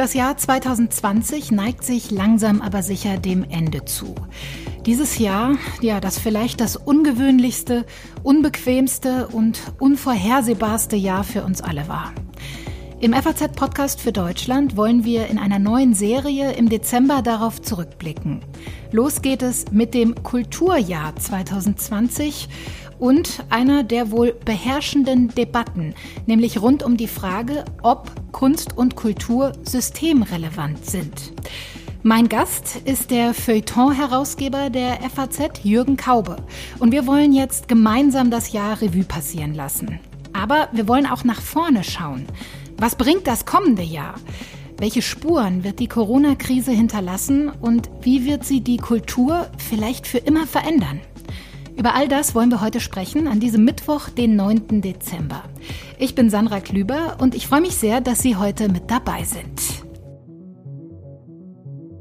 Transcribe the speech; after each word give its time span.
Das 0.00 0.14
Jahr 0.14 0.34
2020 0.34 1.52
neigt 1.52 1.84
sich 1.84 2.10
langsam 2.10 2.62
aber 2.62 2.82
sicher 2.82 3.18
dem 3.18 3.44
Ende 3.44 3.84
zu. 3.84 4.14
Dieses 4.86 5.18
Jahr, 5.18 5.56
ja, 5.82 6.00
das 6.00 6.18
vielleicht 6.18 6.62
das 6.62 6.76
ungewöhnlichste, 6.76 7.84
unbequemste 8.22 9.28
und 9.28 9.60
unvorhersehbarste 9.78 10.96
Jahr 10.96 11.22
für 11.22 11.44
uns 11.44 11.60
alle 11.60 11.86
war. 11.86 12.14
Im 13.00 13.12
FAZ-Podcast 13.12 14.00
für 14.00 14.12
Deutschland 14.12 14.76
wollen 14.76 15.04
wir 15.04 15.26
in 15.26 15.38
einer 15.38 15.58
neuen 15.58 15.92
Serie 15.92 16.52
im 16.52 16.70
Dezember 16.70 17.20
darauf 17.20 17.60
zurückblicken. 17.60 18.40
Los 18.92 19.20
geht 19.20 19.42
es 19.42 19.70
mit 19.70 19.92
dem 19.92 20.22
Kulturjahr 20.22 21.14
2020 21.14 22.48
und 23.00 23.44
einer 23.48 23.82
der 23.82 24.12
wohl 24.12 24.32
beherrschenden 24.44 25.28
Debatten, 25.28 25.94
nämlich 26.26 26.62
rund 26.62 26.84
um 26.84 26.96
die 26.96 27.08
Frage, 27.08 27.64
ob 27.82 28.12
Kunst 28.30 28.76
und 28.76 28.94
Kultur 28.94 29.52
systemrelevant 29.64 30.84
sind. 30.84 31.32
Mein 32.02 32.28
Gast 32.28 32.76
ist 32.84 33.10
der 33.10 33.34
Feuilleton-Herausgeber 33.34 34.70
der 34.70 35.00
FAZ, 35.10 35.62
Jürgen 35.64 35.98
Kaube. 35.98 36.36
Und 36.78 36.92
wir 36.92 37.06
wollen 37.06 37.34
jetzt 37.34 37.68
gemeinsam 37.68 38.30
das 38.30 38.52
Jahr 38.52 38.80
Revue 38.80 39.04
passieren 39.04 39.54
lassen. 39.54 40.00
Aber 40.32 40.68
wir 40.72 40.88
wollen 40.88 41.06
auch 41.06 41.24
nach 41.24 41.42
vorne 41.42 41.84
schauen. 41.84 42.24
Was 42.78 42.96
bringt 42.96 43.26
das 43.26 43.44
kommende 43.44 43.82
Jahr? 43.82 44.14
Welche 44.78 45.02
Spuren 45.02 45.62
wird 45.62 45.78
die 45.78 45.88
Corona-Krise 45.88 46.72
hinterlassen 46.72 47.50
und 47.50 47.90
wie 48.00 48.24
wird 48.24 48.46
sie 48.46 48.62
die 48.62 48.78
Kultur 48.78 49.48
vielleicht 49.58 50.06
für 50.06 50.16
immer 50.16 50.46
verändern? 50.46 51.00
Über 51.80 51.94
all 51.94 52.08
das 52.08 52.34
wollen 52.34 52.50
wir 52.50 52.60
heute 52.60 52.78
sprechen, 52.78 53.26
an 53.26 53.40
diesem 53.40 53.64
Mittwoch, 53.64 54.10
den 54.10 54.36
9. 54.36 54.82
Dezember. 54.82 55.44
Ich 55.98 56.14
bin 56.14 56.28
Sandra 56.28 56.60
Klüber 56.60 57.16
und 57.20 57.34
ich 57.34 57.46
freue 57.46 57.62
mich 57.62 57.74
sehr, 57.74 58.02
dass 58.02 58.20
Sie 58.20 58.36
heute 58.36 58.68
mit 58.68 58.90
dabei 58.90 59.24
sind. 59.24 59.62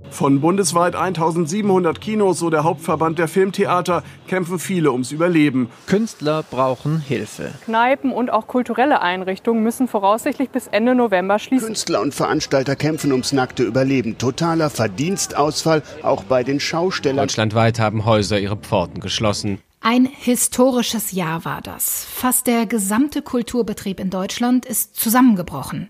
Von 0.10 0.42
bundesweit 0.42 0.98
1700 0.98 2.02
Kinos, 2.02 2.40
so 2.40 2.50
der 2.50 2.66
Hauptverband 2.66 3.20
der 3.20 3.30
Filmtheater, 3.30 4.04
kämpfen 4.28 4.60
viele 4.60 4.92
ums 4.92 5.14
Überleben. 5.14 5.70
Künstler 5.88 6.44
brauchen 6.44 7.00
Hilfe. 7.00 7.54
Kneipen 7.64 8.12
und 8.12 8.34
auch 8.34 8.48
kulturelle 8.48 9.02
Einrichtungen 9.02 9.64
müssen 9.64 9.88
voraussichtlich 9.88 10.50
bis 10.50 10.68
Ende 10.68 10.94
November 10.94 11.40
schließen. 11.40 11.68
Künstler 11.68 12.02
und 12.02 12.14
Veranstalter 12.14 12.76
kämpfen 12.76 13.14
ums 13.14 13.32
nackte 13.32 13.64
Überleben. 13.64 14.18
Totaler 14.18 14.70
Verdienstausfall 14.70 15.84
auch 16.04 16.26
bei 16.26 16.44
den 16.44 16.60
Schaustellern. 16.60 17.28
Deutschlandweit 17.28 17.80
haben 17.80 18.04
Häuser 18.04 18.42
ihre 18.42 18.58
Pforten 18.58 19.00
geschlossen. 19.00 19.60
Ein 19.82 20.06
historisches 20.06 21.14
Jahr 21.14 21.46
war 21.46 21.62
das. 21.62 22.04
Fast 22.04 22.48
der 22.48 22.66
gesamte 22.66 23.22
Kulturbetrieb 23.22 24.00
in 24.02 24.10
Deutschland 24.10 24.66
ist 24.66 24.98
zusammengebrochen. 24.98 25.88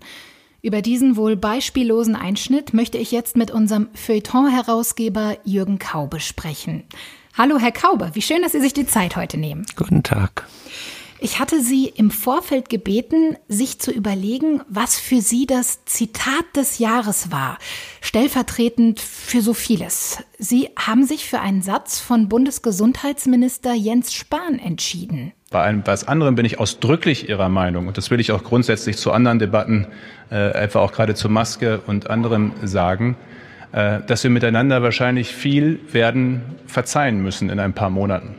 Über 0.62 0.80
diesen 0.80 1.16
wohl 1.16 1.36
beispiellosen 1.36 2.14
Einschnitt 2.14 2.72
möchte 2.72 2.98
ich 2.98 3.10
jetzt 3.10 3.36
mit 3.36 3.50
unserem 3.50 3.88
Feuilleton-Herausgeber 3.94 5.38
Jürgen 5.44 5.80
Kaube 5.80 6.20
sprechen. 6.20 6.84
Hallo, 7.36 7.58
Herr 7.58 7.72
Kaube, 7.72 8.10
wie 8.12 8.22
schön, 8.22 8.42
dass 8.42 8.52
Sie 8.52 8.60
sich 8.60 8.74
die 8.74 8.86
Zeit 8.86 9.16
heute 9.16 9.38
nehmen. 9.38 9.66
Guten 9.74 10.04
Tag. 10.04 10.46
Ich 11.22 11.38
hatte 11.38 11.60
Sie 11.60 11.86
im 11.86 12.10
Vorfeld 12.10 12.70
gebeten, 12.70 13.36
sich 13.46 13.78
zu 13.78 13.92
überlegen, 13.92 14.62
was 14.70 14.98
für 14.98 15.20
Sie 15.20 15.44
das 15.44 15.84
Zitat 15.84 16.44
des 16.56 16.78
Jahres 16.78 17.30
war, 17.30 17.58
stellvertretend 18.00 19.00
für 19.00 19.42
so 19.42 19.52
vieles. 19.52 20.24
Sie 20.38 20.70
haben 20.78 21.04
sich 21.04 21.28
für 21.28 21.40
einen 21.40 21.60
Satz 21.60 22.00
von 22.00 22.30
Bundesgesundheitsminister 22.30 23.74
Jens 23.74 24.14
Spahn 24.14 24.58
entschieden. 24.58 25.32
Bei 25.50 25.62
einem 25.62 25.82
was 25.84 26.08
anderem 26.08 26.36
bin 26.36 26.46
ich 26.46 26.58
ausdrücklich 26.58 27.28
Ihrer 27.28 27.50
Meinung 27.50 27.86
und 27.86 27.98
das 27.98 28.10
will 28.10 28.18
ich 28.18 28.32
auch 28.32 28.42
grundsätzlich 28.42 28.96
zu 28.96 29.12
anderen 29.12 29.38
Debatten, 29.38 29.88
äh, 30.30 30.52
etwa 30.54 30.78
auch 30.78 30.92
gerade 30.92 31.14
zur 31.14 31.30
Maske 31.30 31.82
und 31.86 32.08
anderem 32.08 32.52
sagen, 32.62 33.18
äh, 33.72 34.00
dass 34.06 34.22
wir 34.22 34.30
miteinander 34.30 34.82
wahrscheinlich 34.82 35.34
viel 35.34 35.80
werden 35.92 36.40
verzeihen 36.66 37.22
müssen 37.22 37.50
in 37.50 37.60
ein 37.60 37.74
paar 37.74 37.90
Monaten 37.90 38.36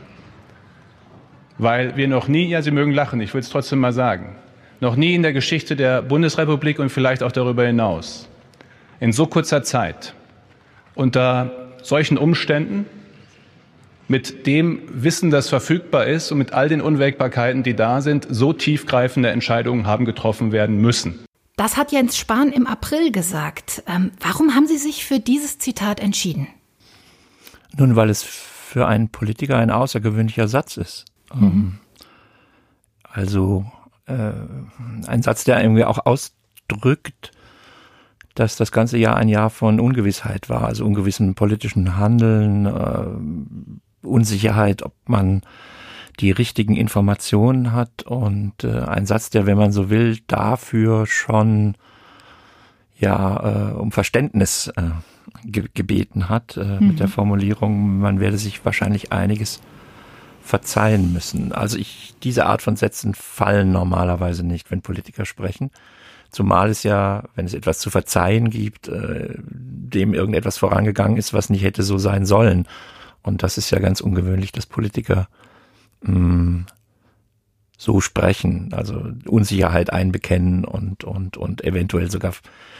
weil 1.58 1.96
wir 1.96 2.08
noch 2.08 2.28
nie, 2.28 2.48
ja, 2.48 2.62
Sie 2.62 2.70
mögen 2.70 2.92
lachen, 2.92 3.20
ich 3.20 3.34
will 3.34 3.40
es 3.40 3.48
trotzdem 3.48 3.78
mal 3.78 3.92
sagen, 3.92 4.36
noch 4.80 4.96
nie 4.96 5.14
in 5.14 5.22
der 5.22 5.32
Geschichte 5.32 5.76
der 5.76 6.02
Bundesrepublik 6.02 6.78
und 6.78 6.90
vielleicht 6.90 7.22
auch 7.22 7.32
darüber 7.32 7.64
hinaus 7.64 8.28
in 9.00 9.12
so 9.12 9.26
kurzer 9.26 9.62
Zeit 9.62 10.14
unter 10.94 11.50
solchen 11.82 12.18
Umständen 12.18 12.86
mit 14.08 14.46
dem 14.46 14.82
Wissen, 14.88 15.30
das 15.30 15.48
verfügbar 15.48 16.06
ist 16.06 16.30
und 16.30 16.38
mit 16.38 16.52
all 16.52 16.68
den 16.68 16.80
Unwägbarkeiten, 16.80 17.62
die 17.62 17.74
da 17.74 18.00
sind, 18.00 18.26
so 18.30 18.52
tiefgreifende 18.52 19.30
Entscheidungen 19.30 19.86
haben 19.86 20.04
getroffen 20.04 20.52
werden 20.52 20.76
müssen. 20.76 21.24
Das 21.56 21.76
hat 21.76 21.92
Jens 21.92 22.16
Spahn 22.16 22.52
im 22.52 22.66
April 22.66 23.10
gesagt. 23.10 23.82
Ähm, 23.86 24.12
warum 24.20 24.54
haben 24.54 24.66
Sie 24.66 24.78
sich 24.78 25.04
für 25.04 25.18
dieses 25.18 25.58
Zitat 25.58 26.00
entschieden? 26.00 26.48
Nun, 27.76 27.96
weil 27.96 28.10
es 28.10 28.22
für 28.22 28.86
einen 28.86 29.08
Politiker 29.08 29.58
ein 29.58 29.70
außergewöhnlicher 29.70 30.48
Satz 30.48 30.76
ist. 30.76 31.04
Mhm. 31.34 31.78
Also 33.02 33.64
äh, 34.06 34.32
ein 35.06 35.22
Satz, 35.22 35.44
der 35.44 35.62
irgendwie 35.62 35.84
auch 35.84 36.06
ausdrückt, 36.06 37.32
dass 38.34 38.56
das 38.56 38.72
ganze 38.72 38.96
Jahr 38.96 39.16
ein 39.16 39.28
Jahr 39.28 39.50
von 39.50 39.78
Ungewissheit 39.80 40.48
war, 40.48 40.64
also 40.64 40.84
ungewissen 40.84 41.34
politischen 41.34 41.96
Handeln, 41.96 42.66
äh, 42.66 44.06
Unsicherheit, 44.06 44.82
ob 44.82 44.94
man 45.06 45.42
die 46.20 46.30
richtigen 46.30 46.76
Informationen 46.76 47.72
hat 47.72 48.02
und 48.02 48.64
äh, 48.64 48.80
ein 48.80 49.06
Satz, 49.06 49.30
der, 49.30 49.46
wenn 49.46 49.58
man 49.58 49.72
so 49.72 49.90
will, 49.90 50.18
dafür 50.26 51.06
schon 51.06 51.74
ja 52.98 53.70
äh, 53.70 53.72
um 53.72 53.92
Verständnis 53.92 54.72
äh, 54.76 54.90
ge 55.44 55.68
gebeten 55.74 56.28
hat 56.28 56.56
äh, 56.56 56.80
mhm. 56.80 56.88
mit 56.88 57.00
der 57.00 57.08
Formulierung, 57.08 57.98
man 57.98 58.20
werde 58.20 58.38
sich 58.38 58.64
wahrscheinlich 58.64 59.12
einiges 59.12 59.60
verzeihen 60.42 61.12
müssen. 61.12 61.52
Also 61.52 61.78
ich, 61.78 62.14
diese 62.22 62.46
Art 62.46 62.62
von 62.62 62.76
Sätzen 62.76 63.14
fallen 63.14 63.72
normalerweise 63.72 64.44
nicht, 64.44 64.70
wenn 64.70 64.82
Politiker 64.82 65.24
sprechen. 65.24 65.70
Zumal 66.30 66.70
es 66.70 66.82
ja, 66.82 67.24
wenn 67.34 67.46
es 67.46 67.54
etwas 67.54 67.78
zu 67.78 67.90
verzeihen 67.90 68.50
gibt, 68.50 68.88
äh, 68.88 69.34
dem 69.36 70.14
irgendetwas 70.14 70.58
vorangegangen 70.58 71.16
ist, 71.16 71.34
was 71.34 71.50
nicht 71.50 71.62
hätte 71.62 71.82
so 71.82 71.98
sein 71.98 72.26
sollen. 72.26 72.66
Und 73.22 73.42
das 73.42 73.58
ist 73.58 73.70
ja 73.70 73.78
ganz 73.78 74.00
ungewöhnlich, 74.00 74.52
dass 74.52 74.66
Politiker 74.66 75.28
mh, 76.00 76.18
mm, 76.18 76.66
so 77.76 78.00
sprechen, 78.00 78.72
also 78.72 79.02
Unsicherheit 79.26 79.92
einbekennen 79.92 80.64
und, 80.64 81.04
und, 81.04 81.36
und 81.36 81.64
eventuell 81.64 82.10
sogar 82.10 82.32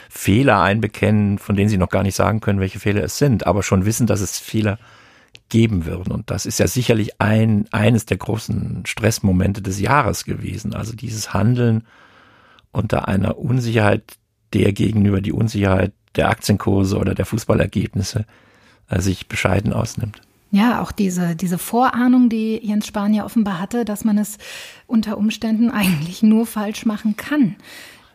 Fehler 0.09 0.61
einbekennen, 0.61 1.39
von 1.39 1.55
denen 1.55 1.69
sie 1.69 1.77
noch 1.77 1.89
gar 1.89 2.03
nicht 2.03 2.15
sagen 2.15 2.39
können, 2.39 2.59
welche 2.59 2.79
Fehler 2.79 3.03
es 3.03 3.17
sind, 3.17 3.45
aber 3.45 3.63
schon 3.63 3.85
wissen, 3.85 4.07
dass 4.07 4.21
es 4.21 4.39
Fehler 4.39 4.79
geben 5.49 5.85
würden. 5.85 6.11
Und 6.11 6.31
das 6.31 6.45
ist 6.45 6.59
ja 6.59 6.67
sicherlich 6.67 7.21
ein, 7.21 7.65
eines 7.71 8.05
der 8.05 8.17
großen 8.17 8.85
Stressmomente 8.85 9.61
des 9.61 9.79
Jahres 9.79 10.25
gewesen. 10.25 10.73
Also 10.73 10.95
dieses 10.95 11.33
Handeln 11.33 11.83
unter 12.71 13.07
einer 13.07 13.37
Unsicherheit, 13.37 14.17
der 14.53 14.73
gegenüber 14.73 15.21
die 15.21 15.31
Unsicherheit 15.31 15.93
der 16.15 16.29
Aktienkurse 16.29 16.97
oder 16.97 17.15
der 17.15 17.25
Fußballergebnisse 17.25 18.25
äh, 18.89 19.01
sich 19.01 19.27
bescheiden 19.27 19.73
ausnimmt. 19.73 20.21
Ja, 20.51 20.81
auch 20.81 20.91
diese, 20.91 21.35
diese 21.35 21.57
Vorahnung, 21.57 22.29
die 22.29 22.59
Jens 22.63 22.85
Spahn 22.85 23.13
ja 23.13 23.25
offenbar 23.25 23.59
hatte, 23.59 23.85
dass 23.85 24.05
man 24.05 24.19
es 24.19 24.37
unter 24.85 25.17
Umständen 25.17 25.71
eigentlich 25.71 26.21
nur 26.21 26.45
falsch 26.45 26.85
machen 26.85 27.17
kann. 27.17 27.55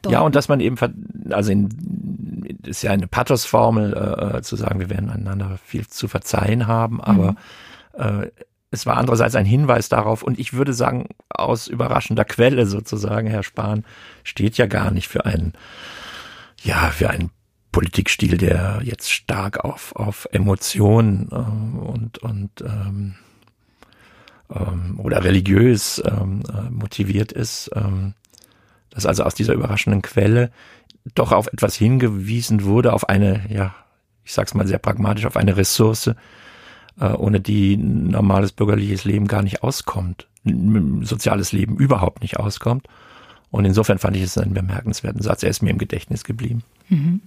Dort. 0.03 0.13
Ja, 0.13 0.21
und 0.21 0.35
dass 0.35 0.49
man 0.49 0.61
eben, 0.61 0.77
also 1.31 1.51
in, 1.51 2.49
ist 2.65 2.83
ja 2.83 2.93
eine 2.93 3.07
Pathos-Formel, 3.07 4.37
äh, 4.37 4.43
zu 4.43 4.57
sagen, 4.57 4.81
wir 4.81 4.91
werden 4.91 5.11
einander 5.11 5.59
viel 5.65 5.87
zu 5.87 6.09
verzeihen 6.09 6.67
haben, 6.67 7.01
aber 7.01 7.33
mhm. 7.97 8.23
äh, 8.23 8.31
es 8.71 8.85
war 8.87 8.99
andererseits 8.99 9.35
ein 9.35 9.47
Hinweis 9.47 9.89
darauf, 9.89 10.23
und 10.23 10.39
ich 10.39 10.53
würde 10.53 10.75
sagen, 10.75 11.09
aus 11.31 11.69
überraschender 11.69 12.25
Quelle 12.25 12.67
sozusagen, 12.67 13.29
Herr 13.29 13.43
Spahn 13.43 13.85
steht 14.25 14.59
ja 14.59 14.67
gar 14.67 14.91
nicht 14.91 15.09
für 15.09 15.25
einen, 15.25 15.55
ja, 16.63 16.91
für 16.91 17.11
einen 17.11 17.31
Politikstil, 17.73 18.37
der 18.37 18.81
jetzt 18.83 19.11
stark 19.11 19.65
auf, 19.65 19.95
auf 19.97 20.29
Emotionen 20.33 21.29
äh, 21.31 21.87
und, 21.87 22.19
und 22.19 22.51
ähm, 22.61 23.15
ähm, 24.51 24.99
oder 24.99 25.25
religiös 25.25 26.03
ähm, 26.05 26.43
äh, 26.49 26.71
motiviert 26.71 27.33
ist, 27.33 27.71
ähm, 27.75 28.15
dass 28.99 29.07
also 29.07 29.23
aus 29.23 29.35
dieser 29.37 29.55
überraschenden 29.55 30.03
Quelle 30.03 30.51
doch 31.15 31.31
auf 31.31 31.47
etwas 31.47 31.77
hingewiesen 31.77 32.65
wurde, 32.65 32.93
auf 32.93 33.09
eine, 33.09 33.43
ja, 33.49 33.73
ich 34.25 34.33
sag's 34.33 34.55
mal 34.55 34.67
sehr 34.67 34.81
pragmatisch, 34.81 35.25
auf 35.25 35.37
eine 35.37 35.57
Ressource, 35.57 36.11
äh, 37.01 37.13
ohne 37.13 37.41
die 37.41 37.77
normales 37.77 38.51
bürgerliches 38.51 39.05
Leben 39.05 39.29
gar 39.29 39.43
nicht 39.43 39.63
auskommt, 39.63 40.27
soziales 40.45 41.53
Leben 41.53 41.77
überhaupt 41.77 42.23
nicht 42.23 42.39
auskommt. 42.39 42.89
Und 43.53 43.65
insofern 43.65 43.99
fand 43.99 44.17
ich 44.17 44.25
es 44.25 44.37
einen 44.37 44.53
bemerkenswerten 44.53 45.23
Satz. 45.23 45.45
Er 45.45 45.51
ist 45.51 45.63
mir 45.63 45.71
im 45.71 45.79
Gedächtnis 45.79 46.25
geblieben. 46.25 46.65
Mhm. 46.89 47.21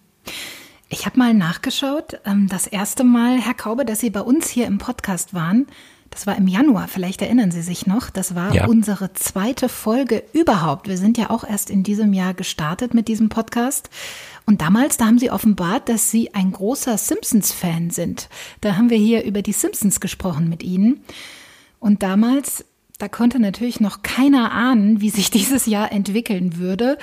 Ich 0.90 1.06
habe 1.06 1.18
mal 1.18 1.34
nachgeschaut. 1.34 2.20
Ähm, 2.26 2.48
das 2.50 2.68
erste 2.68 3.06
Mal, 3.06 3.40
Herr 3.40 3.54
Kaube, 3.54 3.86
dass 3.86 4.02
Sie 4.02 4.10
bei 4.10 4.22
uns 4.22 4.50
hier 4.50 4.68
im 4.68 4.78
Podcast 4.78 5.34
waren, 5.34 5.68
Das 6.12 6.28
war 6.28 6.38
im 6.38 6.48
Januar, 6.48 6.90
vielleicht 6.90 7.22
erinnern 7.22 7.52
Sie 7.52 7.62
sich 7.62 7.88
noch. 7.88 8.10
Das 8.10 8.36
war 8.36 8.54
ja. 8.54 8.68
unsere 8.68 9.14
zweite 9.14 9.70
Folge 9.70 10.24
überhaupt. 10.34 10.90
Wir 10.90 10.98
sind 10.98 11.18
ja 11.18 11.30
auch 11.30 11.46
erst 11.46 11.70
in 11.70 11.84
diesem 11.84 12.12
Jahr 12.12 12.34
gestartet 12.34 12.94
mit 12.94 13.08
diesem 13.08 13.30
Podcast. 13.30 13.90
Und 14.46 14.62
damals, 14.62 14.98
da 14.98 15.06
haben 15.06 15.20
Sie 15.20 15.32
offenbart, 15.32 15.88
dass 15.88 16.12
Sie 16.12 16.34
ein 16.34 16.52
großer 16.52 16.98
Simpsons-Fan 16.98 17.92
sind. 17.92 18.28
Da 18.60 18.76
haben 18.76 18.90
wir 18.90 18.98
hier 18.98 19.24
über 19.24 19.42
die 19.42 19.54
Simpsons 19.54 20.02
gesprochen 20.02 20.50
mit 20.50 20.64
Ihnen. 20.64 21.00
Und 21.80 22.04
damals, 22.04 22.66
da 22.98 23.08
konnte 23.08 23.40
natürlich 23.40 23.80
noch 23.80 24.02
keiner 24.02 24.52
ahnen, 24.52 25.00
wie 25.00 25.10
sich 25.12 25.32
dieses 25.32 25.66
Jahr 25.66 25.94
entwickeln 25.94 26.58
würde. 26.58 26.98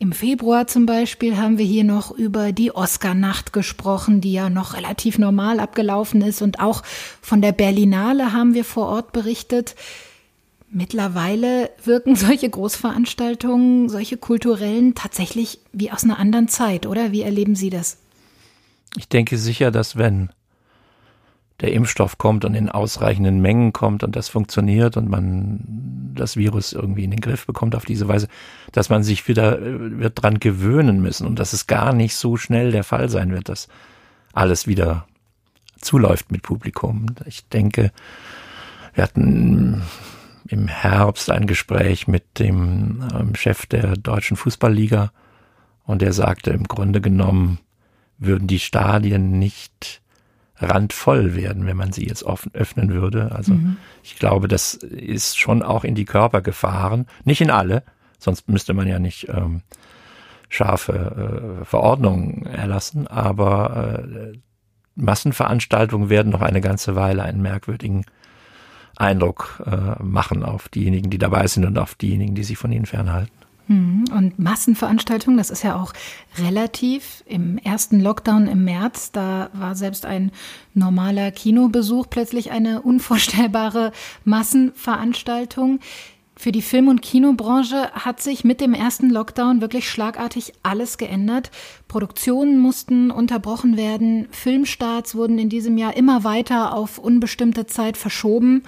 Im 0.00 0.12
Februar 0.12 0.68
zum 0.68 0.86
Beispiel 0.86 1.36
haben 1.36 1.58
wir 1.58 1.64
hier 1.64 1.82
noch 1.82 2.12
über 2.12 2.52
die 2.52 2.72
Oscar-Nacht 2.72 3.52
gesprochen, 3.52 4.20
die 4.20 4.32
ja 4.32 4.48
noch 4.48 4.74
relativ 4.74 5.18
normal 5.18 5.58
abgelaufen 5.58 6.22
ist. 6.22 6.40
Und 6.40 6.60
auch 6.60 6.84
von 7.20 7.42
der 7.42 7.50
Berlinale 7.50 8.32
haben 8.32 8.54
wir 8.54 8.64
vor 8.64 8.86
Ort 8.86 9.12
berichtet. 9.12 9.74
Mittlerweile 10.70 11.70
wirken 11.82 12.14
solche 12.16 12.48
Großveranstaltungen, 12.48 13.88
solche 13.88 14.18
kulturellen 14.18 14.94
tatsächlich 14.94 15.58
wie 15.72 15.90
aus 15.90 16.04
einer 16.04 16.20
anderen 16.20 16.46
Zeit, 16.46 16.86
oder? 16.86 17.10
Wie 17.10 17.22
erleben 17.22 17.56
Sie 17.56 17.70
das? 17.70 17.98
Ich 18.96 19.08
denke 19.08 19.36
sicher, 19.36 19.72
dass 19.72 19.96
wenn 19.96 20.30
der 21.60 21.72
Impfstoff 21.72 22.18
kommt 22.18 22.44
und 22.44 22.54
in 22.54 22.68
ausreichenden 22.68 23.40
Mengen 23.40 23.72
kommt 23.72 24.04
und 24.04 24.14
das 24.14 24.28
funktioniert 24.28 24.96
und 24.96 25.08
man 25.08 26.12
das 26.14 26.36
Virus 26.36 26.72
irgendwie 26.72 27.04
in 27.04 27.10
den 27.10 27.20
Griff 27.20 27.46
bekommt 27.46 27.74
auf 27.74 27.84
diese 27.84 28.08
Weise, 28.08 28.28
dass 28.72 28.90
man 28.90 29.02
sich 29.02 29.26
wieder 29.28 29.60
äh, 29.60 29.98
wird 29.98 30.22
dran 30.22 30.38
gewöhnen 30.38 31.00
müssen 31.00 31.26
und 31.26 31.38
dass 31.38 31.52
es 31.52 31.66
gar 31.66 31.92
nicht 31.92 32.14
so 32.14 32.36
schnell 32.36 32.70
der 32.70 32.84
Fall 32.84 33.08
sein 33.08 33.32
wird, 33.32 33.48
dass 33.48 33.68
alles 34.32 34.66
wieder 34.66 35.06
zuläuft 35.80 36.30
mit 36.30 36.42
Publikum. 36.42 37.06
Ich 37.26 37.48
denke, 37.48 37.92
wir 38.94 39.04
hatten 39.04 39.82
im 40.48 40.68
Herbst 40.68 41.30
ein 41.30 41.46
Gespräch 41.46 42.08
mit 42.08 42.38
dem 42.38 43.08
ähm, 43.14 43.34
Chef 43.34 43.66
der 43.66 43.96
deutschen 43.96 44.36
Fußballliga 44.36 45.12
und 45.84 46.02
der 46.02 46.12
sagte 46.12 46.50
im 46.50 46.64
Grunde 46.64 47.00
genommen 47.00 47.58
würden 48.18 48.48
die 48.48 48.58
Stadien 48.58 49.38
nicht 49.38 50.02
randvoll 50.60 51.34
werden, 51.34 51.66
wenn 51.66 51.76
man 51.76 51.92
sie 51.92 52.06
jetzt 52.06 52.22
offen 52.22 52.52
öffnen 52.54 52.90
würde. 52.90 53.32
Also 53.32 53.54
mhm. 53.54 53.76
ich 54.02 54.16
glaube, 54.16 54.48
das 54.48 54.74
ist 54.74 55.38
schon 55.38 55.62
auch 55.62 55.84
in 55.84 55.94
die 55.94 56.04
Körper 56.04 56.40
gefahren. 56.40 57.06
Nicht 57.24 57.40
in 57.40 57.50
alle, 57.50 57.82
sonst 58.18 58.48
müsste 58.48 58.74
man 58.74 58.88
ja 58.88 58.98
nicht 58.98 59.28
ähm, 59.28 59.62
scharfe 60.48 61.60
äh, 61.60 61.64
Verordnungen 61.64 62.46
erlassen, 62.46 63.06
aber 63.06 64.04
äh, 64.08 64.38
Massenveranstaltungen 64.96 66.10
werden 66.10 66.32
noch 66.32 66.42
eine 66.42 66.60
ganze 66.60 66.96
Weile 66.96 67.22
einen 67.22 67.42
merkwürdigen 67.42 68.04
Eindruck 68.96 69.62
äh, 69.64 70.02
machen 70.02 70.42
auf 70.42 70.68
diejenigen, 70.68 71.08
die 71.08 71.18
dabei 71.18 71.46
sind 71.46 71.64
und 71.64 71.78
auf 71.78 71.94
diejenigen, 71.94 72.34
die 72.34 72.42
sich 72.42 72.58
von 72.58 72.72
ihnen 72.72 72.86
fernhalten. 72.86 73.37
Mhm. 73.68 74.04
Und 74.14 74.38
Massenveranstaltungen, 74.38 75.36
das 75.36 75.50
ist 75.50 75.62
ja 75.62 75.76
auch 75.76 75.92
relativ. 76.38 77.22
Im 77.26 77.58
ersten 77.58 78.00
Lockdown 78.00 78.48
im 78.48 78.64
März, 78.64 79.12
da 79.12 79.50
war 79.52 79.74
selbst 79.74 80.06
ein 80.06 80.32
normaler 80.74 81.30
Kinobesuch 81.30 82.06
plötzlich 82.10 82.50
eine 82.50 82.82
unvorstellbare 82.82 83.92
Massenveranstaltung. 84.24 85.80
Für 86.34 86.52
die 86.52 86.62
Film- 86.62 86.88
und 86.88 87.02
Kinobranche 87.02 87.90
hat 87.92 88.22
sich 88.22 88.44
mit 88.44 88.60
dem 88.60 88.72
ersten 88.72 89.10
Lockdown 89.10 89.60
wirklich 89.60 89.90
schlagartig 89.90 90.52
alles 90.62 90.96
geändert. 90.96 91.50
Produktionen 91.88 92.60
mussten 92.60 93.10
unterbrochen 93.10 93.76
werden, 93.76 94.28
Filmstarts 94.30 95.16
wurden 95.16 95.38
in 95.38 95.48
diesem 95.48 95.76
Jahr 95.76 95.96
immer 95.96 96.22
weiter 96.22 96.74
auf 96.74 96.98
unbestimmte 96.98 97.66
Zeit 97.66 97.96
verschoben. 97.96 98.62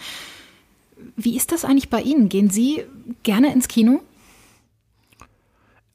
Wie 1.16 1.36
ist 1.36 1.52
das 1.52 1.64
eigentlich 1.64 1.90
bei 1.90 2.02
Ihnen? 2.02 2.28
Gehen 2.28 2.50
Sie 2.50 2.82
gerne 3.22 3.52
ins 3.52 3.68
Kino? 3.68 4.00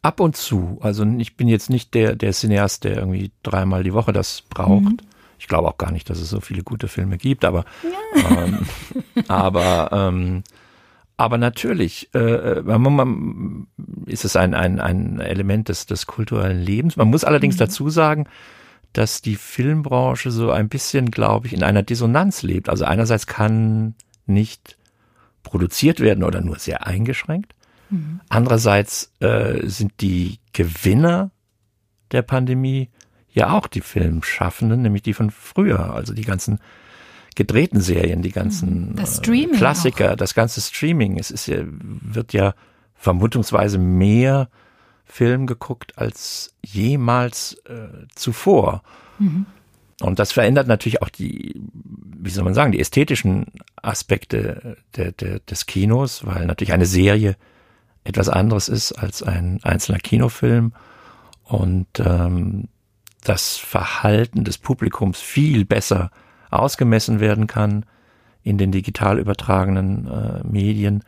Ab 0.06 0.20
und 0.20 0.38
zu. 0.38 0.78
Also 0.82 1.04
ich 1.18 1.36
bin 1.36 1.48
jetzt 1.48 1.72
nicht 1.72 1.96
der, 1.96 2.16
der 2.16 2.32
Cineast, 2.32 2.84
der 2.84 2.98
irgendwie 2.98 3.32
dreimal 3.42 3.82
die 3.82 3.94
Woche 3.94 4.14
das 4.14 4.44
braucht. 4.44 4.84
Mhm. 4.84 4.98
Ich 5.40 5.48
glaube 5.48 5.68
auch 5.68 5.80
gar 5.80 5.92
nicht, 5.92 6.12
dass 6.12 6.20
es 6.20 6.30
so 6.30 6.42
viele 6.42 6.62
gute 6.62 6.88
Filme 6.88 7.18
gibt, 7.18 7.44
aber, 7.44 7.66
ja. 7.82 8.44
ähm, 8.44 8.60
aber, 9.28 9.90
ähm, 9.92 10.44
aber 11.18 11.40
natürlich 11.40 12.14
äh, 12.14 12.62
man, 12.62 12.96
man, 12.96 13.68
ist 14.06 14.26
es 14.26 14.36
ein, 14.36 14.54
ein, 14.54 14.80
ein 14.80 15.20
Element 15.20 15.70
des, 15.70 15.88
des 15.88 16.06
kulturellen 16.06 16.62
Lebens. 16.62 16.98
Man 16.98 17.10
muss 17.10 17.24
allerdings 17.24 17.56
mhm. 17.56 17.60
dazu 17.60 17.90
sagen, 17.90 18.28
dass 18.94 19.24
die 19.24 19.38
Filmbranche 19.38 20.30
so 20.30 20.52
ein 20.52 20.70
bisschen, 20.70 21.10
glaube 21.10 21.48
ich, 21.48 21.54
in 21.54 21.64
einer 21.64 21.82
Dissonanz 21.82 22.44
lebt. 22.44 22.70
Also 22.70 22.86
einerseits 22.86 23.26
kann 23.26 23.96
nicht 24.28 24.78
produziert 25.42 26.00
werden 26.00 26.24
oder 26.24 26.42
nur 26.42 26.60
sehr 26.60 26.86
eingeschränkt. 26.86 27.56
Mhm. 27.90 28.22
Andererseits 28.30 29.12
äh, 29.20 29.68
sind 29.68 29.94
die 30.02 30.40
Gewinner 30.54 31.32
der 32.12 32.22
Pandemie 32.22 32.90
ja 33.32 33.52
auch 33.52 33.68
die 33.68 33.82
Filmschaffenden, 33.82 34.82
nämlich 34.82 35.04
die 35.04 35.14
von 35.14 35.30
früher, 35.30 35.94
also 35.94 36.14
die 36.14 36.24
ganzen 36.24 36.60
gedrehten 37.36 37.82
Serien, 37.82 38.22
die 38.22 38.32
ganzen 38.32 38.92
mhm. 38.92 38.96
das 38.96 39.20
äh, 39.20 39.48
Klassiker, 39.48 40.14
auch. 40.14 40.16
das 40.16 40.34
ganze 40.34 40.62
Streaming. 40.62 41.20
Es 41.20 41.32
ist 41.32 41.48
ja, 41.48 41.60
wird 41.66 42.34
ja 42.34 42.56
vermutungsweise 42.96 43.78
mehr 43.78 44.50
Film 45.04 45.46
geguckt 45.46 45.98
als 45.98 46.56
jemals 46.64 47.58
äh, 47.66 48.08
zuvor. 48.16 48.84
Mhm. 49.20 49.46
Und 50.02 50.20
das 50.20 50.32
verändert 50.32 50.68
natürlich 50.68 51.02
auch 51.02 51.10
die, 51.10 51.62
wie 51.74 52.30
soll 52.30 52.44
man 52.44 52.54
sagen, 52.54 52.72
die 52.72 52.80
ästhetischen 52.80 53.46
Aspekte 53.82 54.78
der, 54.96 55.12
der, 55.12 55.40
des 55.40 55.66
Kinos, 55.68 56.26
weil 56.26 56.46
natürlich 56.46 56.74
eine 56.74 56.86
Serie 56.86 57.36
etwas 58.06 58.30
anderes 58.30 58.70
ist 58.70 58.94
als 58.94 59.22
ein 59.22 59.60
einzelner 59.64 60.00
Kinofilm 60.00 60.74
und 61.44 61.88
ähm, 62.00 62.70
das 63.24 63.58
Verhalten 63.58 64.44
des 64.44 64.58
Publikums 64.58 65.20
viel 65.20 65.66
besser 65.66 66.12
ausgemessen 66.52 67.20
werden 67.20 67.48
kann 67.48 67.86
in 68.44 68.58
den 68.58 68.72
digital 68.72 69.20
übertragenen 69.20 70.08
äh, 70.08 70.48
Medien. 70.48 71.04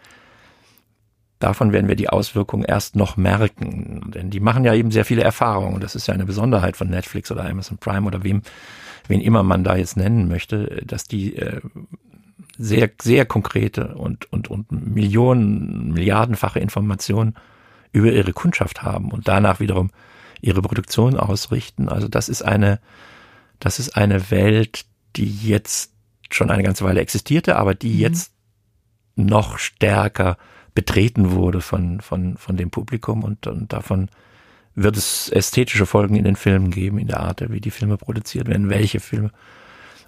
Davon 1.39 1.71
werden 1.71 1.87
wir 1.87 1.95
die 1.95 2.09
Auswirkungen 2.09 2.63
erst 2.63 2.95
noch 2.95 3.15
merken, 3.15 4.09
denn 4.13 4.31
die 4.31 4.39
machen 4.39 4.65
ja 4.65 4.73
eben 4.73 4.89
sehr 4.89 5.05
viele 5.05 5.21
Erfahrungen. 5.21 5.79
Das 5.79 5.93
ist 5.93 6.07
ja 6.07 6.15
eine 6.15 6.25
Besonderheit 6.25 6.75
von 6.75 6.89
Netflix 6.89 7.31
oder 7.31 7.45
Amazon 7.45 7.77
Prime 7.77 8.07
oder 8.07 8.23
wem, 8.23 8.41
wen 9.07 9.21
immer 9.21 9.43
man 9.43 9.63
da 9.63 9.75
jetzt 9.75 9.97
nennen 9.97 10.27
möchte, 10.27 10.81
dass 10.83 11.03
die 11.03 11.35
äh, 11.35 11.61
sehr, 12.57 12.89
sehr 13.01 13.25
konkrete 13.25 13.95
und, 13.95 14.31
und, 14.31 14.49
und 14.49 14.71
Millionen, 14.71 15.93
Milliardenfache 15.93 16.59
Informationen 16.59 17.35
über 17.91 18.11
ihre 18.11 18.33
Kundschaft 18.33 18.83
haben 18.83 19.11
und 19.11 19.27
danach 19.27 19.59
wiederum 19.59 19.91
ihre 20.41 20.61
Produktion 20.61 21.17
ausrichten. 21.17 21.89
Also 21.89 22.07
das 22.07 22.29
ist 22.29 22.41
eine, 22.41 22.79
das 23.59 23.79
ist 23.79 23.95
eine 23.97 24.29
Welt, 24.31 24.85
die 25.15 25.31
jetzt 25.47 25.93
schon 26.29 26.51
eine 26.51 26.63
ganze 26.63 26.83
Weile 26.83 27.01
existierte, 27.01 27.55
aber 27.55 27.73
die 27.73 27.93
mhm. 27.93 27.99
jetzt 27.99 28.33
noch 29.15 29.57
stärker 29.57 30.37
betreten 30.75 31.31
wurde 31.31 31.61
von, 31.61 32.01
von, 32.01 32.37
von 32.37 32.55
dem 32.55 32.69
Publikum 32.69 33.23
und, 33.23 33.47
und 33.47 33.73
davon 33.73 34.09
wird 34.75 34.95
es 34.95 35.29
ästhetische 35.29 35.87
Folgen 35.87 36.15
in 36.15 36.23
den 36.23 36.35
Filmen 36.35 36.69
geben, 36.69 36.99
in 36.99 37.07
der 37.07 37.21
Art, 37.21 37.43
wie 37.51 37.59
die 37.59 37.71
Filme 37.71 37.97
produziert 37.97 38.47
werden, 38.47 38.69
welche 38.69 38.99
Filme 38.99 39.31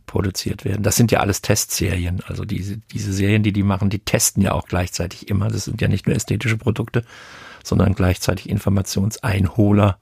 produziert 0.09 0.65
werden. 0.65 0.81
Das 0.81 0.95
sind 0.95 1.11
ja 1.11 1.19
alles 1.19 1.41
Testserien. 1.41 2.21
Also 2.27 2.43
diese, 2.43 2.77
diese 2.91 3.13
Serien, 3.13 3.43
die 3.43 3.53
die 3.53 3.63
machen, 3.63 3.89
die 3.89 3.99
testen 3.99 4.41
ja 4.41 4.53
auch 4.53 4.67
gleichzeitig 4.67 5.29
immer. 5.29 5.49
Das 5.49 5.65
sind 5.65 5.79
ja 5.81 5.87
nicht 5.87 6.07
nur 6.07 6.15
ästhetische 6.15 6.57
Produkte, 6.57 7.05
sondern 7.63 7.93
gleichzeitig 7.93 8.49
Informationseinholer. 8.49 9.99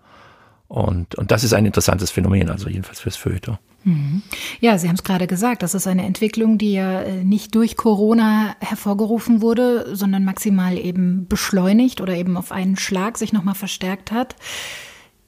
Und, 0.69 1.15
und 1.15 1.31
das 1.31 1.43
ist 1.43 1.53
ein 1.53 1.65
interessantes 1.65 2.11
Phänomen, 2.11 2.49
also 2.49 2.69
jedenfalls 2.69 3.01
fürs 3.01 3.17
Feuilleton. 3.17 3.57
Mhm. 3.83 4.21
Ja, 4.59 4.77
Sie 4.77 4.87
haben 4.87 4.95
es 4.95 5.03
gerade 5.03 5.27
gesagt, 5.27 5.61
das 5.61 5.75
ist 5.75 5.87
eine 5.87 6.05
Entwicklung, 6.05 6.57
die 6.57 6.73
ja 6.73 7.01
äh, 7.01 7.23
nicht 7.23 7.53
durch 7.53 7.75
Corona 7.75 8.55
hervorgerufen 8.59 9.41
wurde, 9.41 9.93
sondern 9.95 10.23
maximal 10.23 10.77
eben 10.77 11.27
beschleunigt 11.27 11.99
oder 12.01 12.15
eben 12.15 12.37
auf 12.37 12.51
einen 12.51 12.77
Schlag 12.77 13.17
sich 13.17 13.33
nochmal 13.33 13.55
verstärkt 13.55 14.11
hat. 14.11 14.35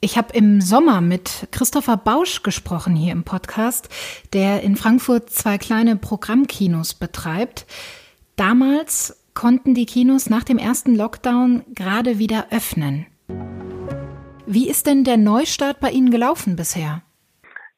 Ich 0.01 0.17
habe 0.17 0.29
im 0.33 0.61
Sommer 0.61 1.01
mit 1.01 1.49
Christopher 1.51 1.97
Bausch 1.97 2.41
gesprochen 2.41 2.95
hier 2.95 3.11
im 3.11 3.25
Podcast, 3.25 3.89
der 4.31 4.63
in 4.63 4.77
Frankfurt 4.77 5.29
zwei 5.29 5.57
kleine 5.57 5.97
Programmkinos 5.97 6.93
betreibt. 6.93 7.65
Damals 8.37 9.21
konnten 9.33 9.73
die 9.73 9.85
Kinos 9.85 10.29
nach 10.29 10.45
dem 10.45 10.57
ersten 10.57 10.95
Lockdown 10.95 11.63
gerade 11.75 12.17
wieder 12.17 12.45
öffnen. 12.49 13.07
Wie 14.45 14.69
ist 14.69 14.87
denn 14.87 15.03
der 15.03 15.17
Neustart 15.17 15.81
bei 15.81 15.89
Ihnen 15.89 16.11
gelaufen 16.11 16.55
bisher? 16.55 17.01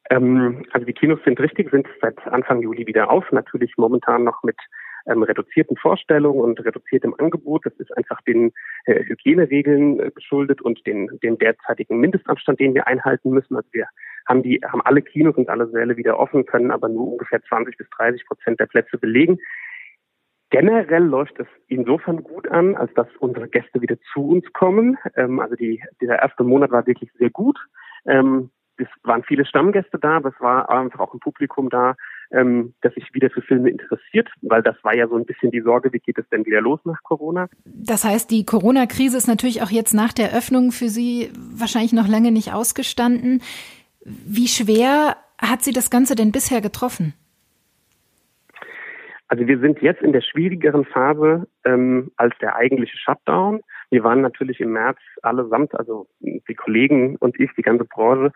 Ähm, 0.08 0.64
also 0.70 0.86
die 0.86 0.92
Kinos 0.92 1.18
sind 1.24 1.40
richtig, 1.40 1.72
sind 1.72 1.88
seit 2.00 2.24
Anfang 2.28 2.62
Juli 2.62 2.86
wieder 2.86 3.10
auf, 3.10 3.24
natürlich 3.32 3.72
momentan 3.76 4.22
noch 4.22 4.44
mit 4.44 4.56
ähm, 5.06 5.22
reduzierten 5.22 5.76
Vorstellungen 5.76 6.40
und 6.40 6.64
reduziertem 6.64 7.14
Angebot. 7.18 7.66
Das 7.66 7.74
ist 7.74 7.96
einfach 7.96 8.20
den 8.22 8.52
äh, 8.84 9.04
Hygieneregeln 9.04 10.00
äh, 10.00 10.10
geschuldet 10.10 10.60
und 10.62 10.86
den, 10.86 11.08
den 11.22 11.38
derzeitigen 11.38 12.00
Mindestabstand, 12.00 12.60
den 12.60 12.74
wir 12.74 12.86
einhalten 12.86 13.30
müssen. 13.30 13.56
Also 13.56 13.68
wir 13.72 13.86
haben 14.26 14.42
die, 14.42 14.60
haben 14.64 14.82
alle 14.82 15.02
Kinos 15.02 15.36
und 15.36 15.48
alle 15.48 15.68
Säle 15.68 15.96
wieder 15.96 16.18
offen, 16.18 16.46
können 16.46 16.70
aber 16.70 16.88
nur 16.88 17.12
ungefähr 17.12 17.42
20 17.42 17.76
bis 17.76 17.88
30 17.90 18.26
Prozent 18.26 18.60
der 18.60 18.66
Plätze 18.66 18.98
belegen. 18.98 19.38
Generell 20.50 21.04
läuft 21.04 21.40
es 21.40 21.46
insofern 21.68 22.22
gut 22.22 22.46
an, 22.48 22.76
als 22.76 22.92
dass 22.92 23.08
unsere 23.20 23.48
Gäste 23.48 23.80
wieder 23.80 23.96
zu 24.12 24.28
uns 24.28 24.52
kommen. 24.52 24.98
Ähm, 25.16 25.40
also 25.40 25.56
die, 25.56 25.82
dieser 26.00 26.20
erste 26.20 26.44
Monat 26.44 26.70
war 26.70 26.86
wirklich 26.86 27.10
sehr 27.14 27.30
gut. 27.30 27.58
Ähm, 28.04 28.50
es 28.76 28.88
waren 29.02 29.22
viele 29.22 29.46
Stammgäste 29.46 29.98
da, 29.98 30.16
aber 30.16 30.30
es 30.30 30.40
war 30.40 30.68
einfach 30.70 31.00
auch 31.00 31.14
ein 31.14 31.20
Publikum 31.20 31.70
da, 31.70 31.94
ähm, 32.32 32.74
das 32.80 32.94
sich 32.94 33.12
wieder 33.14 33.30
für 33.30 33.42
Filme 33.42 33.70
interessiert, 33.70 34.28
weil 34.42 34.62
das 34.62 34.76
war 34.82 34.94
ja 34.94 35.06
so 35.08 35.16
ein 35.16 35.24
bisschen 35.24 35.50
die 35.50 35.60
Sorge, 35.60 35.92
wie 35.92 35.98
geht 35.98 36.18
es 36.18 36.28
denn 36.30 36.46
wieder 36.46 36.60
los 36.60 36.80
nach 36.84 37.02
Corona? 37.02 37.48
Das 37.64 38.04
heißt, 38.04 38.30
die 38.30 38.44
Corona-Krise 38.44 39.16
ist 39.16 39.28
natürlich 39.28 39.62
auch 39.62 39.70
jetzt 39.70 39.94
nach 39.94 40.12
der 40.12 40.36
Öffnung 40.36 40.72
für 40.72 40.88
Sie 40.88 41.30
wahrscheinlich 41.54 41.92
noch 41.92 42.08
lange 42.08 42.32
nicht 42.32 42.52
ausgestanden. 42.52 43.42
Wie 44.04 44.48
schwer 44.48 45.16
hat 45.40 45.62
Sie 45.62 45.72
das 45.72 45.90
Ganze 45.90 46.14
denn 46.14 46.32
bisher 46.32 46.60
getroffen? 46.60 47.14
Also 49.28 49.46
wir 49.46 49.58
sind 49.60 49.80
jetzt 49.80 50.02
in 50.02 50.12
der 50.12 50.20
schwierigeren 50.20 50.84
Phase 50.84 51.46
ähm, 51.64 52.10
als 52.16 52.36
der 52.42 52.54
eigentliche 52.54 52.98
Shutdown. 52.98 53.62
Wir 53.90 54.04
waren 54.04 54.20
natürlich 54.20 54.60
im 54.60 54.72
März 54.72 54.98
allesamt, 55.22 55.74
also 55.74 56.06
die 56.20 56.54
Kollegen 56.54 57.16
und 57.16 57.40
ich, 57.40 57.50
die 57.56 57.62
ganze 57.62 57.84
Branche, 57.84 58.32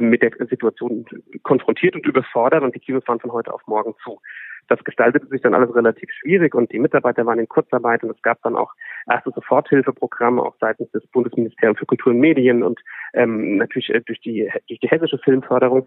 mit 0.00 0.22
der 0.22 0.32
Situation 0.46 1.06
konfrontiert 1.42 1.94
und 1.94 2.06
überfordert 2.06 2.62
und 2.62 2.74
die 2.74 2.80
Kinos 2.80 3.06
waren 3.06 3.20
von 3.20 3.32
heute 3.32 3.52
auf 3.52 3.62
morgen 3.66 3.94
zu. 4.04 4.20
Das 4.68 4.84
gestaltete 4.84 5.26
sich 5.28 5.40
dann 5.40 5.54
alles 5.54 5.74
relativ 5.74 6.10
schwierig 6.12 6.54
und 6.54 6.70
die 6.72 6.78
Mitarbeiter 6.78 7.24
waren 7.24 7.38
in 7.38 7.48
Kurzarbeit 7.48 8.04
und 8.04 8.10
es 8.10 8.20
gab 8.20 8.42
dann 8.42 8.54
auch 8.54 8.72
erste 9.10 9.30
Soforthilfeprogramme 9.30 10.42
auch 10.42 10.54
seitens 10.60 10.90
des 10.90 11.06
Bundesministeriums 11.08 11.78
für 11.78 11.86
Kultur 11.86 12.12
und 12.12 12.20
Medien 12.20 12.62
und 12.62 12.78
ähm, 13.14 13.56
natürlich 13.56 13.88
äh, 13.88 14.02
durch 14.02 14.20
die 14.20 14.50
durch 14.68 14.80
die 14.80 14.88
hessische 14.88 15.18
Filmförderung. 15.18 15.86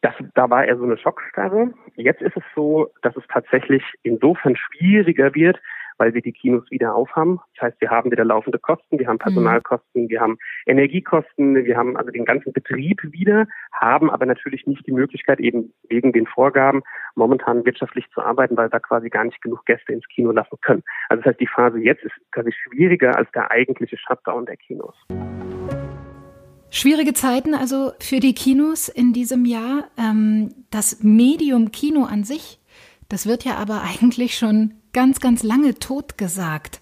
Das, 0.00 0.14
da 0.34 0.50
war 0.50 0.64
eher 0.64 0.76
so 0.76 0.84
eine 0.84 0.98
Schockstarre. 0.98 1.72
Jetzt 1.96 2.22
ist 2.22 2.36
es 2.36 2.42
so, 2.54 2.90
dass 3.02 3.16
es 3.16 3.24
tatsächlich 3.28 3.82
insofern 4.02 4.54
schwieriger 4.54 5.34
wird, 5.34 5.58
weil 5.98 6.14
wir 6.14 6.22
die 6.22 6.32
Kinos 6.32 6.70
wieder 6.70 6.94
aufhaben. 6.94 7.40
Das 7.54 7.68
heißt, 7.68 7.80
wir 7.80 7.90
haben 7.90 8.10
wieder 8.10 8.24
laufende 8.24 8.58
Kosten, 8.58 8.98
wir 8.98 9.06
haben 9.06 9.18
Personalkosten, 9.18 10.08
wir 10.08 10.20
haben 10.20 10.38
Energiekosten, 10.66 11.64
wir 11.64 11.76
haben 11.76 11.96
also 11.96 12.10
den 12.10 12.24
ganzen 12.24 12.52
Betrieb 12.52 13.00
wieder, 13.02 13.46
haben 13.72 14.10
aber 14.10 14.26
natürlich 14.26 14.66
nicht 14.66 14.86
die 14.86 14.92
Möglichkeit, 14.92 15.40
eben 15.40 15.72
wegen 15.88 16.12
den 16.12 16.26
Vorgaben 16.26 16.82
momentan 17.14 17.64
wirtschaftlich 17.64 18.06
zu 18.12 18.20
arbeiten, 18.20 18.56
weil 18.56 18.68
da 18.68 18.78
quasi 18.78 19.10
gar 19.10 19.24
nicht 19.24 19.40
genug 19.42 19.64
Gäste 19.66 19.92
ins 19.92 20.06
Kino 20.08 20.30
lassen 20.30 20.56
können. 20.60 20.82
Also 21.08 21.22
das 21.22 21.30
heißt, 21.30 21.40
die 21.40 21.46
Phase 21.46 21.78
jetzt 21.78 22.02
ist 22.02 22.14
quasi 22.32 22.52
schwieriger 22.52 23.16
als 23.16 23.30
der 23.32 23.50
eigentliche 23.50 23.96
Shutdown 23.96 24.46
der 24.46 24.56
Kinos. 24.56 24.94
Schwierige 26.70 27.12
Zeiten 27.12 27.54
also 27.54 27.92
für 28.00 28.18
die 28.18 28.34
Kinos 28.34 28.88
in 28.88 29.12
diesem 29.12 29.44
Jahr. 29.44 29.84
Ähm, 29.96 30.52
das 30.70 31.04
Medium 31.04 31.70
Kino 31.70 32.02
an 32.02 32.24
sich, 32.24 32.58
das 33.08 33.26
wird 33.26 33.44
ja 33.44 33.54
aber 33.54 33.82
eigentlich 34.00 34.36
schon 34.36 34.74
ganz, 34.94 35.20
ganz 35.20 35.42
lange 35.42 35.74
totgesagt. 35.74 36.80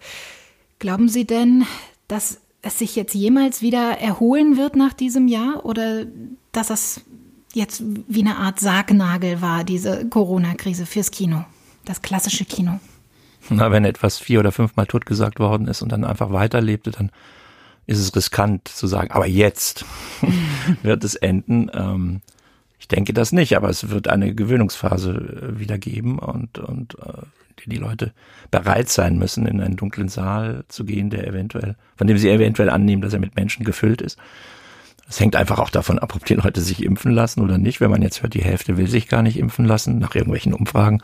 Glauben 0.78 1.09
Sie 1.09 1.25
denn, 1.26 1.64
dass 2.07 2.38
es 2.62 2.78
sich 2.78 2.95
jetzt 2.95 3.14
jemals 3.14 3.61
wieder 3.61 3.99
erholen 3.99 4.57
wird 4.57 4.76
nach 4.76 4.92
diesem 4.92 5.26
Jahr 5.26 5.64
oder 5.64 6.07
dass 6.52 6.71
es 6.71 7.00
jetzt 7.52 7.83
wie 8.09 8.21
eine 8.21 8.37
Art 8.37 8.61
Sargnagel 8.61 9.42
war, 9.42 9.64
diese 9.64 10.09
Corona-Krise 10.09 10.87
fürs 10.87 11.11
Kino, 11.11 11.45
das 11.85 12.02
klassische 12.02 12.45
Kino? 12.45 12.78
Na, 13.50 13.73
wenn 13.73 13.85
etwas 13.85 14.19
vier 14.19 14.40
oder 14.40 14.52
fünfmal 14.52 14.87
totgesagt 14.87 15.40
worden 15.40 15.66
ist 15.66 15.83
und 15.83 15.90
dann 15.90 16.04
einfach 16.04 16.33
weiterlebte, 16.33 16.92
dann 16.92 17.11
ist 17.87 17.99
es 17.99 18.14
riskant 18.14 18.69
zu 18.69 18.87
sagen, 18.87 19.11
aber 19.11 19.26
jetzt 19.26 19.85
wird 20.83 21.02
es 21.02 21.16
enden. 21.16 21.69
Ähm, 21.75 22.21
ich 22.78 22.87
denke 22.88 23.12
das 23.12 23.33
nicht, 23.33 23.57
aber 23.57 23.69
es 23.69 23.90
wird 23.90 24.09
eine 24.09 24.35
Gewöhnungsphase 24.35 25.12
äh, 25.54 25.59
wieder 25.59 25.78
geben 25.78 26.19
und, 26.19 26.59
und 26.59 26.97
äh, 27.00 27.23
die 27.71 27.76
Leute 27.76 28.12
bereit 28.50 28.88
sein 28.88 29.19
müssen, 29.19 29.47
in 29.47 29.61
einen 29.61 29.76
dunklen 29.76 30.09
Saal 30.09 30.64
zu 30.69 30.85
gehen, 30.85 31.11
der 31.11 31.26
eventuell, 31.26 31.76
von 31.97 32.07
dem 32.07 32.19
sie 32.19 32.31
eventuell 32.31 32.71
annehmen, 32.71 33.02
dass 33.02 33.12
er 33.12 33.21
mit 33.21 33.37
Menschen 33.37 33.64
gefüllt 33.64 34.02
ist. 34.02 34.19
Es 35.09 35.21
hängt 35.21 35.37
einfach 35.37 35.59
auch 35.59 35.71
davon 35.71 35.99
ab, 35.99 36.14
ob 36.14 36.25
die 36.25 36.35
Leute 36.35 36.61
sich 36.61 36.83
impfen 36.83 37.12
lassen 37.12 37.42
oder 37.42 37.59
nicht. 37.59 37.81
Wenn 37.81 37.90
man 37.90 38.02
jetzt 38.02 38.23
hört, 38.23 38.35
die 38.35 38.42
Hälfte 38.42 38.76
will 38.76 38.88
sich 38.88 39.09
gar 39.09 39.23
nicht 39.23 39.38
impfen 39.38 39.64
lassen, 39.64 39.99
nach 39.99 40.14
irgendwelchen 40.14 40.54
Umfragen, 40.54 41.02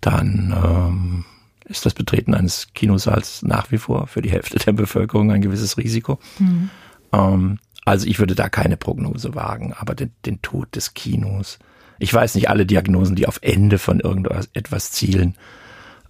dann 0.00 0.54
ähm, 0.64 1.24
ist 1.64 1.84
das 1.84 1.94
Betreten 1.94 2.34
eines 2.34 2.68
Kinosaals 2.74 3.42
nach 3.42 3.70
wie 3.70 3.78
vor 3.78 4.06
für 4.06 4.22
die 4.22 4.30
Hälfte 4.30 4.58
der 4.58 4.72
Bevölkerung 4.72 5.30
ein 5.30 5.42
gewisses 5.42 5.76
Risiko. 5.76 6.18
Mhm. 6.38 6.70
Ähm, 7.12 7.58
also 7.84 8.06
ich 8.06 8.18
würde 8.18 8.34
da 8.34 8.48
keine 8.48 8.76
Prognose 8.76 9.34
wagen, 9.34 9.72
aber 9.72 9.94
den, 9.94 10.12
den 10.26 10.42
Tod 10.42 10.74
des 10.76 10.94
Kinos. 10.94 11.58
Ich 11.98 12.12
weiß 12.12 12.34
nicht, 12.34 12.48
alle 12.48 12.66
Diagnosen, 12.66 13.16
die 13.16 13.26
auf 13.26 13.40
Ende 13.42 13.78
von 13.78 14.00
irgendetwas 14.00 14.92
zielen, 14.92 15.36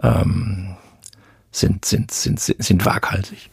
ähm, 0.02 0.76
sind, 1.50 1.84
sind, 1.84 2.10
sind, 2.10 2.40
sind, 2.40 2.62
sind 2.62 2.84
waghalsig. 2.84 3.50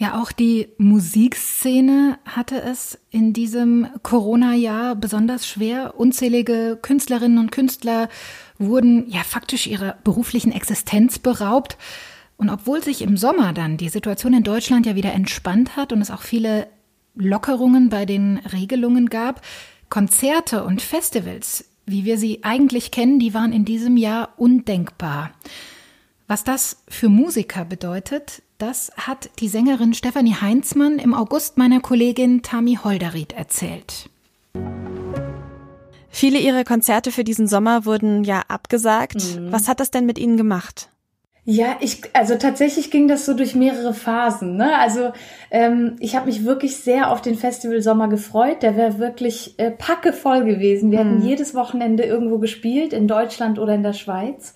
Ja, 0.00 0.18
auch 0.18 0.32
die 0.32 0.68
Musikszene 0.78 2.18
hatte 2.24 2.62
es 2.62 2.98
in 3.10 3.34
diesem 3.34 3.86
Corona-Jahr 4.02 4.96
besonders 4.96 5.46
schwer. 5.46 6.00
Unzählige 6.00 6.78
Künstlerinnen 6.80 7.36
und 7.36 7.52
Künstler 7.52 8.08
wurden 8.58 9.10
ja 9.10 9.22
faktisch 9.22 9.66
ihrer 9.66 9.98
beruflichen 10.02 10.52
Existenz 10.52 11.18
beraubt. 11.18 11.76
Und 12.38 12.48
obwohl 12.48 12.82
sich 12.82 13.02
im 13.02 13.18
Sommer 13.18 13.52
dann 13.52 13.76
die 13.76 13.90
Situation 13.90 14.32
in 14.32 14.42
Deutschland 14.42 14.86
ja 14.86 14.94
wieder 14.94 15.12
entspannt 15.12 15.76
hat 15.76 15.92
und 15.92 16.00
es 16.00 16.10
auch 16.10 16.22
viele 16.22 16.68
Lockerungen 17.14 17.90
bei 17.90 18.06
den 18.06 18.38
Regelungen 18.38 19.10
gab, 19.10 19.42
Konzerte 19.90 20.64
und 20.64 20.80
Festivals 20.80 21.69
wie 21.86 22.04
wir 22.04 22.18
sie 22.18 22.40
eigentlich 22.42 22.90
kennen, 22.90 23.18
die 23.18 23.34
waren 23.34 23.52
in 23.52 23.64
diesem 23.64 23.96
Jahr 23.96 24.34
undenkbar. 24.36 25.32
Was 26.26 26.44
das 26.44 26.82
für 26.88 27.08
Musiker 27.08 27.64
bedeutet, 27.64 28.42
das 28.58 28.92
hat 28.96 29.30
die 29.38 29.48
Sängerin 29.48 29.94
Stefanie 29.94 30.34
Heinzmann 30.34 30.98
im 30.98 31.14
August 31.14 31.56
meiner 31.56 31.80
Kollegin 31.80 32.42
Tami 32.42 32.78
Holderried 32.82 33.32
erzählt. 33.32 34.10
Viele 36.10 36.38
ihrer 36.38 36.64
Konzerte 36.64 37.12
für 37.12 37.24
diesen 37.24 37.46
Sommer 37.46 37.86
wurden 37.86 38.24
ja 38.24 38.42
abgesagt. 38.48 39.38
Mhm. 39.38 39.52
Was 39.52 39.68
hat 39.68 39.80
das 39.80 39.90
denn 39.90 40.06
mit 40.06 40.18
Ihnen 40.18 40.36
gemacht? 40.36 40.89
Ja, 41.52 41.78
ich, 41.80 42.02
also 42.12 42.36
tatsächlich 42.36 42.92
ging 42.92 43.08
das 43.08 43.26
so 43.26 43.34
durch 43.34 43.56
mehrere 43.56 43.92
Phasen. 43.92 44.54
Ne? 44.54 44.78
Also 44.78 45.10
ähm, 45.50 45.96
ich 45.98 46.14
habe 46.14 46.26
mich 46.26 46.44
wirklich 46.44 46.76
sehr 46.76 47.10
auf 47.10 47.22
den 47.22 47.34
Festival 47.34 47.82
Sommer 47.82 48.06
gefreut. 48.06 48.62
Der 48.62 48.76
wäre 48.76 49.00
wirklich 49.00 49.58
äh, 49.58 49.72
packevoll 49.72 50.44
gewesen. 50.44 50.92
Wir 50.92 51.02
mhm. 51.02 51.08
hätten 51.08 51.22
jedes 51.26 51.52
Wochenende 51.56 52.04
irgendwo 52.04 52.38
gespielt, 52.38 52.92
in 52.92 53.08
Deutschland 53.08 53.58
oder 53.58 53.74
in 53.74 53.82
der 53.82 53.94
Schweiz. 53.94 54.54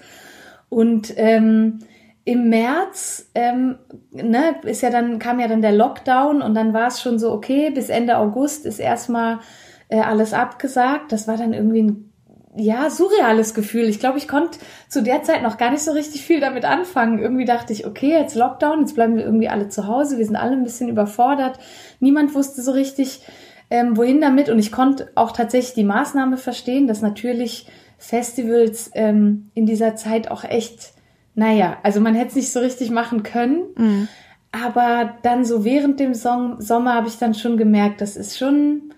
Und 0.69 1.13
ähm, 1.17 1.81
im 2.25 2.49
März 2.49 3.29
ähm, 3.35 3.77
ne, 4.13 4.55
ist 4.63 4.83
ja 4.83 4.91
dann 4.91 5.19
kam 5.19 5.41
ja 5.41 5.49
dann 5.49 5.63
der 5.63 5.73
Lockdown 5.73 6.43
und 6.43 6.55
dann 6.55 6.75
war 6.75 6.87
es 6.87 7.03
schon 7.03 7.19
so 7.19 7.33
okay 7.33 7.71
bis 7.71 7.89
Ende 7.89 8.19
August 8.19 8.67
ist 8.67 8.79
erstmal 8.79 9.41
äh, 9.89 9.99
alles 9.99 10.33
abgesagt. 10.33 11.11
Das 11.11 11.27
war 11.27 11.37
dann 11.39 11.55
irgendwie 11.55 11.83
ein 11.83 12.14
ja, 12.57 12.89
surreales 12.89 13.53
Gefühl. 13.53 13.85
Ich 13.85 13.99
glaube, 13.99 14.19
ich 14.19 14.29
konnte 14.29 14.59
zu 14.89 15.03
der 15.03 15.23
Zeit 15.23 15.43
noch 15.43 15.59
gar 15.59 15.71
nicht 15.71 15.83
so 15.83 15.91
richtig 15.91 16.23
viel 16.23 16.41
damit 16.41 16.65
anfangen. 16.65 17.19
Irgendwie 17.19 17.45
dachte 17.45 17.73
ich, 17.73 17.87
okay, 17.87 18.11
jetzt 18.11 18.37
Lockdown, 18.37 18.81
jetzt 18.81 18.95
bleiben 18.95 19.17
wir 19.17 19.25
irgendwie 19.25 19.49
alle 19.49 19.69
zu 19.69 19.89
Hause, 19.89 20.19
wir 20.19 20.25
sind 20.25 20.37
alle 20.37 20.53
ein 20.53 20.63
bisschen 20.63 20.89
überfordert. 20.89 21.59
Niemand 21.99 22.35
wusste 22.35 22.63
so 22.63 22.71
richtig, 22.71 23.23
ähm, 23.71 23.97
wohin 23.97 24.21
damit. 24.21 24.49
Und 24.49 24.61
ich 24.61 24.71
konnte 24.71 25.11
auch 25.17 25.33
tatsächlich 25.33 25.75
die 25.75 25.85
Maßnahme 25.85 26.37
verstehen, 26.37 26.87
dass 26.87 27.03
natürlich 27.03 27.67
Festivals 27.99 28.91
ähm, 28.95 29.51
in 29.55 29.67
dieser 29.67 29.97
Zeit 29.97 30.31
auch 30.31 30.45
echt, 30.45 30.93
naja, 31.35 31.79
also 31.83 32.01
man 32.01 32.15
hätte 32.15 32.29
es 32.29 32.37
nicht 32.37 32.53
so 32.53 32.61
richtig 32.61 32.91
machen 32.91 33.25
können. 33.25 33.65
Mhm. 33.77 34.09
Aber 34.53 35.15
dann 35.23 35.45
so 35.45 35.65
während 35.65 35.99
dem 35.99 36.15
Song 36.15 36.61
Sommer 36.61 36.95
habe 36.95 37.09
ich 37.09 37.19
dann 37.19 37.35
schon 37.35 37.57
gemerkt, 37.57 38.01
das 38.01 38.17
ist 38.17 38.39
schon, 38.39 38.93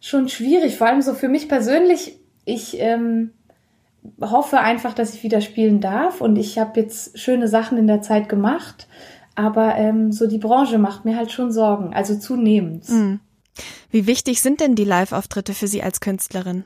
schon 0.00 0.28
schwierig. 0.28 0.76
Vor 0.76 0.86
allem 0.86 1.02
so 1.02 1.14
für 1.14 1.28
mich 1.28 1.48
persönlich 1.48 2.19
ich 2.44 2.78
ähm, 2.80 3.32
hoffe 4.20 4.60
einfach, 4.60 4.94
dass 4.94 5.14
ich 5.14 5.22
wieder 5.22 5.40
spielen 5.40 5.80
darf 5.80 6.20
und 6.20 6.36
ich 6.36 6.58
habe 6.58 6.80
jetzt 6.80 7.18
schöne 7.18 7.48
Sachen 7.48 7.78
in 7.78 7.86
der 7.86 8.02
Zeit 8.02 8.28
gemacht, 8.28 8.86
aber 9.34 9.76
ähm, 9.76 10.12
so 10.12 10.26
die 10.26 10.38
Branche 10.38 10.78
macht 10.78 11.04
mir 11.04 11.16
halt 11.16 11.32
schon 11.32 11.52
Sorgen, 11.52 11.94
also 11.94 12.16
zunehmend. 12.16 12.88
Mhm. 12.88 13.20
Wie 13.90 14.06
wichtig 14.06 14.40
sind 14.40 14.60
denn 14.60 14.74
die 14.74 14.84
Live-Auftritte 14.84 15.54
für 15.54 15.66
Sie 15.66 15.82
als 15.82 16.00
Künstlerin? 16.00 16.64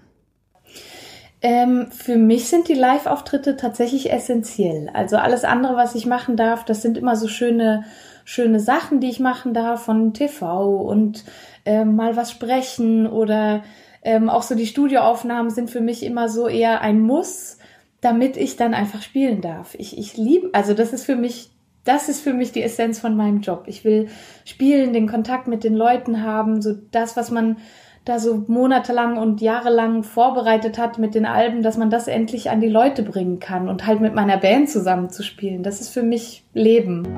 Ähm, 1.43 1.89
für 1.91 2.17
mich 2.17 2.49
sind 2.49 2.69
die 2.69 2.75
Live-Auftritte 2.75 3.57
tatsächlich 3.57 4.11
essentiell. 4.11 4.91
Also 4.93 5.17
alles 5.17 5.45
andere, 5.45 5.77
was 5.77 5.95
ich 5.95 6.07
machen 6.07 6.37
darf, 6.37 6.65
das 6.65 6.81
sind 6.83 6.97
immer 6.97 7.17
so 7.17 7.29
schöne, 7.29 7.85
schöne 8.25 8.61
Sachen, 8.61 9.01
die 9.01 9.11
ich 9.11 9.21
machen 9.21 9.53
darf 9.53 9.85
von 9.85 10.15
TV 10.15 10.81
und 10.81 11.25
äh, 11.67 11.85
mal 11.85 12.17
was 12.17 12.31
sprechen 12.31 13.07
oder 13.07 13.63
ähm, 14.05 14.29
auch 14.29 14.43
so 14.43 14.55
die 14.55 14.67
Studioaufnahmen 14.67 15.51
sind 15.51 15.71
für 15.71 15.81
mich 15.81 16.05
immer 16.05 16.29
so 16.29 16.47
eher 16.47 16.83
ein 16.83 17.01
Muss, 17.01 17.59
damit 18.03 18.37
ich 18.37 18.57
dann 18.57 18.75
einfach 18.75 19.03
spielen 19.03 19.41
darf. 19.41 19.75
Ich, 19.79 19.99
ich 19.99 20.17
liebe, 20.19 20.51
also 20.53 20.75
das 20.75 20.93
ist 20.93 21.05
für 21.05 21.17
mich, 21.17 21.51
das 21.85 22.11
ist 22.11 22.21
für 22.21 22.35
mich 22.35 22.53
die 22.53 22.63
Essenz 22.63 23.01
von 23.01 23.17
meinem 23.17 23.41
Job. 23.41 23.65
Ich 23.67 23.85
will 23.85 24.09
spielen, 24.45 24.93
den 24.93 25.09
Kontakt 25.09 25.49
mit 25.49 25.65
den 25.65 25.75
Leuten 25.75 26.23
haben, 26.23 26.61
so 26.61 26.75
das, 26.91 27.17
was 27.17 27.31
man 27.31 27.57
da 28.05 28.19
so 28.19 28.45
monatelang 28.47 29.17
und 29.17 29.41
jahrelang 29.41 30.03
vorbereitet 30.03 30.77
hat 30.77 30.99
mit 30.99 31.15
den 31.15 31.25
Alben, 31.25 31.63
dass 31.63 31.79
man 31.79 31.89
das 31.89 32.07
endlich 32.07 32.51
an 32.51 32.61
die 32.61 32.69
Leute 32.69 33.03
bringen 33.03 33.41
kann 33.41 33.71
und 33.71 33.87
halt 33.87 34.03
mit 34.03 34.15
meiner 34.15 34.37
Band 34.37 34.69
zusammenzuspielen. 34.69 35.63
Das 35.63 35.81
ist 35.81 35.89
für 35.89 36.03
mich 36.03 36.45
Leben. 36.53 37.09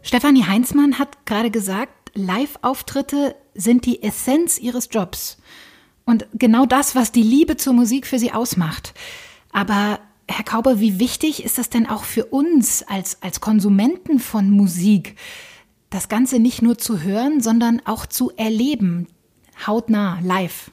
Stefanie 0.00 0.44
Heinzmann 0.44 0.98
hat 0.98 1.26
gerade 1.26 1.50
gesagt, 1.50 2.03
Live-Auftritte 2.14 3.34
sind 3.54 3.86
die 3.86 4.02
Essenz 4.02 4.58
ihres 4.58 4.88
Jobs. 4.90 5.38
Und 6.04 6.26
genau 6.34 6.66
das, 6.66 6.94
was 6.94 7.12
die 7.12 7.22
Liebe 7.22 7.56
zur 7.56 7.72
Musik 7.72 8.06
für 8.06 8.18
sie 8.18 8.32
ausmacht. 8.32 8.94
Aber 9.52 9.98
Herr 10.28 10.44
Kauber, 10.44 10.80
wie 10.80 10.98
wichtig 10.98 11.44
ist 11.44 11.58
das 11.58 11.70
denn 11.70 11.88
auch 11.88 12.04
für 12.04 12.26
uns 12.26 12.82
als, 12.82 13.22
als 13.22 13.40
Konsumenten 13.40 14.18
von 14.18 14.50
Musik, 14.50 15.16
das 15.90 16.08
Ganze 16.08 16.40
nicht 16.40 16.62
nur 16.62 16.78
zu 16.78 17.02
hören, 17.02 17.40
sondern 17.40 17.80
auch 17.84 18.06
zu 18.06 18.32
erleben, 18.36 19.06
hautnah, 19.66 20.18
live? 20.22 20.70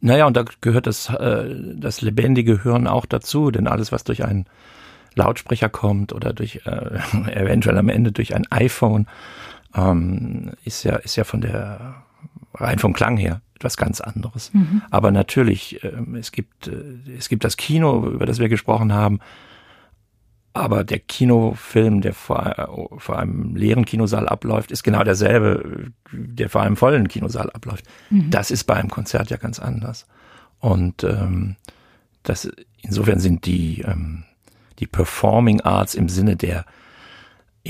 Naja, 0.00 0.26
und 0.26 0.36
da 0.36 0.44
gehört 0.60 0.86
das, 0.86 1.08
äh, 1.08 1.54
das 1.74 2.02
lebendige 2.02 2.62
Hören 2.62 2.86
auch 2.86 3.06
dazu, 3.06 3.50
denn 3.50 3.66
alles, 3.66 3.90
was 3.90 4.04
durch 4.04 4.24
einen 4.24 4.46
Lautsprecher 5.14 5.68
kommt 5.68 6.12
oder 6.12 6.32
durch 6.32 6.60
äh, 6.66 6.70
eventuell 7.32 7.78
am 7.78 7.88
Ende 7.88 8.12
durch 8.12 8.34
ein 8.34 8.46
iPhone, 8.50 9.06
ähm, 9.76 10.52
ist 10.64 10.82
ja 10.84 10.96
ist 10.96 11.16
ja 11.16 11.24
von 11.24 11.40
der 11.40 12.02
rein 12.54 12.78
vom 12.78 12.92
Klang 12.92 13.16
her 13.16 13.42
etwas 13.54 13.76
ganz 13.76 14.00
anderes. 14.00 14.52
Mhm. 14.52 14.82
Aber 14.90 15.10
natürlich, 15.10 15.82
äh, 15.84 15.92
es 16.18 16.32
gibt 16.32 16.68
äh, 16.68 17.16
es 17.16 17.28
gibt 17.28 17.44
das 17.44 17.56
Kino, 17.56 18.06
über 18.06 18.26
das 18.26 18.38
wir 18.38 18.48
gesprochen 18.48 18.92
haben. 18.92 19.20
Aber 20.52 20.84
der 20.84 21.00
Kinofilm, 21.00 22.00
der 22.00 22.14
vor, 22.14 22.96
vor 22.96 23.18
einem 23.18 23.56
leeren 23.56 23.84
Kinosaal 23.84 24.26
abläuft, 24.26 24.70
ist 24.72 24.82
genau 24.82 25.04
derselbe, 25.04 25.92
der 26.10 26.48
vor 26.48 26.62
einem 26.62 26.76
vollen 26.76 27.08
Kinosaal 27.08 27.50
abläuft. 27.50 27.84
Mhm. 28.08 28.30
Das 28.30 28.50
ist 28.50 28.64
bei 28.64 28.72
einem 28.74 28.88
Konzert 28.88 29.28
ja 29.28 29.36
ganz 29.36 29.58
anders. 29.58 30.06
Und 30.58 31.04
ähm, 31.04 31.56
das 32.22 32.50
insofern 32.80 33.20
sind 33.20 33.44
die 33.44 33.82
ähm, 33.82 34.24
die 34.78 34.86
Performing 34.86 35.60
Arts 35.60 35.94
im 35.94 36.08
Sinne 36.08 36.36
der 36.36 36.64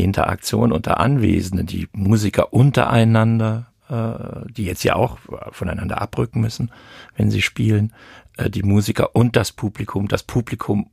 Interaktion 0.05 0.73
unter 0.73 1.01
Anwesenden, 1.01 1.67
die 1.67 1.89
Musiker 1.93 2.53
untereinander, 2.53 3.67
äh, 3.89 4.51
die 4.51 4.65
jetzt 4.65 4.85
ja 4.85 4.97
auch 4.97 5.19
voneinander 5.53 6.01
abrücken 6.01 6.41
müssen, 6.41 6.71
wenn 7.17 7.31
sie 7.31 7.43
spielen, 7.43 7.93
äh, 8.37 8.51
die 8.51 8.63
Musiker 8.63 9.15
und 9.15 9.37
das 9.37 9.53
Publikum, 9.53 10.09
das 10.09 10.23
Publikum 10.23 10.91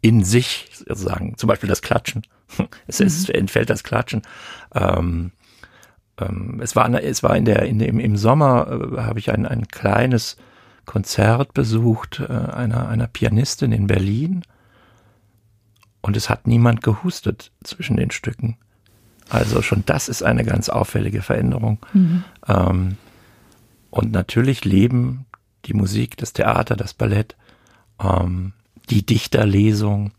in 0.00 0.24
sich 0.24 0.68
sozusagen, 0.72 1.36
zum 1.36 1.48
Beispiel 1.48 1.68
das 1.68 1.82
Klatschen. 1.82 2.22
Es, 2.86 3.00
mhm. 3.00 3.06
es 3.06 3.28
entfällt 3.28 3.70
das 3.70 3.82
Klatschen. 3.82 4.22
Ähm, 4.72 5.32
ähm, 6.20 6.60
es 6.62 6.76
war, 6.76 6.88
es 7.02 7.22
war 7.24 7.36
in 7.36 7.44
der, 7.44 7.62
in 7.62 7.80
dem, 7.80 7.98
im 7.98 8.16
Sommer 8.16 8.68
äh, 8.68 9.00
habe 9.00 9.18
ich 9.18 9.32
ein, 9.32 9.46
ein 9.46 9.66
kleines 9.66 10.36
Konzert 10.84 11.52
besucht 11.52 12.20
äh, 12.20 12.32
einer, 12.32 12.88
einer 12.88 13.08
Pianistin 13.08 13.72
in 13.72 13.88
Berlin 13.88 14.42
und 16.06 16.16
es 16.16 16.30
hat 16.30 16.46
niemand 16.46 16.82
gehustet 16.82 17.50
zwischen 17.64 17.96
den 17.96 18.10
Stücken. 18.10 18.56
Also 19.28 19.60
schon 19.60 19.82
das 19.86 20.08
ist 20.08 20.22
eine 20.22 20.44
ganz 20.44 20.68
auffällige 20.68 21.20
Veränderung. 21.20 21.78
Mhm. 21.92 22.24
Ähm, 22.46 22.96
und 23.90 24.12
natürlich 24.12 24.64
leben 24.64 25.26
die 25.64 25.74
Musik, 25.74 26.16
das 26.16 26.32
Theater, 26.32 26.76
das 26.76 26.94
Ballett, 26.94 27.34
ähm, 28.00 28.52
die 28.88 29.04
Dichterlesung, 29.04 30.12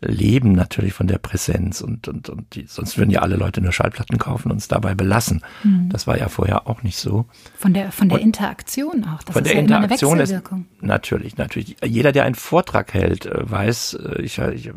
leben 0.00 0.52
natürlich 0.52 0.92
von 0.92 1.06
der 1.06 1.18
Präsenz 1.18 1.80
und, 1.80 2.08
und, 2.08 2.28
und 2.28 2.54
die, 2.54 2.66
sonst 2.66 2.98
würden 2.98 3.10
ja 3.10 3.20
alle 3.20 3.36
Leute 3.36 3.60
nur 3.60 3.72
Schallplatten 3.72 4.18
kaufen 4.18 4.50
und 4.50 4.58
es 4.58 4.68
dabei 4.68 4.94
belassen. 4.94 5.42
Mhm. 5.62 5.88
Das 5.90 6.06
war 6.06 6.18
ja 6.18 6.28
vorher 6.28 6.68
auch 6.68 6.82
nicht 6.82 6.98
so. 6.98 7.26
Von 7.56 7.74
der, 7.74 7.90
von 7.90 8.08
der 8.08 8.18
und 8.18 8.24
Interaktion 8.24 9.04
auch. 9.04 9.22
Das 9.22 9.32
von 9.32 9.42
ist 9.42 9.48
der 9.48 9.54
ja 9.54 9.60
Interaktion 9.60 10.20
ist 10.20 10.34
natürlich, 10.80 11.36
natürlich. 11.36 11.76
Jeder, 11.84 12.12
der 12.12 12.24
einen 12.24 12.34
Vortrag 12.34 12.92
hält, 12.92 13.26
äh, 13.26 13.50
weiß, 13.50 13.94
äh, 13.94 14.22
ich, 14.22 14.38
ich 14.38 14.70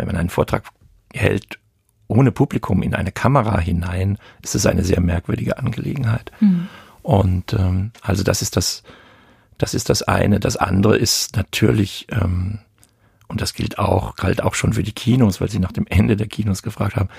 wenn 0.00 0.06
man 0.06 0.16
einen 0.16 0.30
Vortrag 0.30 0.64
hält 1.12 1.58
ohne 2.08 2.32
Publikum 2.32 2.82
in 2.82 2.94
eine 2.94 3.12
Kamera 3.12 3.58
hinein, 3.60 4.18
ist 4.42 4.56
es 4.56 4.66
eine 4.66 4.82
sehr 4.82 5.00
merkwürdige 5.00 5.58
Angelegenheit. 5.58 6.32
Mhm. 6.40 6.68
Und 7.02 7.52
ähm, 7.52 7.92
also 8.02 8.24
das 8.24 8.42
ist 8.42 8.56
das, 8.56 8.82
das 9.58 9.74
ist 9.74 9.88
das 9.88 10.02
eine. 10.02 10.40
Das 10.40 10.56
andere 10.56 10.96
ist 10.96 11.36
natürlich, 11.36 12.08
ähm, 12.10 12.58
und 13.28 13.40
das 13.40 13.54
gilt 13.54 13.78
auch, 13.78 14.16
galt 14.16 14.42
auch 14.42 14.54
schon 14.54 14.72
für 14.72 14.82
die 14.82 14.92
Kinos, 14.92 15.40
weil 15.40 15.50
Sie 15.50 15.60
nach 15.60 15.70
dem 15.70 15.86
Ende 15.86 16.16
der 16.16 16.26
Kinos 16.26 16.62
gefragt 16.62 16.96
haben, 16.96 17.10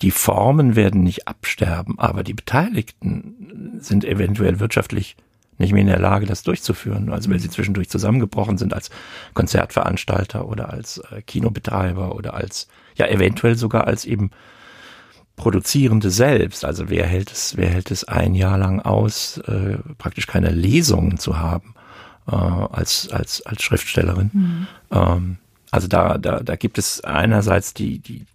die 0.00 0.10
Formen 0.10 0.76
werden 0.76 1.02
nicht 1.02 1.28
absterben, 1.28 1.98
aber 1.98 2.24
die 2.24 2.34
Beteiligten 2.34 3.78
sind 3.80 4.04
eventuell 4.06 4.60
wirtschaftlich 4.60 5.16
nicht 5.60 5.72
mehr 5.72 5.82
in 5.82 5.88
der 5.88 5.98
Lage, 5.98 6.26
das 6.26 6.42
durchzuführen. 6.42 7.10
Also 7.10 7.30
wenn 7.30 7.38
sie 7.38 7.50
zwischendurch 7.50 7.88
zusammengebrochen 7.88 8.58
sind 8.58 8.74
als 8.74 8.90
Konzertveranstalter 9.34 10.48
oder 10.48 10.70
als 10.70 10.98
äh, 11.10 11.22
Kinobetreiber 11.22 12.14
oder 12.14 12.34
als, 12.34 12.68
ja, 12.96 13.06
eventuell 13.06 13.56
sogar 13.56 13.86
als 13.86 14.04
eben 14.04 14.30
Produzierende 15.36 16.10
selbst. 16.10 16.64
Also 16.64 16.90
wer 16.90 17.06
hält 17.06 17.30
es, 17.30 17.56
wer 17.56 17.68
hält 17.68 17.90
es 17.90 18.04
ein 18.04 18.34
Jahr 18.34 18.58
lang 18.58 18.80
aus, 18.80 19.38
äh, 19.38 19.78
praktisch 19.96 20.26
keine 20.26 20.50
Lesungen 20.50 21.18
zu 21.18 21.38
haben 21.38 21.74
äh, 22.26 22.34
als, 22.34 23.08
als, 23.10 23.44
als 23.46 23.62
Schriftstellerin. 23.62 24.30
Mhm. 24.32 24.66
Ähm, 24.90 25.36
also 25.70 25.88
da, 25.88 26.18
da, 26.18 26.40
da 26.40 26.56
gibt 26.56 26.78
es 26.78 27.02
einerseits 27.04 27.74
die, 27.74 28.00
die, 28.00 28.26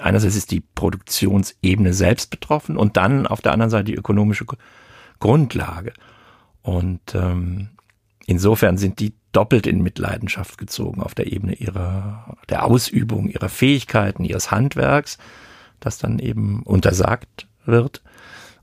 einerseits 0.00 0.36
ist 0.36 0.50
die 0.50 0.60
Produktionsebene 0.60 1.92
selbst 1.92 2.30
betroffen 2.30 2.76
und 2.76 2.96
dann 2.96 3.26
auf 3.26 3.40
der 3.40 3.52
anderen 3.52 3.70
Seite 3.70 3.84
die 3.84 3.94
ökonomische 3.94 4.46
Grundlage. 5.18 5.92
Und 6.66 7.14
ähm, 7.14 7.68
insofern 8.26 8.76
sind 8.76 8.98
die 8.98 9.14
doppelt 9.30 9.68
in 9.68 9.84
Mitleidenschaft 9.84 10.58
gezogen 10.58 11.00
auf 11.00 11.14
der 11.14 11.32
Ebene 11.32 11.54
ihrer 11.54 12.36
der 12.48 12.64
Ausübung 12.64 13.28
ihrer 13.28 13.48
Fähigkeiten, 13.48 14.24
ihres 14.24 14.50
Handwerks, 14.50 15.16
das 15.78 15.98
dann 15.98 16.18
eben 16.18 16.64
untersagt 16.64 17.46
wird, 17.66 18.02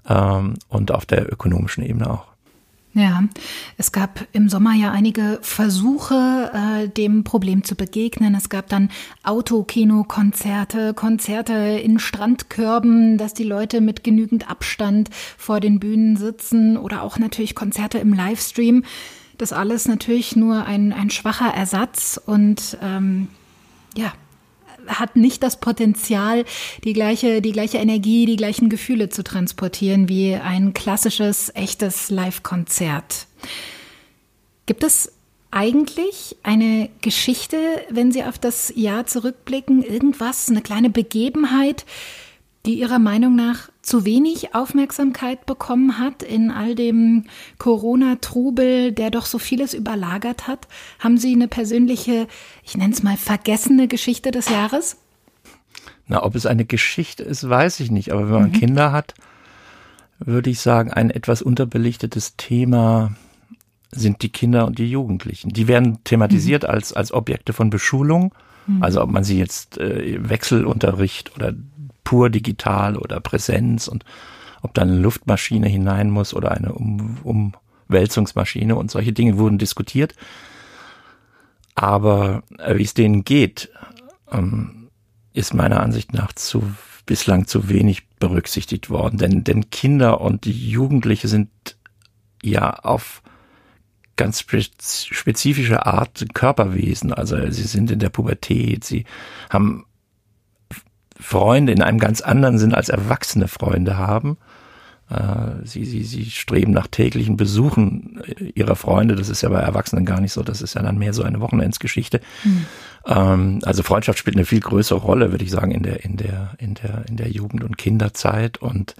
ähm, 0.10 0.56
und 0.68 0.92
auf 0.92 1.06
der 1.06 1.32
ökonomischen 1.32 1.82
Ebene 1.82 2.10
auch. 2.10 2.33
Ja, 2.96 3.24
es 3.78 3.92
gab 3.92 4.28
im 4.34 4.50
Sommer 4.50 4.76
ja 4.76 4.92
einige 4.92 5.40
Versuche, 5.42 6.52
äh, 6.54 6.88
dem 6.90 7.24
Problem 7.24 7.64
zu 7.64 7.74
begegnen. 7.74 8.36
Es 8.36 8.50
gab 8.50 8.70
dann 8.70 8.90
Autokino-Konzerte, 9.24 10.94
Konzerte 10.94 11.54
in 11.54 11.98
Strandkörben, 11.98 13.18
dass 13.18 13.34
die 13.34 13.46
Leute 13.46 13.82
mit 13.82 14.04
genügend 14.04 14.48
Abstand 14.48 15.10
vor 15.40 15.60
den 15.60 15.80
Bühnen 15.80 16.18
sitzen 16.18 16.78
oder 16.78 17.02
auch 17.02 17.18
natürlich 17.18 17.56
Konzerte 17.56 17.98
im 17.98 18.14
Livestream. 18.14 18.84
Das 19.40 19.54
alles 19.54 19.88
natürlich 19.88 20.36
nur 20.36 20.64
ein, 20.66 20.94
ein 20.94 21.10
schwacher 21.10 21.52
Ersatz 21.52 22.22
und 22.24 22.78
ähm, 22.84 23.28
ja, 23.96 24.14
hat 24.88 25.16
nicht 25.16 25.44
das 25.44 25.60
Potenzial, 25.60 26.46
die 26.84 26.94
gleiche, 26.94 27.42
die 27.42 27.52
gleiche 27.52 27.78
Energie, 27.78 28.26
die 28.26 28.36
gleichen 28.36 28.70
Gefühle 28.70 29.10
zu 29.10 29.24
transportieren 29.24 30.10
wie 30.10 30.36
ein 30.36 30.74
klassisches, 30.74 31.52
echtes 31.56 32.10
Live-Konzert. 32.10 33.28
Gibt 34.66 34.84
es 34.84 35.12
eigentlich 35.52 36.38
eine 36.44 36.90
Geschichte, 37.02 37.58
wenn 37.90 38.12
Sie 38.12 38.24
auf 38.24 38.40
das 38.40 38.74
Jahr 38.76 39.06
zurückblicken, 39.06 39.84
irgendwas, 39.84 40.50
eine 40.50 40.62
kleine 40.62 40.90
Begebenheit, 40.90 41.86
die 42.66 42.76
Ihrer 42.76 43.00
Meinung 43.00 43.36
nach 43.36 43.70
zu 43.84 44.06
wenig 44.06 44.56
Aufmerksamkeit 44.56 45.46
bekommen 45.46 46.00
hat 46.00 46.24
in 46.24 46.50
all 46.50 46.74
dem 46.74 47.26
Corona-Trubel, 47.60 48.94
der 48.94 49.12
doch 49.12 49.26
so 49.26 49.38
vieles 49.38 49.74
überlagert 49.74 50.48
hat? 50.48 50.68
Haben 51.00 51.18
Sie 51.18 51.34
eine 51.34 51.48
persönliche, 51.48 52.28
ich 52.64 52.76
nenne 52.76 52.94
es 52.94 53.04
mal, 53.04 53.18
vergessene 53.18 53.88
Geschichte 53.88 54.32
des 54.32 54.50
Jahres? 54.50 54.98
Na, 56.08 56.24
ob 56.24 56.36
es 56.36 56.46
eine 56.46 56.66
Geschichte 56.66 57.24
ist, 57.24 57.48
weiß 57.48 57.82
ich 57.82 57.92
nicht. 57.92 58.12
Aber 58.12 58.26
wenn 58.26 58.42
man 58.42 58.50
mhm. 58.50 58.54
Kinder 58.54 58.92
hat, 58.92 59.14
würde 60.20 60.50
ich 60.50 60.62
sagen, 60.62 60.92
ein 60.92 61.10
etwas 61.10 61.42
unterbelichtetes 61.42 62.38
Thema 62.38 63.16
sind 63.92 64.22
die 64.22 64.30
Kinder 64.30 64.66
und 64.66 64.80
die 64.80 64.90
Jugendlichen. 64.90 65.50
Die 65.50 65.68
werden 65.68 66.00
thematisiert 66.06 66.64
mhm. 66.64 66.70
als, 66.70 66.94
als 66.94 67.12
Objekte 67.12 67.52
von 67.52 67.70
Beschulung. 67.70 68.34
Mhm. 68.66 68.82
Also 68.82 69.02
ob 69.02 69.12
man 69.12 69.26
sie 69.26 69.38
jetzt 69.38 69.78
äh, 69.78 70.18
Wechselunterricht 70.30 71.36
oder 71.36 71.54
pur 72.04 72.30
digital 72.30 72.98
oder 72.98 73.20
Präsenz 73.20 73.88
und 73.88 74.06
ob 74.62 74.74
da 74.74 74.82
eine 74.82 74.98
Luftmaschine 74.98 75.68
hinein 75.68 76.10
muss 76.10 76.34
oder 76.34 76.52
eine 76.52 76.74
um 76.74 77.18
Umwälzungsmaschine 77.90 78.76
und 78.76 78.92
solche 78.92 79.14
Dinge 79.14 79.38
wurden 79.38 79.58
diskutiert. 79.58 80.16
Aber 81.76 82.44
äh, 82.60 82.78
wie 82.78 82.84
es 82.84 82.94
denen 82.94 83.24
geht, 83.24 83.70
ähm, 84.32 84.90
ist 85.34 85.54
meiner 85.54 85.82
Ansicht 85.82 86.14
nach 86.14 86.34
zu 86.34 86.64
bislang 87.06 87.48
zu 87.48 87.68
wenig 87.68 88.08
berücksichtigt 88.20 88.90
worden. 88.90 89.18
Denn, 89.18 89.44
denn 89.44 89.70
Kinder 89.70 90.22
und 90.22 90.46
Jugendliche 90.46 91.28
sind 91.28 91.50
ja 92.42 92.72
auf 92.72 93.22
ganz 94.16 94.40
spezifische 94.42 95.86
Art 95.86 96.26
Körperwesen. 96.34 97.14
Also 97.14 97.36
sie 97.52 97.64
sind 97.64 97.92
in 97.92 98.00
der 98.00 98.10
Pubertät, 98.10 98.84
sie 98.84 99.06
haben 99.50 99.86
Freunde 101.24 101.72
in 101.72 101.82
einem 101.82 102.00
ganz 102.00 102.22
anderen 102.22 102.58
Sinn 102.58 102.74
als 102.74 102.90
erwachsene 102.90 103.48
Freunde 103.48 103.98
haben. 103.98 104.38
Äh, 105.10 105.66
sie, 105.66 105.86
sie, 105.86 106.04
sie 106.04 106.26
streben 106.30 106.72
nach 106.72 106.88
täglichen 106.88 107.38
Besuchen 107.38 108.22
ihrer 108.56 108.76
Freunde. 108.76 109.16
Das 109.16 109.30
ist 109.30 109.42
ja 109.42 109.50
bei 109.50 109.60
Erwachsenen 109.60 110.06
gar 110.06 110.22
nicht 110.22 110.34
so. 110.34 110.44
Das 110.44 110.62
ist 110.62 110.76
ja 110.76 110.82
dann 110.82 110.98
mehr 110.98 111.14
so 111.14 111.24
eine 111.24 111.40
Wochenendsgeschichte. 111.40 112.20
Mhm. 112.44 113.60
Also 113.64 113.84
Freundschaft 113.84 114.18
spielt 114.18 114.38
eine 114.38 114.46
viel 114.46 114.62
größere 114.62 115.00
Rolle, 115.00 115.32
würde 115.32 115.44
ich 115.44 115.52
sagen, 115.52 115.72
in 115.72 115.84
der, 115.84 116.06
in 116.06 116.16
der, 116.16 116.52
in 116.58 116.74
der, 116.76 117.04
in 117.10 117.18
der 117.18 117.30
Jugend- 117.30 117.66
und 117.66 117.78
Kinderzeit. 117.78 118.60
Und, 118.60 118.96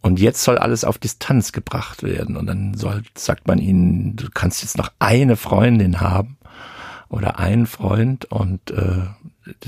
und 0.00 0.20
jetzt 0.20 0.44
soll 0.44 0.58
alles 0.58 0.84
auf 0.84 0.96
Distanz 0.96 1.50
gebracht 1.50 2.04
werden. 2.04 2.36
Und 2.36 2.46
dann 2.46 2.74
soll, 2.74 3.02
sagt 3.16 3.48
man 3.48 3.58
ihnen, 3.58 4.14
du 4.14 4.28
kannst 4.32 4.62
jetzt 4.62 4.78
noch 4.78 4.92
eine 5.00 5.36
Freundin 5.36 6.00
haben 6.00 6.36
oder 7.08 7.40
einen 7.40 7.66
Freund 7.66 8.26
und 8.26 8.70
äh, 8.70 9.06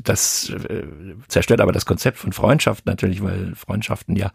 das 0.05 0.51
äh, 0.51 0.87
zerstört 1.29 1.61
aber 1.61 1.73
das 1.73 1.87
Konzept 1.87 2.19
von 2.19 2.33
Freundschaft 2.33 2.87
natürlich, 2.87 3.23
weil 3.23 3.55
Freundschaften 3.55 4.17
ja 4.17 4.33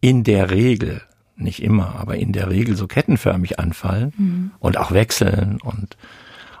in 0.00 0.24
der 0.24 0.50
Regel, 0.50 1.02
nicht 1.36 1.62
immer, 1.62 1.96
aber 1.96 2.16
in 2.16 2.32
der 2.32 2.50
Regel 2.50 2.76
so 2.76 2.86
kettenförmig 2.86 3.58
anfallen 3.58 4.12
mhm. 4.16 4.50
und 4.58 4.78
auch 4.78 4.92
wechseln 4.92 5.60
und 5.62 5.96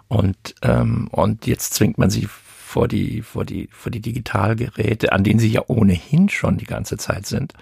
und 0.08 0.54
ähm, 0.62 1.08
und 1.10 1.46
jetzt 1.46 1.74
zwingt 1.74 1.98
man 1.98 2.10
sie 2.10 2.28
vor 2.28 2.88
die 2.88 3.22
vor 3.22 3.44
die 3.44 3.68
vor 3.72 3.90
die 3.90 4.00
Digitalgeräte, 4.00 5.12
an 5.12 5.24
denen 5.24 5.40
sie 5.40 5.50
ja 5.50 5.62
ohnehin 5.66 6.28
schon 6.28 6.58
die 6.58 6.66
ganze 6.66 6.96
Zeit 6.96 7.26
sind, 7.26 7.54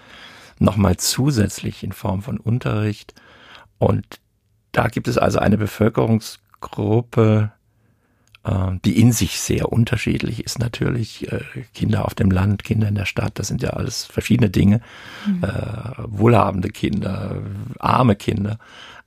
nochmal 0.59 0.97
zusätzlich 0.97 1.83
in 1.83 1.91
Form 1.91 2.21
von 2.21 2.37
Unterricht 2.37 3.13
und 3.79 4.19
da 4.71 4.87
gibt 4.89 5.07
es 5.07 5.17
also 5.17 5.39
eine 5.39 5.57
Bevölkerungsgruppe, 5.57 7.51
die 8.83 8.99
in 8.99 9.11
sich 9.11 9.39
sehr 9.39 9.71
unterschiedlich 9.71 10.43
ist 10.43 10.59
natürlich. 10.59 11.31
Äh, 11.31 11.41
Kinder 11.73 12.05
auf 12.05 12.13
dem 12.13 12.29
Land, 12.29 12.63
Kinder 12.63 12.87
in 12.87 12.95
der 12.95 13.05
Stadt, 13.05 13.39
das 13.39 13.47
sind 13.47 13.63
ja 13.63 13.71
alles 13.71 14.05
verschiedene 14.05 14.49
Dinge. 14.49 14.81
Mhm. 15.25 15.43
Äh, 15.43 15.93
wohlhabende 15.97 16.69
Kinder, 16.69 17.41
arme 17.79 18.15
Kinder. 18.15 18.59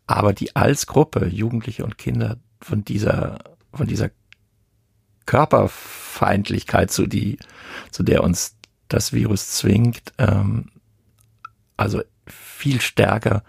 Aber 0.06 0.32
die 0.32 0.56
als 0.56 0.86
Gruppe, 0.86 1.26
Jugendliche 1.26 1.84
und 1.84 1.98
Kinder, 1.98 2.38
von 2.60 2.84
dieser, 2.84 3.38
von 3.72 3.86
dieser 3.86 4.10
Körperfeindlichkeit, 5.26 6.90
zu, 6.90 7.06
die, 7.06 7.38
zu 7.90 8.02
der 8.02 8.24
uns 8.24 8.56
das 8.88 9.12
Virus 9.12 9.50
zwingt, 9.50 10.12
ähm, 10.18 10.70
also 11.76 12.02
viel 12.26 12.80
stärker 12.80 13.44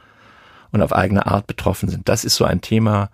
und 0.72 0.82
auf 0.82 0.94
eigene 0.94 1.26
Art 1.26 1.48
betroffen 1.48 1.90
sind. 1.90 2.08
Das 2.10 2.26
ist 2.26 2.36
so 2.36 2.46
ein 2.46 2.62
Thema, 2.62 3.10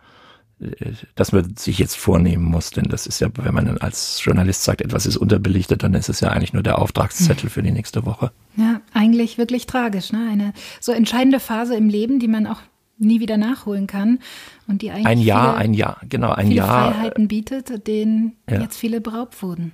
das 1.15 1.33
man 1.33 1.55
sich 1.57 1.79
jetzt 1.79 1.97
vornehmen 1.97 2.45
muss, 2.45 2.71
denn 2.71 2.85
das 2.85 3.07
ist 3.07 3.19
ja, 3.19 3.27
wenn 3.35 3.53
man 3.53 3.77
als 3.79 4.23
Journalist 4.23 4.63
sagt, 4.63 4.81
etwas 4.81 5.05
ist 5.05 5.17
unterbelichtet, 5.17 5.83
dann 5.83 5.93
ist 5.93 6.07
es 6.07 6.21
ja 6.21 6.29
eigentlich 6.29 6.53
nur 6.53 6.63
der 6.63 6.79
Auftragszettel 6.79 7.49
für 7.49 7.61
die 7.61 7.71
nächste 7.71 8.05
Woche. 8.05 8.31
Ja, 8.55 8.79
eigentlich 8.93 9.37
wirklich 9.37 9.67
tragisch, 9.67 10.13
ne? 10.13 10.29
Eine 10.31 10.53
so 10.79 10.93
entscheidende 10.93 11.41
Phase 11.41 11.75
im 11.75 11.89
Leben, 11.89 12.19
die 12.19 12.29
man 12.29 12.47
auch 12.47 12.61
nie 12.97 13.19
wieder 13.19 13.35
nachholen 13.35 13.87
kann 13.87 14.19
und 14.67 14.81
die 14.81 14.91
eigentlich 14.91 15.07
ein 15.07 15.19
Jahr, 15.19 15.57
ein 15.57 15.73
Jahr, 15.73 15.99
genau, 16.07 16.31
ein 16.31 16.47
viele 16.47 16.57
Jahr 16.57 16.93
Freiheiten 16.93 17.27
bietet, 17.27 17.87
denen 17.87 18.37
ja. 18.49 18.61
jetzt 18.61 18.77
viele 18.77 19.01
beraubt 19.01 19.41
wurden. 19.41 19.73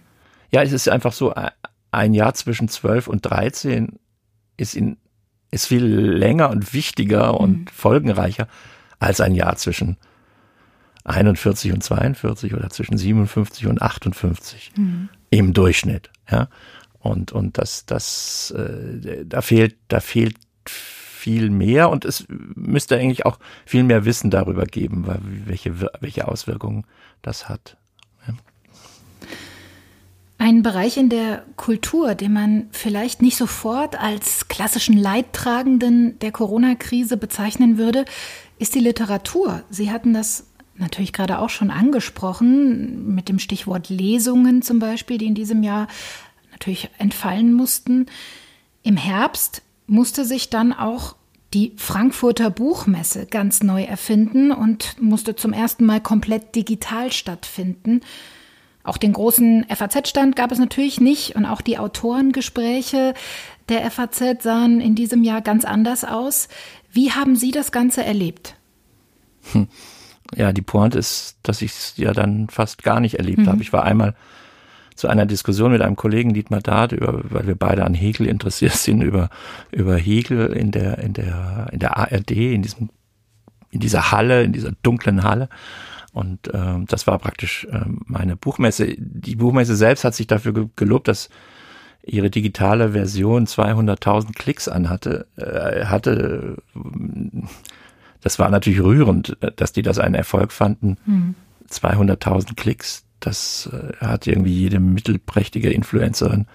Ja, 0.51 0.63
es 0.63 0.71
ist 0.71 0.89
einfach 0.89 1.13
so, 1.13 1.33
ein 1.91 2.13
Jahr 2.13 2.33
zwischen 2.33 2.67
12 2.67 3.07
und 3.07 3.21
13 3.21 3.99
ist 4.57 4.75
in 4.75 4.97
ist 5.51 5.67
viel 5.67 5.83
länger 5.83 6.49
und 6.49 6.73
wichtiger 6.73 7.39
und 7.39 7.59
mhm. 7.59 7.67
folgenreicher 7.67 8.47
als 8.99 9.19
ein 9.19 9.35
Jahr 9.35 9.57
zwischen 9.57 9.97
41 11.03 11.73
und 11.73 11.83
42 11.83 12.53
oder 12.53 12.69
zwischen 12.69 12.97
57 12.97 13.67
und 13.67 13.81
58 13.81 14.71
mhm. 14.75 15.09
im 15.29 15.53
Durchschnitt. 15.53 16.09
Ja, 16.29 16.49
und 16.99 17.31
und 17.31 17.57
das 17.57 17.85
das 17.85 18.51
äh, 18.51 19.25
da 19.25 19.41
fehlt 19.41 19.75
da 19.87 19.99
fehlt 19.99 20.35
viel 20.65 21.49
mehr 21.49 21.89
und 21.89 22.05
es 22.05 22.25
müsste 22.27 22.97
eigentlich 22.97 23.25
auch 23.25 23.37
viel 23.65 23.83
mehr 23.83 24.05
Wissen 24.05 24.31
darüber 24.31 24.65
geben, 24.65 25.05
weil, 25.05 25.19
welche 25.45 25.79
welche 25.99 26.27
Auswirkungen 26.27 26.85
das 27.21 27.47
hat. 27.49 27.77
Ja. 28.27 28.33
Ein 30.39 30.63
Bereich 30.63 30.97
in 30.97 31.09
der 31.09 31.43
Kultur, 31.55 32.15
den 32.15 32.33
man 32.33 32.67
vielleicht 32.71 33.21
nicht 33.21 33.37
sofort 33.37 33.99
als 33.99 34.47
klassischen 34.47 34.97
Leidtragenden 34.97 36.17
der 36.19 36.31
Corona-Krise 36.31 37.17
bezeichnen 37.17 37.77
würde, 37.77 38.05
ist 38.57 38.73
die 38.73 38.79
Literatur. 38.79 39.63
Sie 39.69 39.91
hatten 39.91 40.13
das 40.13 40.47
natürlich 40.81 41.13
gerade 41.13 41.39
auch 41.39 41.49
schon 41.49 41.71
angesprochen, 41.71 43.15
mit 43.15 43.29
dem 43.29 43.39
Stichwort 43.39 43.89
Lesungen 43.89 44.61
zum 44.61 44.79
Beispiel, 44.79 45.17
die 45.17 45.27
in 45.27 45.35
diesem 45.35 45.63
Jahr 45.63 45.87
natürlich 46.51 46.89
entfallen 46.97 47.53
mussten. 47.53 48.07
Im 48.83 48.97
Herbst 48.97 49.61
musste 49.87 50.25
sich 50.25 50.49
dann 50.49 50.73
auch 50.73 51.15
die 51.53 51.73
Frankfurter 51.75 52.49
Buchmesse 52.49 53.25
ganz 53.25 53.61
neu 53.61 53.83
erfinden 53.83 54.51
und 54.51 55.01
musste 55.01 55.35
zum 55.35 55.53
ersten 55.53 55.85
Mal 55.85 56.01
komplett 56.01 56.55
digital 56.55 57.11
stattfinden. 57.11 58.01
Auch 58.83 58.97
den 58.97 59.13
großen 59.13 59.65
FAZ-Stand 59.69 60.35
gab 60.35 60.51
es 60.51 60.59
natürlich 60.59 60.99
nicht 60.99 61.35
und 61.35 61.45
auch 61.45 61.61
die 61.61 61.77
Autorengespräche 61.77 63.13
der 63.69 63.89
FAZ 63.91 64.41
sahen 64.41 64.81
in 64.81 64.95
diesem 64.95 65.23
Jahr 65.23 65.41
ganz 65.41 65.65
anders 65.65 66.03
aus. 66.03 66.47
Wie 66.91 67.11
haben 67.11 67.35
Sie 67.35 67.51
das 67.51 67.71
Ganze 67.71 68.03
erlebt? 68.03 68.55
Hm 69.51 69.67
ja, 70.35 70.53
die 70.53 70.61
Pointe 70.61 70.97
ist, 70.97 71.37
dass 71.43 71.61
ich 71.61 71.71
es 71.71 71.93
ja 71.97 72.13
dann 72.13 72.47
fast 72.49 72.83
gar 72.83 72.99
nicht 72.99 73.15
erlebt 73.15 73.39
mhm. 73.39 73.47
habe. 73.47 73.61
Ich 73.61 73.73
war 73.73 73.83
einmal 73.83 74.15
zu 74.95 75.07
einer 75.07 75.25
Diskussion 75.25 75.71
mit 75.71 75.81
einem 75.81 75.95
Kollegen 75.95 76.33
Dietmar 76.33 76.61
Dade, 76.61 76.95
über, 76.95 77.21
weil 77.23 77.47
wir 77.47 77.55
beide 77.55 77.85
an 77.85 77.93
Hegel 77.93 78.27
interessiert 78.27 78.73
sind, 78.75 79.01
über, 79.01 79.29
über 79.71 79.97
Hegel 79.97 80.47
in 80.47 80.71
der, 80.71 80.99
in 80.99 81.13
der, 81.13 81.69
in 81.71 81.79
der 81.79 81.97
ARD, 81.97 82.31
in 82.31 82.61
diesem, 82.61 82.89
in 83.71 83.79
dieser 83.79 84.11
Halle, 84.11 84.43
in 84.43 84.53
dieser 84.53 84.71
dunklen 84.83 85.23
Halle. 85.23 85.49
Und 86.13 86.51
ähm, 86.53 86.85
das 86.87 87.07
war 87.07 87.17
praktisch 87.19 87.67
ähm, 87.71 88.01
meine 88.05 88.35
Buchmesse. 88.35 88.95
Die 88.97 89.37
Buchmesse 89.37 89.75
selbst 89.75 90.03
hat 90.03 90.13
sich 90.13 90.27
dafür 90.27 90.69
gelobt, 90.75 91.07
dass 91.07 91.29
ihre 92.03 92.29
digitale 92.29 92.91
Version 92.91 93.45
200.000 93.45 94.33
Klicks 94.33 94.67
anhatte, 94.67 95.27
äh, 95.37 95.85
hatte 95.85 96.57
das 98.21 98.39
war 98.39 98.49
natürlich 98.49 98.81
rührend, 98.81 99.37
äh, 99.41 99.51
dass 99.55 99.73
die 99.73 99.81
das 99.81 99.99
einen 99.99 100.15
Erfolg 100.15 100.51
fanden. 100.51 100.97
Mhm. 101.05 101.35
200.000 101.69 102.55
Klicks, 102.55 103.05
das 103.19 103.69
äh, 103.71 103.95
hat 104.05 104.27
irgendwie 104.27 104.53
jede 104.53 104.79
mittelprächtige 104.79 105.71
Influencerin 105.71 106.47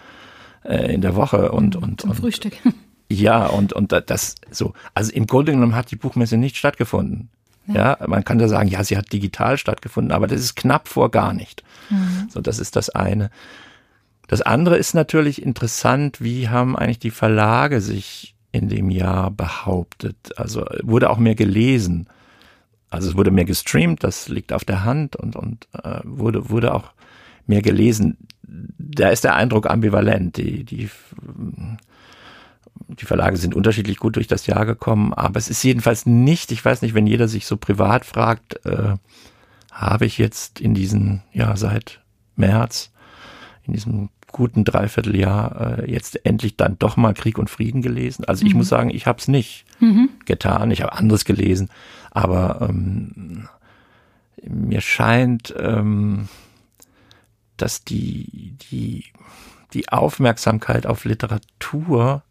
äh, 0.65 0.93
in 0.93 1.01
der 1.01 1.17
Woche 1.17 1.53
und 1.53 1.77
und 1.77 2.03
Zum 2.03 2.11
und, 2.11 2.17
Frühstück. 2.17 2.55
Ja, 3.09 3.47
und 3.47 3.73
und 3.73 3.93
das 3.93 4.35
so. 4.51 4.73
Also 4.93 5.13
im 5.13 5.29
Grunde 5.29 5.53
genommen 5.53 5.77
hat 5.77 5.93
die 5.93 5.97
Buchmesse 5.97 6.37
nicht 6.37 6.57
stattgefunden. 6.57 7.29
Ja. 7.69 7.97
ja, 8.01 8.07
man 8.09 8.25
kann 8.25 8.39
da 8.39 8.49
sagen, 8.49 8.69
ja, 8.69 8.83
sie 8.83 8.97
hat 8.97 9.13
digital 9.13 9.59
stattgefunden, 9.59 10.11
aber 10.11 10.27
das 10.27 10.41
ist 10.41 10.57
knapp 10.57 10.89
vor 10.89 11.13
gar 11.13 11.33
nicht. 11.33 11.63
Mhm. 11.89 12.27
So, 12.29 12.41
das 12.41 12.59
ist 12.59 12.75
das 12.75 12.91
eine. 12.91 13.31
Das 14.27 14.43
andere 14.43 14.77
ist 14.77 14.95
natürlich 14.95 15.41
interessant, 15.41 16.21
wie 16.21 16.49
haben 16.49 16.77
eigentlich 16.77 16.99
die 16.99 17.13
Verlage 17.13 17.81
sich 17.81 18.36
in 18.57 18.69
dem 18.69 18.91
Jahr 18.91 19.31
behauptet. 19.31 20.17
Also 20.37 20.65
wurde 20.83 21.11
auch 21.11 21.19
mehr 21.19 21.35
gelesen. 21.35 22.09
Also 22.91 23.11
es 23.11 23.17
wurde 23.17 23.31
mehr 23.31 23.45
gestreamt, 23.45 24.05
das 24.05 24.29
liegt 24.29 24.53
auf 24.53 24.65
der 24.65 24.85
Hand 24.85 25.17
und, 25.17 25.37
und 25.37 25.69
äh, 25.83 26.01
wurde, 26.05 26.51
wurde 26.51 26.73
auch 26.75 26.93
mehr 27.47 27.63
gelesen. 27.63 28.17
Da 28.43 29.11
ist 29.11 29.25
der 29.25 29.35
Eindruck 29.35 29.69
ambivalent. 29.69 30.37
Die, 30.37 30.65
die, 30.65 30.89
die 32.89 33.05
Verlage 33.05 33.37
sind 33.37 33.55
unterschiedlich 33.55 33.99
gut 33.99 34.17
durch 34.17 34.29
das 34.29 34.47
Jahr 34.47 34.67
gekommen, 34.67 35.13
aber 35.13 35.39
es 35.39 35.49
ist 35.49 35.63
jedenfalls 35.63 36.07
nicht, 36.07 36.53
ich 36.53 36.65
weiß 36.65 36.83
nicht, 36.83 36.95
wenn 36.95 37.07
jeder 37.07 37.29
sich 37.29 37.47
so 37.47 37.57
privat 37.57 38.05
fragt, 38.05 38.65
äh, 38.65 38.95
habe 39.73 40.07
ich 40.07 40.17
jetzt 40.17 40.61
in 40.61 40.75
diesen, 40.75 41.23
ja, 41.33 41.57
seit 41.57 42.01
März, 42.37 42.93
in 43.65 43.73
diesem 43.73 44.11
guten 44.33 44.65
Dreivierteljahr 44.65 45.79
äh, 45.79 45.91
jetzt 45.91 46.25
endlich 46.27 46.57
dann 46.57 46.79
doch 46.79 46.97
mal 46.97 47.15
Krieg 47.15 47.39
und 47.39 47.51
Frieden 47.51 47.83
gelesen. 47.83 48.25
Also 48.25 48.45
ich 48.45 48.53
mhm. 48.53 48.59
muss 48.59 48.69
sagen, 48.69 48.91
ich 48.91 49.07
habe 49.07 49.19
es 49.19 49.29
nicht 49.29 49.65
mhm. 49.81 50.11
getan. 50.25 50.71
Ich 50.71 50.83
habe 50.83 50.93
anderes 50.93 51.25
gelesen, 51.25 51.71
aber 52.11 52.69
ähm, 52.69 53.49
mir 54.43 54.81
scheint, 54.81 55.55
ähm, 55.59 56.29
dass 57.57 57.85
die 57.85 58.55
die 58.71 59.05
die 59.73 59.89
Aufmerksamkeit 59.89 60.87
auf 60.87 61.05
Literatur 61.05 62.23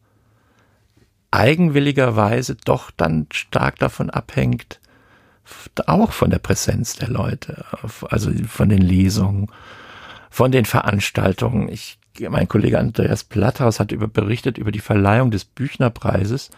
eigenwilligerweise 1.32 2.56
doch 2.56 2.92
dann 2.92 3.28
stark 3.32 3.78
davon 3.80 4.10
abhängt, 4.10 4.80
auch 5.86 6.12
von 6.12 6.30
der 6.30 6.40
Präsenz 6.40 6.96
der 6.96 7.10
Leute, 7.10 7.66
also 8.10 8.32
von 8.48 8.70
den 8.70 8.82
Lesungen 8.82 9.48
von 10.36 10.52
den 10.52 10.66
Veranstaltungen. 10.66 11.70
Ich, 11.70 11.98
mein 12.20 12.50
Kollege 12.50 12.78
Andreas 12.78 13.24
Platthaus 13.24 13.80
hat 13.80 13.94
über, 13.94 14.10
berichtet 14.10 14.58
über 14.58 14.74
die 14.74 14.82
Verleihung 14.82 15.32
des 15.32 15.46
Büchnerpreises 15.46 16.50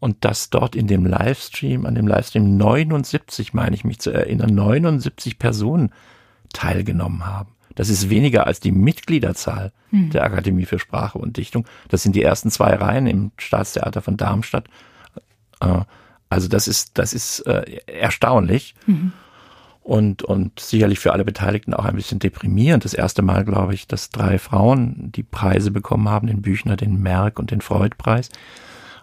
und 0.00 0.22
dass 0.26 0.50
dort 0.50 0.76
in 0.76 0.86
dem 0.86 1.06
Livestream, 1.06 1.86
an 1.86 1.94
dem 1.94 2.06
Livestream 2.06 2.58
79, 2.58 3.54
meine 3.54 3.74
ich 3.74 3.84
mich 3.84 4.00
zu 4.00 4.10
erinnern, 4.10 4.54
79 4.54 5.38
Personen 5.38 5.94
teilgenommen 6.52 7.24
haben. 7.24 7.54
Das 7.74 7.88
ist 7.88 8.10
weniger 8.10 8.46
als 8.46 8.60
die 8.60 8.72
Mitgliederzahl 8.72 9.72
hm. 9.88 10.10
der 10.10 10.22
Akademie 10.22 10.66
für 10.66 10.78
Sprache 10.78 11.16
und 11.16 11.38
Dichtung. 11.38 11.66
Das 11.88 12.02
sind 12.02 12.16
die 12.16 12.22
ersten 12.22 12.50
zwei 12.50 12.74
Reihen 12.74 13.06
im 13.06 13.30
Staatstheater 13.38 14.02
von 14.02 14.18
Darmstadt. 14.18 14.66
Äh, 15.60 15.84
also 16.28 16.48
das 16.48 16.68
ist, 16.68 16.98
das 16.98 17.14
ist 17.14 17.40
äh, 17.46 17.80
erstaunlich. 17.86 18.74
Mhm. 18.86 19.12
Und, 19.86 20.24
und 20.24 20.58
sicherlich 20.58 20.98
für 20.98 21.12
alle 21.12 21.24
Beteiligten 21.24 21.72
auch 21.72 21.84
ein 21.84 21.94
bisschen 21.94 22.18
deprimierend. 22.18 22.84
Das 22.84 22.92
erste 22.92 23.22
Mal, 23.22 23.44
glaube 23.44 23.72
ich, 23.72 23.86
dass 23.86 24.10
drei 24.10 24.36
Frauen 24.36 25.12
die 25.12 25.22
Preise 25.22 25.70
bekommen 25.70 26.08
haben, 26.08 26.26
den 26.26 26.42
Büchner, 26.42 26.76
den 26.76 27.00
Merck 27.00 27.38
und 27.38 27.52
den 27.52 27.60
Freud-Preis. 27.60 28.30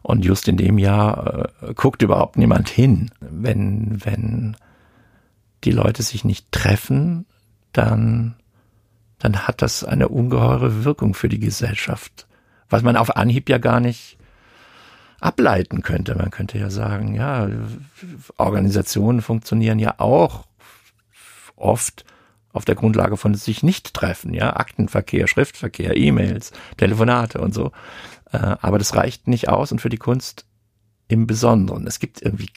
Und 0.02 0.26
just 0.26 0.50
in 0.50 0.58
dem 0.58 0.78
Jahr 0.78 1.52
äh, 1.62 1.74
guckt 1.74 2.02
überhaupt 2.02 2.36
niemand 2.36 2.68
hin. 2.68 3.12
Wenn, 3.22 4.04
wenn 4.04 4.58
die 5.64 5.72
Leute 5.72 6.04
sich 6.04 6.26
nicht 6.26 6.52
treffen, 6.52 7.28
dann, 7.72 8.36
dann 9.20 9.48
hat 9.48 9.62
das 9.62 9.86
eine 9.86 10.10
ungeheure 10.10 10.84
Wirkung 10.84 11.14
für 11.14 11.30
die 11.30 11.40
Gesellschaft. 11.40 12.28
Was 12.70 12.84
man 12.84 12.98
auf 12.98 13.16
Anhieb 13.16 13.48
ja 13.48 13.58
gar 13.58 13.80
nicht 13.80 14.18
ableiten 15.22 15.82
könnte. 15.82 16.16
Man 16.16 16.30
könnte 16.30 16.58
ja 16.58 16.70
sagen, 16.70 17.16
ja, 17.16 17.48
Organisationen 18.36 19.22
funktionieren 19.22 19.80
ja 19.80 19.96
auch 20.00 20.44
oft 21.56 22.06
auf 22.52 22.66
der 22.66 22.76
Grundlage 22.76 23.18
von 23.18 23.34
sich 23.34 23.64
nicht 23.64 23.94
treffen, 23.94 24.34
ja, 24.34 24.56
Aktenverkehr, 24.56 25.28
Schriftverkehr, 25.28 25.98
E-Mails, 25.98 26.52
Telefonate 26.78 27.42
und 27.42 27.54
so. 27.54 27.72
Äh, 28.32 28.38
aber 28.62 28.78
das 28.78 28.96
reicht 28.96 29.28
nicht 29.28 29.50
aus 29.50 29.72
und 29.72 29.82
für 29.82 29.90
die 29.90 29.98
Kunst 29.98 30.46
im 31.08 31.28
Besonderen. 31.28 31.88
Es 31.88 32.00
gibt 32.00 32.22
irgendwie, 32.22 32.50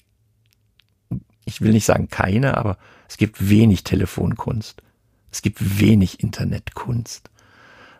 ich 1.44 1.62
will 1.62 1.72
nicht 1.72 1.86
sagen 1.86 2.08
keine, 2.08 2.56
aber 2.56 2.76
es 3.08 3.16
gibt 3.16 3.48
wenig 3.48 3.84
Telefonkunst. 3.84 4.82
Es 5.30 5.42
gibt 5.42 5.80
wenig 5.80 6.20
Internetkunst. 6.20 7.30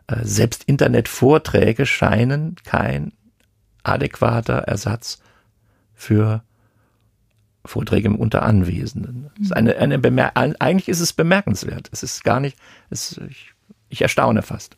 Äh, 0.07 0.25
selbst 0.25 0.65
Internetvorträge 0.65 1.87
scheinen 1.87 2.57
kein 2.65 3.13
adäquater 3.83 4.59
Ersatz 4.59 5.21
für 5.95 6.43
Vorträge 7.67 8.11
unter 8.11 8.43
Anwesenden. 8.43 9.31
Ist 9.41 9.55
eine, 9.55 9.77
eine 9.77 10.37
eigentlich 10.61 10.89
ist 10.89 11.01
es 11.01 11.13
bemerkenswert. 11.13 11.89
Es 11.93 12.03
ist 12.03 12.25
gar 12.25 12.41
nicht, 12.41 12.57
es, 12.91 13.21
ich, 13.29 13.53
ich 13.89 14.03
erstaune 14.03 14.43
fast. 14.43 14.77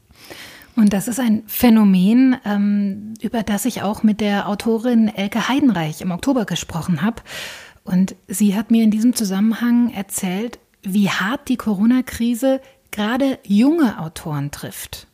Und 0.76 0.92
das 0.92 1.08
ist 1.08 1.18
ein 1.18 1.42
Phänomen, 1.46 2.36
ähm, 2.44 3.14
über 3.20 3.42
das 3.42 3.64
ich 3.64 3.82
auch 3.82 4.04
mit 4.04 4.20
der 4.20 4.48
Autorin 4.48 5.08
Elke 5.08 5.48
Heidenreich 5.48 6.00
im 6.02 6.12
Oktober 6.12 6.44
gesprochen 6.44 7.02
habe. 7.02 7.22
Und 7.82 8.14
sie 8.28 8.54
hat 8.54 8.70
mir 8.70 8.84
in 8.84 8.90
diesem 8.90 9.14
Zusammenhang 9.14 9.92
erzählt, 9.92 10.58
wie 10.82 11.10
hart 11.10 11.48
die 11.48 11.56
Corona-Krise 11.56 12.60
gerade 12.90 13.38
junge 13.44 13.98
Autoren 13.98 14.50
trifft. 14.50 15.08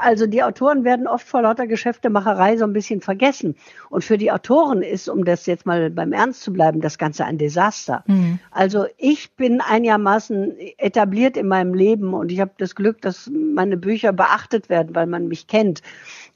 Also 0.00 0.26
die 0.26 0.42
Autoren 0.42 0.84
werden 0.84 1.06
oft 1.06 1.26
vor 1.26 1.42
lauter 1.42 1.66
Geschäftemacherei 1.66 2.56
so 2.56 2.64
ein 2.64 2.72
bisschen 2.72 3.00
vergessen. 3.00 3.54
Und 3.90 4.02
für 4.02 4.18
die 4.18 4.32
Autoren 4.32 4.82
ist, 4.82 5.08
um 5.08 5.24
das 5.24 5.46
jetzt 5.46 5.66
mal 5.66 5.90
beim 5.90 6.12
Ernst 6.12 6.42
zu 6.42 6.52
bleiben, 6.52 6.80
das 6.80 6.98
Ganze 6.98 7.24
ein 7.24 7.38
Desaster. 7.38 8.02
Mhm. 8.06 8.38
Also 8.50 8.86
ich 8.96 9.32
bin 9.32 9.60
einigermaßen 9.60 10.56
etabliert 10.78 11.36
in 11.36 11.48
meinem 11.48 11.74
Leben 11.74 12.14
und 12.14 12.32
ich 12.32 12.40
habe 12.40 12.52
das 12.58 12.74
Glück, 12.74 13.02
dass 13.02 13.30
meine 13.30 13.76
Bücher 13.76 14.12
beachtet 14.12 14.68
werden, 14.68 14.94
weil 14.94 15.06
man 15.06 15.28
mich 15.28 15.46
kennt. 15.46 15.82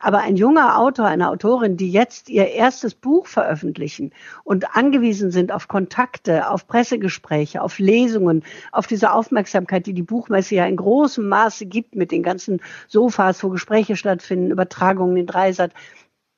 Aber 0.05 0.19
ein 0.19 0.37
junger 0.37 0.79
Autor, 0.79 1.07
eine 1.07 1.31
Autorin, 1.31 1.79
die 1.79 1.91
jetzt 1.91 2.29
ihr 2.29 2.49
erstes 2.49 2.95
Buch 2.95 3.27
veröffentlichen 3.27 4.13
und 4.43 4.77
angewiesen 4.77 5.31
sind 5.31 5.51
auf 5.51 5.67
Kontakte, 5.67 6.51
auf 6.51 6.67
Pressegespräche, 6.67 7.63
auf 7.63 7.79
Lesungen, 7.79 8.43
auf 8.71 8.87
diese 8.87 9.15
Aufmerksamkeit, 9.15 9.87
die 9.87 9.95
die 9.95 10.03
Buchmesse 10.03 10.57
ja 10.57 10.67
in 10.67 10.77
großem 10.77 11.27
Maße 11.27 11.65
gibt 11.65 11.95
mit 11.95 12.13
den 12.13 12.23
ganzen 12.23 12.61
Sofas, 12.87 13.43
wo 13.43 13.49
Gespräche 13.49 13.97
stattfinden, 13.97 14.51
Übertragungen 14.51 15.17
in 15.17 15.25
Dreisat, 15.27 15.73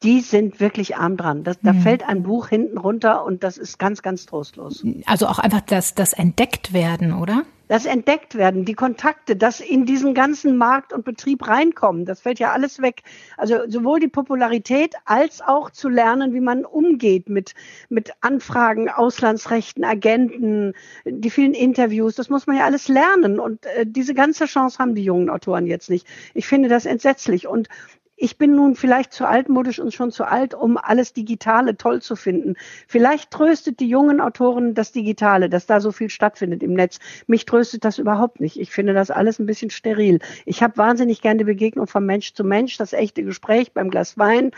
die 0.02 0.20
sind 0.20 0.61
wirklich 0.61 0.96
arm 0.96 1.16
dran. 1.16 1.44
Das, 1.44 1.59
da 1.61 1.72
mhm. 1.72 1.80
fällt 1.80 2.09
ein 2.09 2.22
Buch 2.22 2.48
hinten 2.48 2.78
runter 2.78 3.24
und 3.24 3.42
das 3.42 3.59
ist 3.59 3.78
ganz, 3.78 4.02
ganz 4.02 4.26
trostlos. 4.26 4.85
Also 5.06 5.26
auch 5.26 5.38
einfach 5.38 5.62
das, 5.62 5.94
das 5.94 6.12
entdeckt 6.12 6.72
werden, 6.72 7.14
oder? 7.14 7.44
das 7.68 7.85
entdeckt 7.85 8.37
werden, 8.37 8.64
die 8.64 8.74
Kontakte, 8.74 9.37
das 9.37 9.61
in 9.61 9.87
diesen 9.87 10.14
ganzen 10.14 10.56
Markt 10.56 10.92
und 10.92 11.04
Betrieb 11.04 11.46
reinkommen, 11.48 12.04
das 12.04 12.20
fällt 12.20 12.38
ja 12.38 12.52
alles 12.52 12.80
weg. 12.80 13.02
Also 13.37 13.68
sowohl 13.68 13.98
die 13.98 14.09
Popularität 14.09 14.94
als 15.04 15.40
auch 15.40 15.70
zu 15.70 15.88
lernen, 15.88 16.32
wie 16.32 16.40
man 16.40 16.64
umgeht 16.64 17.28
mit, 17.28 17.54
mit 17.88 18.12
Anfragen, 18.20 18.88
Auslandsrechten, 18.88 19.85
Agenten, 19.85 20.74
die 21.04 21.30
vielen 21.30 21.54
Interviews, 21.54 22.14
das 22.14 22.30
muss 22.30 22.46
man 22.46 22.56
ja 22.56 22.64
alles 22.64 22.88
lernen 22.88 23.40
und 23.40 23.66
äh, 23.66 23.85
diese 23.87 24.14
ganze 24.14 24.46
Chance 24.46 24.78
haben 24.78 24.94
die 24.94 25.04
jungen 25.04 25.28
Autoren 25.28 25.66
jetzt 25.66 25.90
nicht. 25.90 26.06
Ich 26.35 26.46
finde 26.46 26.68
das 26.68 26.87
entsetzlich 26.87 27.48
und 27.48 27.68
ich 28.16 28.38
bin 28.38 28.55
nun 28.55 28.74
vielleicht 28.74 29.12
zu 29.12 29.26
altmodisch 29.26 29.79
und 29.79 29.92
schon 29.92 30.11
zu 30.11 30.24
alt, 30.24 30.55
um 30.55 30.79
alles 30.79 31.12
Digitale 31.12 31.76
toll 31.76 32.00
zu 32.00 32.16
finden. 32.16 32.55
Vielleicht 32.88 33.31
tröstet 33.31 33.81
die 33.81 33.88
jungen 33.88 34.20
Autoren 34.20 34.74
das 34.74 34.92
Digitale, 34.92 35.50
dass 35.50 35.66
da 35.66 35.81
so 35.81 35.92
viel 35.92 36.09
stattfindet 36.09 36.62
im 36.62 36.72
Netz. 36.72 36.98
Mich 37.26 37.44
tröstet 37.44 37.85
das 37.85 37.98
überhaupt 37.98 38.40
nicht. 38.40 38.59
Ich 38.59 38.70
finde 38.70 38.94
das 38.94 39.11
alles 39.11 39.38
ein 39.38 39.46
bisschen 39.46 39.70
steril. 39.70 40.20
Ich 40.46 40.62
habe 40.62 40.79
wahnsinnig 40.79 41.20
gerne 41.20 41.38
die 41.38 41.44
Begegnung 41.44 41.87
von 41.87 42.07
Mensch 42.07 42.33
zu 42.33 42.42
Mensch, 42.42 42.79
das 42.79 42.94
echte 42.94 43.22
Gespräch 43.22 43.72
beim 43.72 43.90
Glas 43.90 44.16
Wein, 44.16 44.52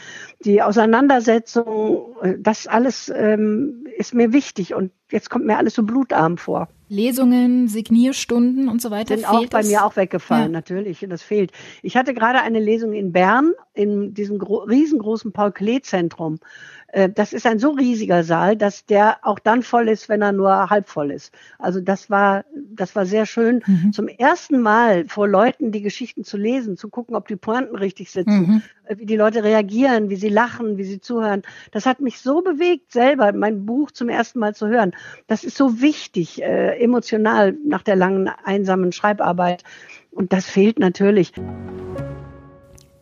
die 0.45 0.63
Auseinandersetzung, 0.63 2.17
das 2.39 2.67
alles 2.67 3.13
ähm, 3.15 3.87
ist 3.97 4.15
mir 4.15 4.33
wichtig 4.33 4.75
und 4.75 4.93
jetzt 5.11 5.31
kommt 5.31 5.47
mir 5.47 5.57
alles 5.57 5.75
so 5.75 5.83
blutarm 5.83 6.37
vor. 6.39 6.69
Lesungen, 6.89 7.69
Signierstunden 7.69 8.69
und 8.69 8.81
so 8.81 8.91
weiter. 8.91 9.15
Sind 9.15 9.29
auch 9.29 9.47
bei 9.47 9.63
mir 9.63 9.85
auch 9.85 9.97
weggefallen, 9.97 10.47
ja. 10.47 10.53
natürlich. 10.53 11.05
Das 11.09 11.23
fehlt. 11.23 11.53
Ich 11.83 11.97
hatte 11.97 12.15
gerade 12.15 12.41
eine 12.41 12.61
Lesung 12.61 12.95
in 12.95 13.13
Bern 13.13 13.53
in 13.75 14.15
diesem 14.15 14.41
riesengroßen 14.41 15.33
Paul 15.33 15.53
Klee 15.53 15.81
Zentrum. 15.83 16.39
Äh, 16.87 16.88
das 17.15 17.35
ist 17.35 17.47
ein 17.47 17.59
so 17.59 17.71
riesiger 17.71 18.25
Saal, 18.25 18.57
dass 18.57 18.87
der 18.87 19.19
auch 19.23 19.39
dann 19.39 19.63
voll 19.63 19.89
ist, 19.89 20.09
wenn 20.09 20.23
er 20.23 20.33
nur 20.33 20.71
halb 20.71 20.89
voll 20.89 21.11
ist. 21.11 21.35
Also 21.59 21.81
das 21.83 22.09
war, 22.09 22.47
das 22.55 22.97
war 22.97 23.05
sehr 23.05 23.27
schön. 23.27 23.63
Mhm. 23.67 23.93
Zum 23.93 24.09
ersten 24.09 24.61
Mal 24.61 25.07
vor 25.07 25.29
Leuten 25.29 25.71
die 25.71 25.83
Geschichten 25.83 26.25
zu 26.25 26.39
lesen, 26.39 26.79
zu 26.79 26.89
gucken, 26.89 27.15
ob 27.15 27.29
die 27.29 27.37
Pointen 27.37 27.77
richtig 27.77 28.11
sitzen, 28.11 28.41
mhm. 28.41 28.63
Äh, 28.85 28.97
wie 28.99 29.07
die 29.07 29.17
Leute 29.17 29.45
reagieren, 29.45 30.09
wie 30.09 30.17
sie 30.17 30.31
lachen, 30.31 30.79
wie 30.79 30.85
sie 30.85 31.01
zuhören. 31.01 31.43
Das 31.73 31.85
hat 31.85 32.01
mich 32.01 32.21
so 32.21 32.41
bewegt, 32.41 32.91
selber 32.91 33.33
mein 33.35 33.67
Buch 33.67 33.91
zum 33.91 34.09
ersten 34.09 34.39
Mal 34.39 34.55
zu 34.55 34.67
hören. 34.69 34.93
Das 35.27 35.45
ist 35.45 35.59
so 35.59 35.83
wichtig, 35.83 36.43
äh, 36.43 36.79
emotional 36.79 37.55
nach 37.67 37.83
der 37.83 37.97
langen 37.97 38.31
einsamen 38.45 38.93
Schreibarbeit. 38.93 39.63
Und 40.11 40.33
das 40.33 40.47
fehlt 40.47 40.79
natürlich. 40.79 41.33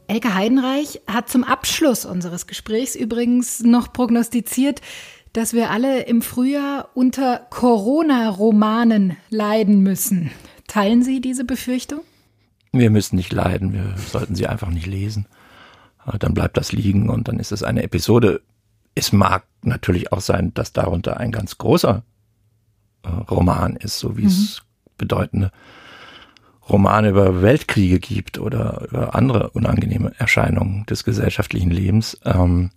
Elke 0.08 0.34
Heidenreich 0.34 1.00
hat 1.06 1.28
zum 1.28 1.42
Abschluss 1.42 2.04
unseres 2.04 2.46
Gesprächs 2.46 2.94
übrigens 2.94 3.60
noch 3.62 3.92
prognostiziert, 3.92 4.80
dass 5.32 5.52
wir 5.52 5.70
alle 5.70 6.02
im 6.02 6.22
Frühjahr 6.22 6.88
unter 6.94 7.46
Corona-Romanen 7.50 9.16
leiden 9.30 9.82
müssen. 9.82 10.30
Teilen 10.68 11.02
Sie 11.02 11.20
diese 11.20 11.44
Befürchtung? 11.44 12.00
Wir 12.72 12.90
müssen 12.90 13.16
nicht 13.16 13.32
leiden, 13.32 13.72
wir 13.72 13.94
sollten 13.96 14.34
sie 14.34 14.46
einfach 14.46 14.70
nicht 14.70 14.86
lesen. 14.86 15.26
Dann 16.18 16.34
bleibt 16.34 16.56
das 16.56 16.72
liegen 16.72 17.08
und 17.08 17.28
dann 17.28 17.38
ist 17.38 17.52
es 17.52 17.62
eine 17.62 17.82
Episode. 17.82 18.42
Es 18.94 19.12
mag 19.12 19.44
natürlich 19.62 20.12
auch 20.12 20.20
sein, 20.20 20.54
dass 20.54 20.72
darunter 20.72 21.18
ein 21.18 21.32
ganz 21.32 21.58
großer 21.58 22.04
äh, 23.02 23.08
Roman 23.08 23.76
ist, 23.76 23.98
so 23.98 24.16
wie 24.16 24.22
mhm. 24.22 24.28
es 24.28 24.62
bedeutende 24.98 25.50
Romane 26.68 27.10
über 27.10 27.42
Weltkriege 27.42 28.00
gibt 28.00 28.38
oder 28.38 28.86
über 28.88 29.14
andere 29.14 29.50
unangenehme 29.50 30.12
Erscheinungen 30.18 30.84
des 30.86 31.04
gesellschaftlichen 31.04 31.70
Lebens. 31.70 32.18
Ähm, 32.24 32.70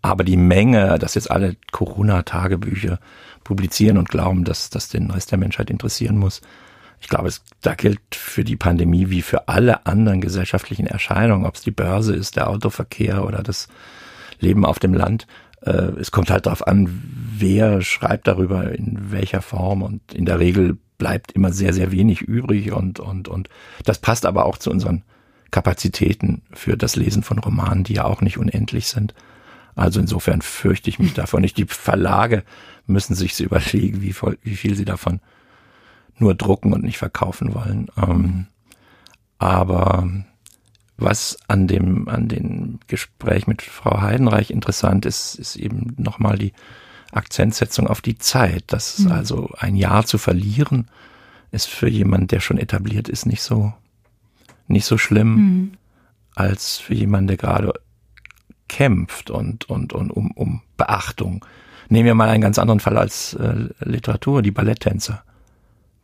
aber 0.00 0.24
die 0.24 0.36
Menge, 0.36 0.98
dass 0.98 1.14
jetzt 1.14 1.30
alle 1.30 1.56
Corona-Tagebücher 1.72 2.98
publizieren 3.42 3.98
und 3.98 4.08
glauben, 4.08 4.44
dass 4.44 4.70
das 4.70 4.88
den 4.88 5.10
Rest 5.10 5.30
der 5.30 5.38
Menschheit 5.38 5.70
interessieren 5.70 6.18
muss, 6.18 6.40
ich 7.00 7.08
glaube, 7.08 7.28
es, 7.28 7.42
da 7.60 7.74
gilt 7.74 8.00
für 8.12 8.44
die 8.44 8.56
Pandemie 8.56 9.10
wie 9.10 9.20
für 9.20 9.48
alle 9.48 9.84
anderen 9.84 10.22
gesellschaftlichen 10.22 10.86
Erscheinungen, 10.86 11.44
ob 11.44 11.56
es 11.56 11.60
die 11.60 11.70
Börse 11.70 12.14
ist, 12.14 12.36
der 12.36 12.48
Autoverkehr 12.48 13.26
oder 13.26 13.42
das 13.42 13.68
Leben 14.40 14.64
auf 14.64 14.78
dem 14.78 14.94
Land. 14.94 15.26
Äh, 15.60 15.92
es 16.00 16.10
kommt 16.10 16.30
halt 16.30 16.46
darauf 16.46 16.66
an, 16.66 17.02
wer 17.36 17.82
schreibt 17.82 18.26
darüber, 18.26 18.72
in 18.72 19.10
welcher 19.12 19.42
Form 19.42 19.82
und 19.82 20.00
in 20.14 20.24
der 20.24 20.38
Regel 20.38 20.78
bleibt 20.98 21.32
immer 21.32 21.52
sehr, 21.52 21.72
sehr 21.72 21.92
wenig 21.92 22.22
übrig 22.22 22.72
und, 22.72 23.00
und, 23.00 23.28
und 23.28 23.48
das 23.84 23.98
passt 23.98 24.26
aber 24.26 24.46
auch 24.46 24.58
zu 24.58 24.70
unseren 24.70 25.02
Kapazitäten 25.50 26.42
für 26.52 26.76
das 26.76 26.96
Lesen 26.96 27.22
von 27.22 27.38
Romanen, 27.38 27.84
die 27.84 27.94
ja 27.94 28.04
auch 28.04 28.20
nicht 28.20 28.38
unendlich 28.38 28.88
sind. 28.88 29.14
Also 29.76 30.00
insofern 30.00 30.42
fürchte 30.42 30.90
ich 30.90 30.98
mich 30.98 31.14
davon 31.14 31.42
nicht. 31.42 31.56
Die 31.56 31.66
Verlage 31.66 32.44
müssen 32.86 33.14
sich 33.14 33.38
überlegen, 33.40 34.02
wie, 34.02 34.12
voll, 34.12 34.38
wie 34.42 34.56
viel 34.56 34.74
sie 34.74 34.84
davon 34.84 35.20
nur 36.18 36.34
drucken 36.34 36.72
und 36.72 36.82
nicht 36.82 36.98
verkaufen 36.98 37.54
wollen. 37.54 37.88
Ähm, 37.96 38.46
aber 39.38 40.08
was 40.96 41.36
an 41.48 41.66
dem, 41.66 42.08
an 42.08 42.28
dem 42.28 42.78
Gespräch 42.86 43.46
mit 43.46 43.62
Frau 43.62 44.00
Heidenreich 44.00 44.50
interessant 44.50 45.06
ist, 45.06 45.34
ist 45.34 45.56
eben 45.56 45.94
nochmal 45.98 46.38
die 46.38 46.52
Akzentsetzung 47.14 47.86
auf 47.86 48.00
die 48.00 48.18
Zeit. 48.18 48.64
Das 48.68 49.00
mhm. 49.00 49.12
also 49.12 49.50
ein 49.58 49.76
Jahr 49.76 50.04
zu 50.04 50.18
verlieren, 50.18 50.88
ist 51.50 51.68
für 51.68 51.88
jemanden, 51.88 52.28
der 52.28 52.40
schon 52.40 52.58
etabliert 52.58 53.08
ist, 53.08 53.26
nicht 53.26 53.42
so, 53.42 53.72
nicht 54.66 54.86
so 54.86 54.98
schlimm, 54.98 55.34
mhm. 55.34 55.72
als 56.34 56.78
für 56.78 56.94
jemanden, 56.94 57.28
der 57.28 57.36
gerade 57.36 57.72
kämpft 58.68 59.30
und, 59.30 59.68
und, 59.68 59.92
und 59.92 60.10
um, 60.10 60.30
um 60.32 60.62
Beachtung. 60.76 61.44
Nehmen 61.88 62.06
wir 62.06 62.14
mal 62.14 62.28
einen 62.28 62.42
ganz 62.42 62.58
anderen 62.58 62.80
Fall 62.80 62.98
als 62.98 63.34
äh, 63.34 63.68
Literatur, 63.80 64.42
die 64.42 64.50
Balletttänzer. 64.50 65.22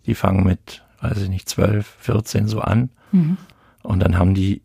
Die 0.06 0.14
fangen 0.14 0.44
mit, 0.44 0.84
weiß 1.00 1.18
ich 1.22 1.28
nicht, 1.28 1.48
12, 1.48 1.86
14 1.98 2.46
so 2.46 2.60
an. 2.60 2.90
Mhm. 3.12 3.38
Und 3.82 4.00
dann 4.00 4.18
haben 4.18 4.34
die 4.34 4.62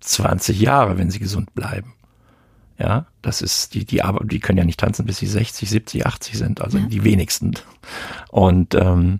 20 0.00 0.60
Jahre, 0.60 0.98
wenn 0.98 1.10
sie 1.10 1.20
gesund 1.20 1.54
bleiben. 1.54 1.94
Ja, 2.78 3.06
das 3.22 3.42
ist, 3.42 3.74
die, 3.74 3.84
die, 3.84 4.02
aber 4.02 4.24
die 4.24 4.38
können 4.38 4.58
ja 4.58 4.64
nicht 4.64 4.78
tanzen, 4.78 5.04
bis 5.04 5.18
sie 5.18 5.26
60, 5.26 5.68
70, 5.68 6.06
80 6.06 6.38
sind, 6.38 6.60
also 6.60 6.78
ja. 6.78 6.86
die 6.86 7.02
wenigsten. 7.02 7.54
Und 8.30 8.74
ähm, 8.74 9.18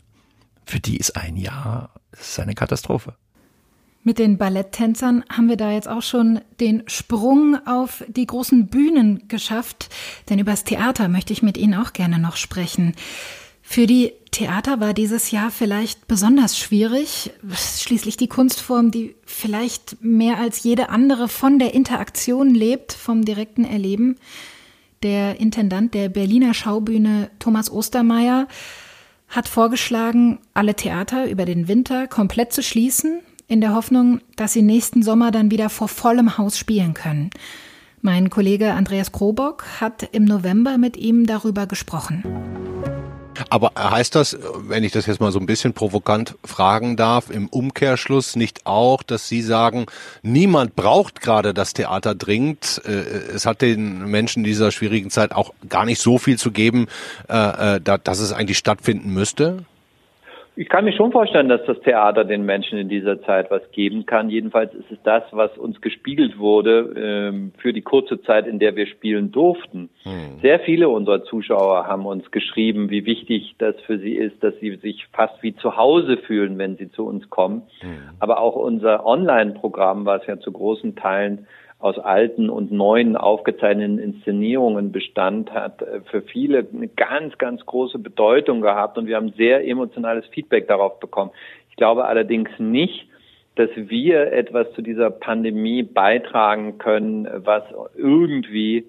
für 0.65 0.79
die 0.79 0.97
ist 0.97 1.17
ein 1.17 1.37
Jahr, 1.37 1.91
ist 2.13 2.39
eine 2.39 2.55
Katastrophe. 2.55 3.15
Mit 4.05 4.21
den 4.21 4.39
Balletttänzern 4.39 5.25
haben 5.29 5.49
wir 5.49 5.57
da 5.57 5.73
jetzt 5.73 5.89
auch 5.89 6.03
schon 6.03 6.41
den 6.61 6.85
Sprung 6.87 7.59
auf 7.67 8.05
die 8.07 8.27
großen 8.27 8.69
Bühnen 8.69 9.27
geschafft, 9.27 9.91
denn 10.31 10.39
übers 10.39 10.65
Theater 10.65 11.09
möchte 11.09 11.33
ich 11.33 11.43
mit 11.43 11.59
Ihnen 11.59 11.75
auch 11.75 11.93
gerne 11.93 12.19
noch 12.19 12.37
sprechen. 12.37 12.95
Für 13.61 13.87
die 13.87 14.13
Theater 14.31 14.81
war 14.81 14.95
dieses 14.95 15.31
Jahr 15.31 15.51
vielleicht 15.51 16.07
besonders 16.07 16.59
schwierig. 16.59 17.31
Schließlich 17.55 18.17
die 18.17 18.29
Kunstform, 18.29 18.91
die 18.91 19.15
vielleicht 19.25 20.03
mehr 20.03 20.39
als 20.39 20.63
jede 20.63 20.91
andere 20.91 21.29
von 21.29 21.59
der 21.59 21.75
Interaktion 21.75 22.55
lebt, 22.55 22.93
vom 22.93 23.25
direkten 23.25 23.65
Erleben. 23.65 24.17
Der 25.03 25.41
Intendant 25.41 25.95
der 25.95 26.09
Berliner 26.09 26.55
Schaubühne 26.55 27.31
Thomas 27.39 27.71
Ostermeier 27.71 28.49
hat 29.29 29.47
vorgeschlagen, 29.47 30.39
alle 30.55 30.75
Theater 30.75 31.29
über 31.31 31.45
den 31.45 31.69
Winter 31.69 32.07
komplett 32.09 32.53
zu 32.53 32.63
schließen, 32.63 33.21
in 33.47 33.61
der 33.61 33.75
Hoffnung, 33.75 34.21
dass 34.37 34.53
sie 34.53 34.63
nächsten 34.63 35.03
Sommer 35.03 35.31
dann 35.31 35.51
wieder 35.51 35.71
vor 35.71 35.89
vollem 35.89 36.39
Haus 36.39 36.59
spielen 36.59 36.95
können. 36.95 37.31
Mein 38.01 38.31
Kollege 38.31 38.75
Andreas 38.75 39.13
Krobock 39.13 39.65
hat 39.81 40.09
im 40.13 40.25
November 40.25 40.79
mit 40.79 40.97
ihm 40.97 41.27
darüber 41.27 41.67
gesprochen. 41.67 42.23
Aber 43.51 43.73
heißt 43.77 44.15
das, 44.15 44.37
wenn 44.69 44.85
ich 44.85 44.93
das 44.93 45.07
jetzt 45.07 45.21
mal 45.21 45.33
so 45.33 45.39
ein 45.39 45.47
bisschen 45.47 45.73
provokant 45.73 46.37
fragen 46.45 46.97
darf, 46.97 47.31
im 47.31 47.49
Umkehrschluss 47.49 48.37
nicht 48.37 48.67
auch, 48.67 49.03
dass 49.03 49.29
Sie 49.29 49.43
sagen, 49.43 49.87
niemand 50.23 50.77
braucht 50.77 51.21
gerade 51.21 51.55
das 51.55 51.73
Theater 51.73 52.15
dringend. 52.15 52.83
Äh, 52.85 52.91
es 53.35 53.47
hat 53.47 53.63
den 53.63 54.07
Menschen 54.11 54.45
dieser 54.45 54.71
schwierigen 54.71 55.11
Zeit 55.11 55.33
auch 55.33 55.53
gar 55.69 55.85
nicht 55.85 56.01
so 56.01 56.19
viel 56.19 56.39
zu 56.39 56.51
geben, 56.51 56.87
äh, 57.29 57.77
äh, 57.77 57.81
dass 57.81 58.19
es 58.19 58.33
eigentlich 58.33 58.59
stattfinden 58.59 59.13
müsste? 59.13 59.65
Ich 60.61 60.69
kann 60.69 60.85
mir 60.85 60.93
schon 60.93 61.13
vorstellen, 61.13 61.49
dass 61.49 61.65
das 61.67 61.79
Theater 61.83 62.25
den 62.25 62.45
Menschen 62.45 62.79
in 62.79 62.89
dieser 62.89 63.23
Zeit 63.23 63.49
was 63.49 63.63
geben 63.71 64.07
kann. 64.07 64.29
Jedenfalls 64.29 64.75
ist 64.75 64.91
es 64.91 64.99
das, 65.05 65.23
was 65.31 65.57
uns 65.57 65.81
gespiegelt 65.81 66.37
wurde 66.37 66.95
ähm, 66.97 67.53
für 67.59 67.73
die 67.73 67.83
kurze 67.83 68.21
Zeit, 68.23 68.49
in 68.49 68.59
der 68.59 68.75
wir 68.75 68.89
spielen 68.89 69.31
durften. 69.31 69.89
Hm. 70.03 70.41
Sehr 70.43 70.59
viele 70.59 70.89
unserer 70.89 71.23
Zuschauer 71.23 71.87
haben 71.87 72.07
uns 72.07 72.29
geschrieben, 72.33 72.91
wie 72.91 73.07
wichtig 73.07 73.55
das 73.59 73.77
für 73.87 74.01
sie 74.01 74.17
ist, 74.17 74.43
dass 74.43 74.53
sie 74.59 74.75
sich 74.79 75.07
fast 75.13 75.41
wie 75.45 75.55
zu 75.55 75.77
Hause 75.77 76.17
fühlen, 76.17 76.59
wenn 76.59 76.77
sie 76.77 76.91
zu 76.91 77.07
uns 77.07 77.31
kommen. 77.31 77.63
Hm. 77.79 77.91
Aber 78.19 78.41
auch 78.41 78.57
unser 78.57 79.07
Online-Programm, 79.07 80.07
was 80.07 80.27
ja 80.27 80.41
zu 80.41 80.51
großen 80.51 80.97
Teilen 80.97 81.47
aus 81.81 81.99
alten 81.99 82.51
und 82.51 82.73
neuen 82.73 83.17
aufgezeichneten 83.17 83.99
Inszenierungen 83.99 84.91
bestand, 84.91 85.53
hat 85.53 85.83
äh, 85.83 86.01
für 86.11 86.23
viele 86.23 86.67
eine 86.73 86.89
ganz, 86.89 87.39
ganz 87.39 87.65
große 87.65 87.99
Bedeutung 87.99 88.61
gehabt 88.61 88.99
und 88.99 89.07
wir 89.07 89.17
haben 89.17 89.33
sehr 89.37 89.67
emotionales 89.67 90.27
Feedback 90.27 90.67
darauf 90.67 90.99
bekommen. 90.99 91.31
Ich 91.71 91.77
glaube 91.77 92.07
allerdings 92.07 92.51
nicht, 92.59 93.07
dass 93.55 93.71
wir 93.75 94.33
etwas 94.33 94.73
zu 94.75 94.83
dieser 94.83 95.11
Pandemie 95.11 95.83
beitragen 95.83 96.79
können, 96.79 97.29
was 97.45 97.63
irgendwie 97.97 98.85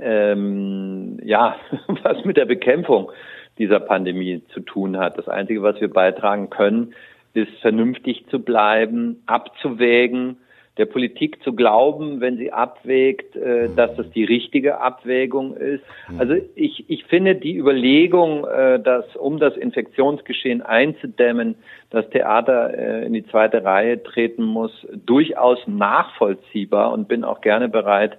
ähm, 0.00 1.18
ja 1.24 1.56
was 2.02 2.24
mit 2.24 2.36
der 2.36 2.46
Bekämpfung 2.46 3.10
dieser 3.58 3.80
Pandemie 3.80 4.42
zu 4.52 4.60
tun 4.60 4.98
hat. 4.98 5.18
Das 5.18 5.28
Einzige, 5.28 5.62
was 5.62 5.80
wir 5.80 5.92
beitragen 5.92 6.48
können, 6.48 6.94
ist 7.34 7.52
vernünftig 7.60 8.26
zu 8.28 8.38
bleiben, 8.38 9.22
abzuwägen, 9.26 10.38
der 10.78 10.86
Politik 10.86 11.42
zu 11.42 11.52
glauben, 11.52 12.20
wenn 12.20 12.38
sie 12.38 12.50
abwägt, 12.50 13.36
äh, 13.36 13.68
dass 13.74 13.94
das 13.96 14.10
die 14.10 14.24
richtige 14.24 14.80
Abwägung 14.80 15.54
ist. 15.54 15.84
Mhm. 16.08 16.20
Also 16.20 16.34
ich, 16.54 16.88
ich 16.88 17.04
finde 17.04 17.34
die 17.34 17.56
Überlegung, 17.56 18.46
äh, 18.46 18.80
dass 18.80 19.04
um 19.16 19.38
das 19.38 19.56
Infektionsgeschehen 19.56 20.62
einzudämmen, 20.62 21.56
das 21.90 22.08
Theater 22.08 22.72
äh, 22.72 23.06
in 23.06 23.12
die 23.12 23.26
zweite 23.26 23.64
Reihe 23.64 24.02
treten 24.02 24.44
muss, 24.44 24.72
durchaus 25.04 25.58
nachvollziehbar 25.66 26.92
und 26.92 27.06
bin 27.06 27.24
auch 27.24 27.42
gerne 27.42 27.68
bereit, 27.68 28.16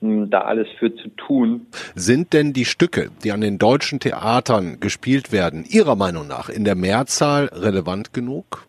da 0.00 0.40
alles 0.40 0.66
für 0.78 0.92
zu 0.96 1.10
tun. 1.10 1.66
Sind 1.94 2.32
denn 2.32 2.52
die 2.52 2.64
Stücke, 2.64 3.10
die 3.22 3.30
an 3.30 3.40
den 3.40 3.58
deutschen 3.58 4.00
Theatern 4.00 4.80
gespielt 4.80 5.30
werden, 5.30 5.64
Ihrer 5.68 5.94
Meinung 5.94 6.26
nach 6.26 6.48
in 6.48 6.64
der 6.64 6.74
Mehrzahl 6.74 7.44
relevant 7.52 8.12
genug? 8.12 8.66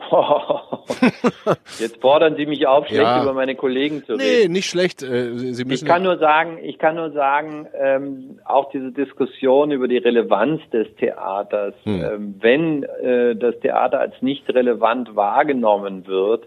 Jetzt 1.78 2.00
fordern 2.00 2.36
Sie 2.36 2.46
mich 2.46 2.66
auf, 2.66 2.86
schlecht 2.86 3.02
ja. 3.02 3.22
über 3.22 3.32
meine 3.32 3.54
Kollegen 3.54 4.04
zu 4.04 4.14
reden. 4.14 4.22
Nee, 4.22 4.48
nicht 4.48 4.68
schlecht. 4.68 5.02
Äh, 5.02 5.34
Sie 5.36 5.64
müssen 5.64 5.84
ich 5.84 5.84
kann 5.84 6.02
nur 6.02 6.18
sagen, 6.18 6.58
ich 6.62 6.78
kann 6.78 6.96
nur 6.96 7.10
sagen, 7.10 7.66
ähm, 7.74 8.38
auch 8.44 8.70
diese 8.70 8.92
Diskussion 8.92 9.70
über 9.70 9.88
die 9.88 9.98
Relevanz 9.98 10.60
des 10.70 10.88
Theaters, 10.96 11.74
hm. 11.84 12.04
ähm, 12.04 12.34
wenn 12.40 12.82
äh, 12.82 13.36
das 13.36 13.58
Theater 13.60 14.00
als 14.00 14.14
nicht 14.20 14.48
relevant 14.54 15.16
wahrgenommen 15.16 16.06
wird, 16.06 16.44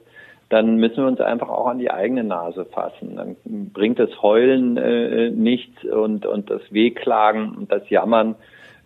dann 0.49 0.77
müssen 0.77 0.97
wir 0.97 1.07
uns 1.07 1.21
einfach 1.21 1.49
auch 1.49 1.67
an 1.67 1.77
die 1.77 1.91
eigene 1.91 2.23
Nase 2.23 2.65
fassen. 2.65 3.15
Dann 3.15 3.35
bringt 3.71 3.99
das 3.99 4.09
Heulen 4.21 4.77
äh, 4.77 5.29
nichts 5.29 5.83
und, 5.83 6.25
und 6.25 6.49
das 6.49 6.61
Wehklagen 6.71 7.55
und 7.55 7.71
das 7.71 7.87
Jammern. 7.89 8.35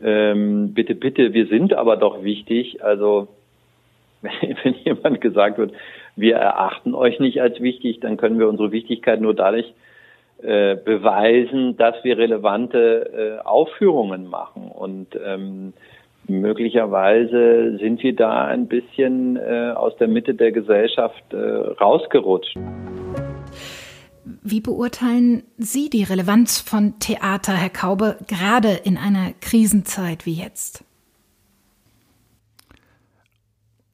Ähm, 0.04 0.74
bitte, 0.74 0.94
bitte, 0.94 1.34
wir 1.34 1.48
sind 1.48 1.74
aber 1.74 1.96
doch 1.96 2.24
wichtig. 2.24 2.84
Also 2.84 3.30
wenn 4.64 4.74
jemand 4.84 5.22
gesagt 5.22 5.58
wird, 5.58 5.74
wir 6.16 6.36
erachten 6.36 6.96
euch 6.96 7.20
nicht 7.20 7.42
als 7.42 7.60
wichtig, 7.60 8.00
dann 8.00 8.18
können 8.18 8.40
wir 8.40 8.48
unsere 8.48 8.72
Wichtigkeit 8.72 9.22
nur 9.22 9.34
dadurch 9.34 9.74
äh, 10.42 10.76
beweisen, 10.76 11.78
dass 11.78 11.96
wir 12.04 12.18
relevante 12.18 13.40
äh, 13.42 13.46
Aufführungen 13.46 14.28
machen. 14.28 14.72
Und 14.72 15.08
ähm, 15.26 15.74
möglicherweise 16.28 17.78
sind 17.78 18.02
wir 18.04 18.16
da 18.16 18.46
ein 18.46 18.68
bisschen 18.68 19.38
äh, 19.38 19.74
aus 19.76 19.96
der 19.98 20.08
Mitte 20.08 20.34
der 20.34 20.52
Gesellschaft 20.52 21.24
äh, 21.32 21.38
rausgerutscht. 21.38 22.58
Wie 24.42 24.62
beurteilen 24.62 25.44
Sie 25.58 25.90
die 25.90 26.04
Relevanz 26.04 26.60
von 26.62 27.00
Theater, 27.00 27.54
Herr 27.54 27.70
Kaube, 27.70 28.18
gerade 28.28 28.80
in 28.84 28.98
einer 28.98 29.34
Krisenzeit 29.42 30.26
wie 30.26 30.34
jetzt? 30.34 30.86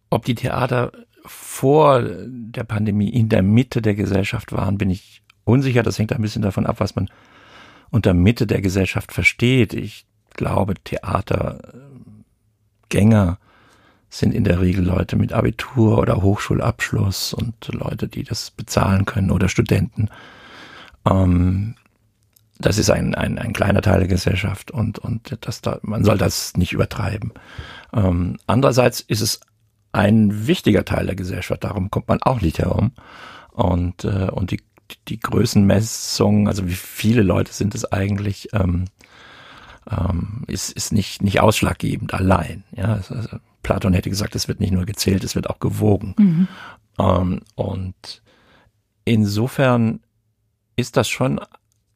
Ob 0.10 0.26
die 0.26 0.36
Theater 0.36 0.92
vor 1.26 2.02
der 2.02 2.64
Pandemie 2.64 3.10
in 3.10 3.30
der 3.30 3.44
Mitte 3.44 3.82
der 3.82 3.96
Gesellschaft 3.96 4.52
waren, 4.52 4.78
bin 4.78 4.90
ich 4.90 5.22
unsicher. 5.44 5.84
Das 5.84 6.00
hängt 6.00 6.14
ein 6.14 6.22
bisschen 6.22 6.42
davon 6.42 6.66
ab, 6.66 6.80
was 6.80 6.96
man 6.96 7.10
unter 7.92 8.14
Mitte 8.14 8.48
der 8.48 8.62
Gesellschaft 8.62 9.12
versteht. 9.12 9.74
Ich 9.74 10.06
glaube, 10.34 10.76
Theatergänger 10.76 13.38
sind 14.10 14.34
in 14.34 14.44
der 14.44 14.60
Regel 14.60 14.84
Leute 14.84 15.16
mit 15.16 15.34
Abitur 15.34 16.00
oder 16.00 16.22
Hochschulabschluss 16.22 17.34
und 17.34 17.68
Leute, 17.68 18.08
die 18.08 18.24
das 18.24 18.52
bezahlen 18.52 19.06
können 19.06 19.30
oder 19.30 19.50
Studenten. 19.50 20.10
Ähm, 21.08 21.76
das 22.58 22.78
ist 22.78 22.90
ein, 22.90 23.16
ein, 23.16 23.38
ein 23.38 23.54
kleiner 23.54 23.82
Teil 23.82 24.00
der 24.00 24.08
Gesellschaft 24.08 24.72
und, 24.72 25.00
und 25.00 25.38
das 25.42 25.62
da, 25.62 25.80
man 25.82 26.04
soll 26.04 26.18
das 26.18 26.58
nicht 26.58 26.74
übertreiben. 26.74 27.34
Ähm, 27.94 28.38
andererseits 28.48 29.00
ist 29.00 29.22
es 29.22 29.40
ein 29.92 30.48
wichtiger 30.48 30.86
Teil 30.86 31.06
der 31.06 31.16
Gesellschaft. 31.16 31.64
Darum 31.64 31.90
kommt 31.90 32.08
man 32.08 32.22
auch 32.22 32.42
nicht 32.42 32.60
herum. 32.60 32.92
Und, 33.52 34.04
äh, 34.06 34.30
und 34.32 34.52
die, 34.52 34.62
die 35.08 35.20
Größenmessung, 35.20 36.48
also 36.48 36.68
wie 36.68 36.74
viele 36.74 37.24
Leute 37.24 37.52
sind 37.52 37.76
es 37.76 37.92
eigentlich, 37.92 38.50
ähm, 38.54 38.86
ähm, 39.90 40.44
ist, 40.48 40.72
ist 40.72 40.94
nicht, 40.94 41.22
nicht 41.22 41.42
ausschlaggebend 41.42 42.14
allein. 42.14 42.64
Ja, 42.76 42.94
also 43.10 43.38
Platon 43.64 43.94
hätte 43.94 44.10
gesagt, 44.10 44.36
es 44.36 44.48
wird 44.48 44.60
nicht 44.60 44.72
nur 44.72 44.86
gezählt, 44.86 45.24
es 45.24 45.36
wird 45.36 45.50
auch 45.50 45.60
gewogen. 45.60 46.16
Mhm. 46.18 46.48
Ähm, 47.00 47.42
und 47.56 48.22
insofern 49.06 50.02
ist 50.76 50.96
das 50.98 51.10
schon 51.10 51.40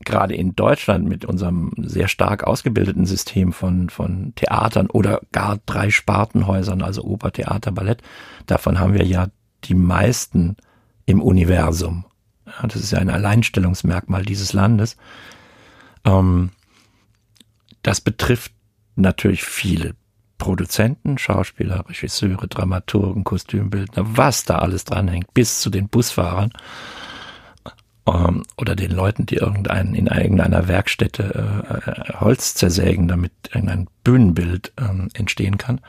gerade 0.03 0.35
in 0.35 0.55
Deutschland 0.55 1.07
mit 1.07 1.25
unserem 1.25 1.71
sehr 1.77 2.07
stark 2.07 2.43
ausgebildeten 2.43 3.05
System 3.05 3.53
von, 3.53 3.89
von 3.89 4.33
Theatern 4.35 4.89
oder 4.89 5.21
gar 5.31 5.59
drei 5.65 5.89
Spartenhäusern, 5.89 6.81
also 6.81 7.03
Oper, 7.03 7.31
Theater, 7.31 7.71
Ballett, 7.71 8.01
davon 8.45 8.79
haben 8.79 8.93
wir 8.93 9.05
ja 9.05 9.27
die 9.63 9.75
meisten 9.75 10.57
im 11.05 11.21
Universum. 11.21 12.05
Ja, 12.45 12.67
das 12.67 12.81
ist 12.81 12.91
ja 12.91 12.99
ein 12.99 13.09
Alleinstellungsmerkmal 13.09 14.23
dieses 14.23 14.53
Landes. 14.53 14.97
Ähm, 16.05 16.51
das 17.81 18.01
betrifft 18.01 18.53
natürlich 18.95 19.43
viele 19.43 19.95
Produzenten, 20.37 21.17
Schauspieler, 21.17 21.85
Regisseure, 21.87 22.47
Dramaturgen, 22.47 23.23
Kostümbildner, 23.23 24.03
was 24.17 24.43
da 24.43 24.59
alles 24.59 24.83
dranhängt, 24.83 25.33
bis 25.33 25.61
zu 25.61 25.69
den 25.69 25.87
Busfahrern 25.87 26.51
ähm, 28.07 28.43
oder 28.57 28.75
den 28.75 28.91
Leuten, 28.91 29.25
die 29.25 29.35
irgendeinen 29.35 29.95
in 29.95 30.07
irgendeiner 30.07 30.67
Werkstätte 30.67 31.65
äh, 31.85 32.13
Holz 32.19 32.55
zersägen, 32.55 33.07
damit 33.07 33.31
irgendein 33.53 33.87
Bühnenbild 34.03 34.73
äh, 34.77 35.17
entstehen 35.17 35.57
kann. 35.57 35.81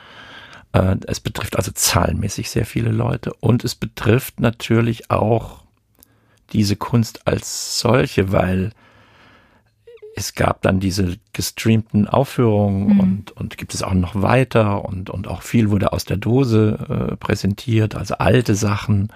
Äh, 0.73 0.97
es 1.07 1.21
betrifft 1.21 1.57
also 1.57 1.73
zahlenmäßig 1.73 2.51
sehr 2.51 2.67
viele 2.67 2.91
Leute 2.91 3.33
und 3.41 3.65
es 3.65 3.75
betrifft 3.75 4.41
natürlich 4.41 5.11
auch 5.11 5.65
diese 6.53 6.77
Kunst 6.77 7.27
als 7.27 7.81
solche, 7.81 8.33
weil 8.33 8.73
es 10.17 10.35
gab 10.35 10.63
dann 10.63 10.79
diese 10.79 11.17
gestreamten 11.33 12.07
Aufführungen 12.07 12.95
mhm. 12.95 13.01
und, 13.01 13.31
und 13.33 13.59
gibt 13.59 13.75
es 13.75 13.83
auch 13.83 13.95
noch 13.95 14.15
weiter 14.15 14.85
und, 14.85 15.11
und 15.11 15.27
auch 15.27 15.43
viel 15.43 15.71
wurde 15.71 15.93
aus 15.93 16.05
der 16.05 16.17
Dose 16.17 17.11
äh, 17.13 17.17
präsentiert, 17.17 17.97
also 17.97 18.15
alte 18.15 18.55
Sachen. 18.55 19.09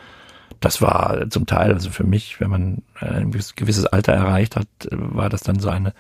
Das 0.61 0.83
war 0.83 1.31
zum 1.31 1.47
Teil, 1.47 1.73
also 1.73 1.91
für 1.91 2.05
mich, 2.05 2.41
wenn 2.41 2.51
man 2.51 2.83
ein 2.95 3.31
gewisses 3.31 3.87
Alter 3.87 4.13
erreicht 4.13 4.57
hat, 4.57 4.67
war 4.91 5.29
das 5.29 5.43
dann 5.43 5.61
so 5.61 5.69
eine 5.69 5.95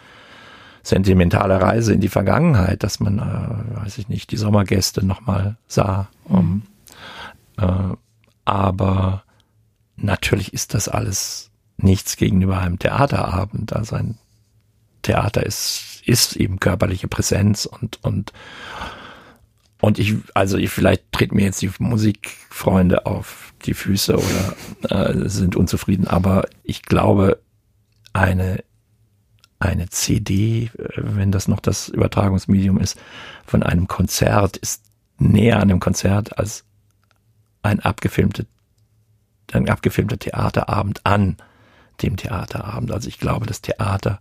sentimentale 0.82 1.60
Reise 1.60 1.92
in 1.92 2.00
die 2.00 2.08
Vergangenheit, 2.08 2.82
dass 2.82 2.98
man, 2.98 3.18
äh, 3.18 3.76
weiß 3.82 3.98
ich 3.98 4.08
nicht, 4.08 4.30
die 4.30 4.36
Sommergäste 4.36 5.04
nochmal 5.04 5.56
sah. 5.66 6.08
Mhm. 6.28 6.34
Um, 6.36 6.62
äh, 7.58 7.96
aber 8.44 9.24
natürlich 9.96 10.54
ist 10.54 10.74
das 10.74 10.88
alles 10.88 11.50
nichts 11.76 12.16
gegenüber 12.16 12.58
einem 12.58 12.78
Theaterabend. 12.78 13.74
Also 13.74 13.96
ein 13.96 14.18
Theater 15.02 15.44
ist, 15.44 16.02
ist 16.06 16.36
eben 16.36 16.58
körperliche 16.58 17.08
Präsenz 17.08 17.66
und, 17.66 18.02
und, 18.02 18.32
und 19.80 19.98
ich, 19.98 20.16
also 20.34 20.56
ich, 20.56 20.70
vielleicht 20.70 21.12
treten 21.12 21.36
mir 21.36 21.44
jetzt 21.44 21.62
die 21.62 21.70
Musikfreunde 21.78 23.06
auf 23.06 23.47
die 23.64 23.74
Füße 23.74 24.16
oder 24.16 25.16
äh, 25.22 25.28
sind 25.28 25.56
unzufrieden, 25.56 26.06
aber 26.06 26.46
ich 26.62 26.82
glaube, 26.82 27.40
eine, 28.12 28.64
eine 29.58 29.88
CD, 29.90 30.70
wenn 30.96 31.32
das 31.32 31.48
noch 31.48 31.60
das 31.60 31.88
Übertragungsmedium 31.88 32.78
ist, 32.78 32.98
von 33.46 33.62
einem 33.62 33.88
Konzert 33.88 34.56
ist 34.56 34.84
näher 35.18 35.56
an 35.56 35.70
einem 35.70 35.80
Konzert 35.80 36.38
als 36.38 36.64
ein 37.62 37.80
abgefilmter, 37.80 38.44
ein 39.52 39.68
abgefilmter 39.68 40.18
Theaterabend 40.18 41.04
an 41.04 41.36
dem 42.02 42.16
Theaterabend. 42.16 42.92
Also 42.92 43.08
ich 43.08 43.18
glaube, 43.18 43.46
das 43.46 43.60
Theater 43.60 44.20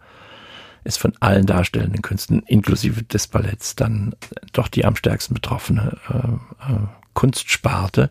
ist 0.83 0.97
von 0.97 1.13
allen 1.19 1.45
darstellenden 1.45 2.01
Künsten, 2.01 2.41
inklusive 2.43 3.03
des 3.03 3.27
Balletts, 3.27 3.75
dann 3.75 4.15
doch 4.53 4.67
die 4.67 4.85
am 4.85 4.95
stärksten 4.95 5.33
betroffene 5.33 5.97
äh, 6.09 6.73
äh, 6.73 6.77
Kunstsparte. 7.13 8.09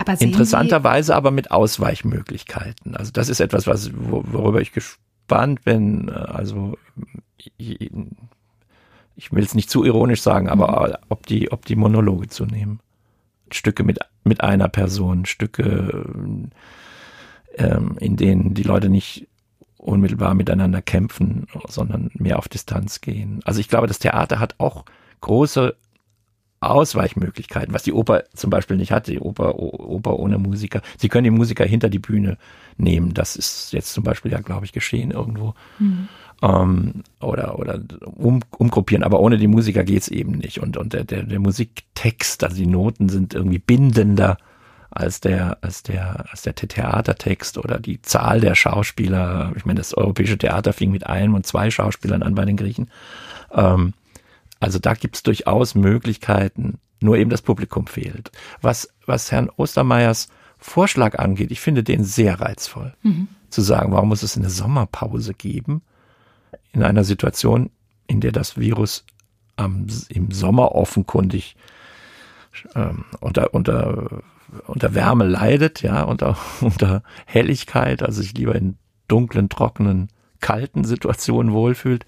Aber 0.00 0.18
Interessanterweise 0.18 1.14
aber 1.14 1.30
mit 1.30 1.50
Ausweichmöglichkeiten. 1.50 2.96
Also 2.96 3.12
das 3.12 3.28
ist 3.28 3.40
etwas, 3.40 3.66
was, 3.66 3.90
worüber 3.94 4.62
ich 4.62 4.72
gespannt 4.72 5.62
bin. 5.64 6.08
Also 6.08 6.78
ich, 7.58 7.90
ich 9.14 9.32
will 9.32 9.44
es 9.44 9.54
nicht 9.54 9.68
zu 9.68 9.84
ironisch 9.84 10.22
sagen, 10.22 10.48
aber 10.48 10.88
mhm. 10.88 10.94
ob 11.10 11.26
die, 11.26 11.52
ob 11.52 11.66
die 11.66 11.76
Monologe 11.76 12.28
zu 12.28 12.46
nehmen. 12.46 12.80
Stücke 13.52 13.84
mit, 13.84 13.98
mit 14.24 14.40
einer 14.42 14.68
Person, 14.68 15.26
Stücke, 15.26 16.04
ähm, 17.56 17.98
in 18.00 18.16
denen 18.16 18.54
die 18.54 18.62
Leute 18.62 18.88
nicht 18.88 19.28
unmittelbar 19.76 20.32
miteinander 20.34 20.80
kämpfen, 20.80 21.46
sondern 21.68 22.10
mehr 22.14 22.38
auf 22.38 22.48
Distanz 22.48 23.02
gehen. 23.02 23.40
Also 23.44 23.60
ich 23.60 23.68
glaube, 23.68 23.86
das 23.86 23.98
Theater 23.98 24.38
hat 24.38 24.54
auch 24.58 24.86
große 25.20 25.76
Ausweichmöglichkeiten, 26.60 27.72
was 27.72 27.82
die 27.82 27.92
Oper 27.92 28.24
zum 28.34 28.50
Beispiel 28.50 28.76
nicht 28.76 28.92
hat. 28.92 29.06
Die 29.06 29.18
Oper, 29.18 29.58
Oper 29.58 30.18
ohne 30.18 30.38
Musiker. 30.38 30.82
Sie 30.98 31.08
können 31.08 31.24
die 31.24 31.30
Musiker 31.30 31.64
hinter 31.64 31.88
die 31.88 31.98
Bühne 31.98 32.36
nehmen. 32.76 33.14
Das 33.14 33.36
ist 33.36 33.72
jetzt 33.72 33.92
zum 33.92 34.04
Beispiel 34.04 34.30
ja, 34.30 34.40
glaube 34.40 34.66
ich, 34.66 34.72
geschehen 34.72 35.10
irgendwo. 35.10 35.54
Mhm. 35.78 36.08
Ähm, 36.42 36.92
oder 37.20 37.58
oder 37.58 37.80
um, 38.04 38.40
umgruppieren. 38.58 39.04
Aber 39.04 39.20
ohne 39.20 39.38
die 39.38 39.46
Musiker 39.46 39.84
geht's 39.84 40.08
eben 40.08 40.32
nicht. 40.32 40.60
Und, 40.60 40.76
und 40.76 40.92
der, 40.92 41.04
der, 41.04 41.22
der 41.22 41.40
Musiktext, 41.40 42.44
also 42.44 42.56
die 42.56 42.66
Noten 42.66 43.08
sind 43.08 43.32
irgendwie 43.32 43.58
bindender 43.58 44.36
als 44.90 45.20
der, 45.20 45.58
als 45.62 45.82
der, 45.82 46.26
als 46.30 46.42
der 46.42 46.54
Theatertext 46.54 47.56
oder 47.56 47.78
die 47.78 48.02
Zahl 48.02 48.40
der 48.40 48.54
Schauspieler. 48.54 49.52
Ich 49.56 49.64
meine, 49.64 49.78
das 49.78 49.94
europäische 49.94 50.36
Theater 50.36 50.72
fing 50.72 50.90
mit 50.90 51.06
einem 51.06 51.34
und 51.34 51.46
zwei 51.46 51.70
Schauspielern 51.70 52.22
an 52.22 52.34
bei 52.34 52.44
den 52.44 52.56
Griechen. 52.56 52.90
Ähm, 53.52 53.94
also 54.60 54.78
da 54.78 54.94
gibt's 54.94 55.22
durchaus 55.22 55.74
Möglichkeiten, 55.74 56.78
nur 57.00 57.16
eben 57.16 57.30
das 57.30 57.42
Publikum 57.42 57.86
fehlt. 57.86 58.30
Was, 58.60 58.88
was 59.06 59.32
Herrn 59.32 59.50
Ostermeyers 59.56 60.28
Vorschlag 60.58 61.18
angeht, 61.18 61.50
ich 61.50 61.60
finde 61.60 61.82
den 61.82 62.04
sehr 62.04 62.40
reizvoll. 62.40 62.94
Mhm. 63.02 63.28
Zu 63.48 63.62
sagen, 63.62 63.92
warum 63.92 64.10
muss 64.10 64.22
es 64.22 64.36
eine 64.36 64.50
Sommerpause 64.50 65.34
geben 65.34 65.82
in 66.72 66.82
einer 66.82 67.02
Situation, 67.02 67.70
in 68.06 68.20
der 68.20 68.32
das 68.32 68.58
Virus 68.58 69.04
am, 69.56 69.86
im 70.08 70.30
Sommer 70.30 70.74
offenkundig 70.74 71.56
ähm, 72.74 73.04
unter, 73.20 73.54
unter 73.54 74.22
unter 74.66 74.94
Wärme 74.94 75.24
leidet, 75.24 75.82
ja, 75.82 76.02
unter, 76.02 76.36
unter 76.60 77.02
Helligkeit, 77.26 78.02
also 78.02 78.20
sich 78.22 78.34
lieber 78.34 78.54
in 78.54 78.76
dunklen, 79.08 79.48
trockenen, 79.48 80.08
kalten 80.40 80.84
Situationen 80.84 81.52
wohlfühlt. 81.52 82.06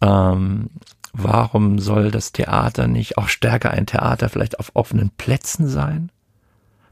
Ähm, 0.00 0.70
warum 1.12 1.78
soll 1.78 2.10
das 2.10 2.32
Theater 2.32 2.88
nicht 2.88 3.18
auch 3.18 3.28
stärker 3.28 3.70
ein 3.70 3.86
Theater 3.86 4.28
vielleicht 4.28 4.58
auf 4.58 4.70
offenen 4.74 5.10
Plätzen 5.10 5.68
sein? 5.68 6.10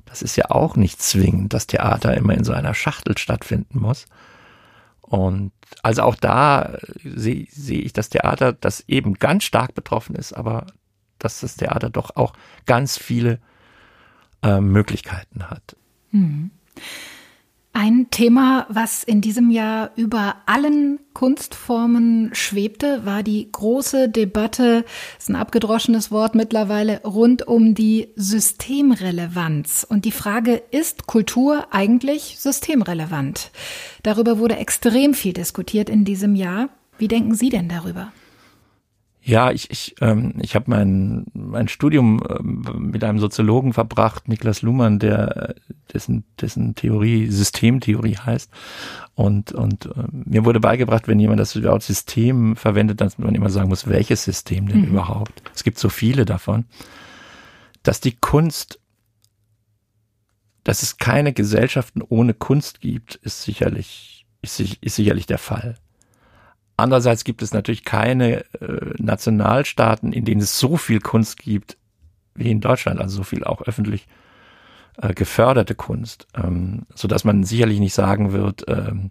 Das 0.05 0.23
ist 0.23 0.37
ja 0.37 0.51
auch 0.51 0.77
nicht 0.77 1.01
zwingend, 1.01 1.55
dass 1.55 1.67
Theater 1.67 2.17
immer 2.17 2.35
in 2.35 2.45
so 2.45 2.53
einer 2.53 2.75
Schachtel 2.75 3.17
stattfinden 3.17 3.79
muss. 3.79 4.07
Und 5.01 5.53
also 5.83 6.03
auch 6.03 6.17
da 6.17 6.79
sehe 7.03 7.47
seh 7.51 7.79
ich 7.81 7.93
das 7.93 8.09
Theater, 8.09 8.53
das 8.53 8.85
eben 8.89 9.15
ganz 9.15 9.45
stark 9.45 9.75
betroffen 9.75 10.15
ist, 10.15 10.33
aber 10.33 10.67
dass 11.19 11.41
das 11.41 11.57
Theater 11.57 11.91
doch 11.91 12.17
auch 12.17 12.33
ganz 12.67 12.97
viele 12.97 13.39
äh, 14.43 14.61
Möglichkeiten 14.61 15.49
hat. 15.49 15.77
Hm. 16.11 16.51
Ein 17.73 18.09
Thema, 18.11 18.67
was 18.69 19.05
in 19.05 19.21
diesem 19.21 19.49
Jahr 19.49 19.93
über 19.95 20.37
allen 20.47 20.99
Kunstformen 21.15 22.31
schwebte, 22.35 23.07
war 23.07 23.23
die 23.23 23.49
große 23.51 24.09
Debatte, 24.09 24.85
ist 25.19 25.31
ein 25.31 25.37
abgedroschenes 25.37 26.11
Wort 26.11 26.35
mittlerweile, 26.35 27.01
rund 27.05 27.47
um 27.47 27.77
die 27.77 28.09
Systemrelevanz. 28.17 29.87
Und 29.89 30.05
die 30.05 30.11
Frage, 30.11 30.61
ist 30.73 31.07
Kultur 31.07 31.69
eigentlich 31.71 32.37
systemrelevant? 32.41 33.53
Darüber 34.03 34.39
wurde 34.39 34.57
extrem 34.57 35.15
viel 35.15 35.33
diskutiert 35.33 35.89
in 35.89 36.05
diesem 36.05 36.35
Jahr. 36.35 36.71
Wie 36.99 37.09
denken 37.09 37.35
Sie 37.35 37.51
denn 37.51 37.69
darüber? 37.69 38.13
Ja, 39.23 39.51
ich, 39.51 39.71
ich, 39.71 39.97
ähm, 40.01 40.35
ich 40.41 40.55
habe 40.55 40.71
mein, 40.71 41.27
mein 41.35 41.69
Studium 41.69 42.23
ähm, 42.29 42.91
mit 42.91 43.05
einem 43.05 43.19
Soziologen 43.19 43.75
verbracht, 43.75 44.29
Niklas 44.29 44.63
Luhmann, 44.63 44.99
der 44.99 45.55
dessen, 45.93 46.25
dessen 46.41 46.75
Theorie 46.75 47.27
Systemtheorie 47.27 48.17
heißt. 48.17 48.51
Und, 49.15 49.53
und 49.53 49.87
äh, 49.87 50.05
mir 50.11 50.47
wurde 50.47 50.61
beigebracht, 50.61 51.07
wenn 51.07 51.21
jemand 51.21 51.39
das 51.39 51.63
Wort 51.63 51.83
System 51.83 52.57
verwendet, 52.57 53.03
dass 53.03 53.19
man 53.19 53.35
immer 53.35 53.51
sagen 53.51 53.69
muss, 53.69 53.87
welches 53.87 54.25
System 54.25 54.69
denn 54.69 54.83
mhm. 54.83 54.89
überhaupt? 54.89 55.43
Es 55.55 55.65
gibt 55.65 55.79
so 55.79 55.91
viele 55.91 56.25
davon. 56.25 56.65
Dass 57.83 58.01
die 58.01 58.17
Kunst, 58.17 58.81
dass 60.65 60.83
es 60.83 60.97
keine 60.97 61.35
Gesellschaften 61.35 62.01
ohne 62.03 62.33
Kunst 62.33 62.81
gibt, 62.81 63.17
ist 63.17 63.43
sicherlich, 63.43 64.27
ist, 64.41 64.61
ist 64.61 64.97
sicherlich 64.97 65.27
der 65.27 65.39
Fall. 65.39 65.77
Andererseits 66.81 67.25
gibt 67.25 67.43
es 67.43 67.53
natürlich 67.53 67.85
keine 67.85 68.45
äh, 68.61 68.95
Nationalstaaten, 68.99 70.13
in 70.13 70.25
denen 70.25 70.41
es 70.41 70.59
so 70.59 70.77
viel 70.77 71.01
Kunst 71.01 71.39
gibt 71.39 71.77
wie 72.35 72.51
in 72.51 72.61
Deutschland, 72.61 73.01
also 73.01 73.19
so 73.19 73.23
viel 73.23 73.45
auch 73.45 73.63
öffentlich 73.63 74.07
äh, 75.01 75.15
geförderte 75.15 75.75
Kunst, 75.75 76.27
ähm, 76.35 76.87
so 76.95 77.09
dass 77.09 77.25
man 77.25 77.45
sicherlich 77.45 77.81
nicht 77.81 77.95
sagen 77.95 78.33
wird, 78.33 78.65
ähm, 78.69 79.11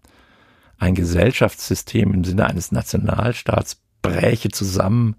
ein 0.77 0.95
Gesellschaftssystem 0.95 2.13
im 2.13 2.23
Sinne 2.23 2.45
eines 2.45 2.71
Nationalstaats 2.71 3.81
bräche 4.01 4.49
zusammen, 4.49 5.15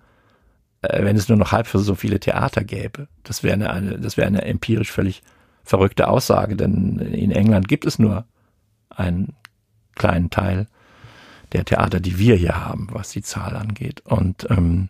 äh, 0.82 1.04
wenn 1.04 1.16
es 1.16 1.28
nur 1.28 1.38
noch 1.38 1.52
halb 1.52 1.66
für 1.66 1.78
so 1.78 1.94
viele 1.94 2.20
Theater 2.20 2.64
gäbe. 2.64 3.08
Das 3.22 3.42
wäre 3.42 3.54
eine, 3.54 3.70
eine, 3.70 3.98
das 3.98 4.16
wäre 4.16 4.26
eine 4.26 4.42
empirisch 4.42 4.90
völlig 4.90 5.22
verrückte 5.62 6.08
Aussage, 6.08 6.56
denn 6.56 6.98
in 6.98 7.30
England 7.30 7.68
gibt 7.68 7.84
es 7.84 7.98
nur 7.98 8.24
einen 8.88 9.34
kleinen 9.94 10.30
Teil 10.30 10.66
der 11.52 11.64
Theater, 11.64 12.00
die 12.00 12.18
wir 12.18 12.36
hier 12.36 12.64
haben, 12.64 12.88
was 12.92 13.10
die 13.10 13.22
Zahl 13.22 13.56
angeht. 13.56 14.02
Und, 14.04 14.46
ähm, 14.50 14.88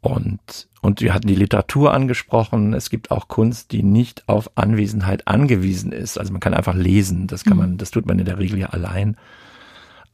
und, 0.00 0.68
und 0.80 1.00
wir 1.00 1.14
hatten 1.14 1.28
die 1.28 1.34
Literatur 1.34 1.94
angesprochen. 1.94 2.74
Es 2.74 2.90
gibt 2.90 3.10
auch 3.10 3.28
Kunst, 3.28 3.72
die 3.72 3.82
nicht 3.82 4.28
auf 4.28 4.50
Anwesenheit 4.56 5.28
angewiesen 5.28 5.92
ist. 5.92 6.18
Also 6.18 6.32
man 6.32 6.40
kann 6.40 6.54
einfach 6.54 6.74
lesen. 6.74 7.26
Das 7.26 7.44
kann 7.44 7.54
mhm. 7.54 7.62
man, 7.62 7.78
das 7.78 7.90
tut 7.90 8.06
man 8.06 8.18
in 8.18 8.24
der 8.24 8.38
Regel 8.38 8.58
ja 8.58 8.68
allein. 8.68 9.16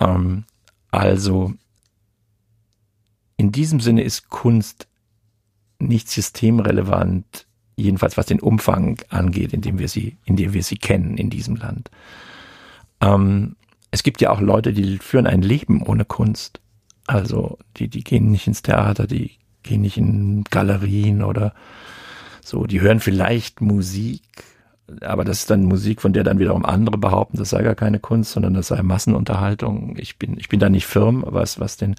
Ähm, 0.01 0.45
also 0.91 1.55
in 3.37 3.53
diesem 3.53 3.81
Sinne 3.81 4.03
ist 4.03 4.29
Kunst 4.29 4.89
nicht 5.79 6.11
systemrelevant, 6.11 7.47
jedenfalls 7.77 8.17
was 8.17 8.27
den 8.27 8.41
Umfang 8.41 9.01
angeht, 9.09 9.53
in 9.53 9.61
dem 9.61 9.79
wir 9.79 9.89
sie, 9.89 10.17
in 10.25 10.37
dem 10.37 10.53
wir 10.53 10.65
sie 10.65 10.77
kennen 10.77 11.17
in 11.17 11.31
diesem 11.31 11.57
Land. 11.57 11.91
Ähm, 13.01 13.57
es 13.91 14.03
gibt 14.03 14.21
ja 14.21 14.31
auch 14.31 14.41
Leute, 14.41 14.73
die 14.73 14.99
führen 14.99 15.27
ein 15.27 15.43
Leben 15.43 15.83
ohne 15.83 16.05
Kunst. 16.05 16.61
Also 17.07 17.59
die, 17.77 17.89
die 17.89 18.05
gehen 18.05 18.31
nicht 18.31 18.47
ins 18.47 18.63
Theater, 18.63 19.07
die 19.07 19.39
gehen 19.63 19.81
nicht 19.81 19.97
in 19.97 20.45
Galerien 20.45 21.23
oder 21.23 21.55
so, 22.43 22.67
die 22.67 22.81
hören 22.81 23.01
vielleicht 23.01 23.61
Musik, 23.61 24.23
aber 25.03 25.25
das 25.25 25.41
ist 25.41 25.51
dann 25.51 25.65
Musik, 25.65 26.01
von 26.01 26.13
der 26.13 26.25
dann 26.25 26.39
wiederum 26.39 26.65
andere 26.65 26.97
behaupten, 26.97 27.37
das 27.37 27.51
sei 27.51 27.63
gar 27.63 27.75
keine 27.75 27.99
Kunst, 27.99 28.33
sondern 28.33 28.55
das 28.55 28.69
sei 28.69 28.83
Massenunterhaltung. 28.83 29.97
Ich 29.99 30.19
bin, 30.19 30.39
ich 30.39 30.49
bin 30.49 30.61
da 30.61 30.69
nicht 30.69 30.87
firm, 30.87 31.25
was, 31.27 31.61
was 31.61 31.77
den 31.77 31.95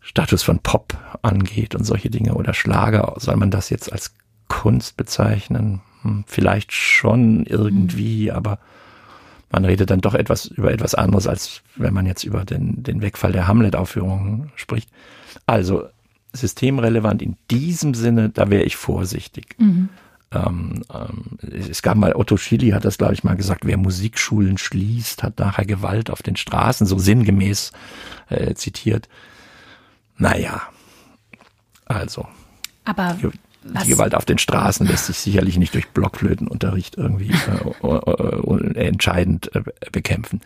Status 0.00 0.42
von 0.42 0.58
Pop 0.60 0.96
angeht 1.22 1.74
und 1.74 1.84
solche 1.84 2.10
Dinge 2.10 2.34
oder 2.34 2.54
Schlager. 2.54 3.14
Soll 3.18 3.36
man 3.36 3.50
das 3.50 3.70
jetzt 3.70 3.92
als 3.92 4.14
Kunst 4.48 4.96
bezeichnen? 4.96 5.82
Hm, 6.02 6.24
vielleicht 6.26 6.72
schon 6.72 7.46
irgendwie, 7.46 8.30
mhm. 8.30 8.36
aber 8.36 8.58
man 9.50 9.64
redet 9.64 9.90
dann 9.90 10.00
doch 10.00 10.14
etwas 10.14 10.46
über 10.46 10.72
etwas 10.72 10.94
anderes, 10.94 11.26
als 11.26 11.62
wenn 11.76 11.92
man 11.92 12.06
jetzt 12.06 12.24
über 12.24 12.44
den, 12.44 12.82
den 12.82 13.02
Wegfall 13.02 13.32
der 13.32 13.46
Hamlet-Aufführungen 13.46 14.52
spricht. 14.54 14.88
Also 15.46 15.84
systemrelevant 16.32 17.22
in 17.22 17.36
diesem 17.50 17.94
Sinne, 17.94 18.30
da 18.30 18.50
wäre 18.50 18.62
ich 18.62 18.76
vorsichtig. 18.76 19.56
Mhm. 19.58 19.88
Ähm, 20.32 20.84
ähm, 20.94 21.38
es 21.68 21.82
gab 21.82 21.96
mal, 21.96 22.14
Otto 22.14 22.36
Schilly 22.36 22.70
hat 22.70 22.84
das, 22.84 22.98
glaube 22.98 23.14
ich, 23.14 23.24
mal 23.24 23.36
gesagt, 23.36 23.66
wer 23.66 23.76
Musikschulen 23.76 24.58
schließt, 24.58 25.24
hat 25.24 25.40
nachher 25.40 25.64
Gewalt 25.64 26.10
auf 26.10 26.22
den 26.22 26.36
Straßen, 26.36 26.86
so 26.86 26.98
sinngemäß 26.98 27.72
äh, 28.28 28.54
zitiert. 28.54 29.08
Naja, 30.16 30.62
also. 31.86 32.28
Aber 32.84 33.18
die, 33.62 33.84
die 33.84 33.90
Gewalt 33.90 34.14
auf 34.14 34.24
den 34.24 34.38
Straßen 34.38 34.86
lässt 34.86 35.06
sich 35.06 35.18
sicherlich 35.18 35.58
nicht 35.58 35.74
durch 35.74 35.88
Blockflötenunterricht 35.88 36.96
irgendwie 36.96 37.30
äh, 37.82 37.86
äh, 37.86 38.86
entscheidend 38.86 39.54
äh, 39.54 39.62
bekämpfen. 39.92 40.40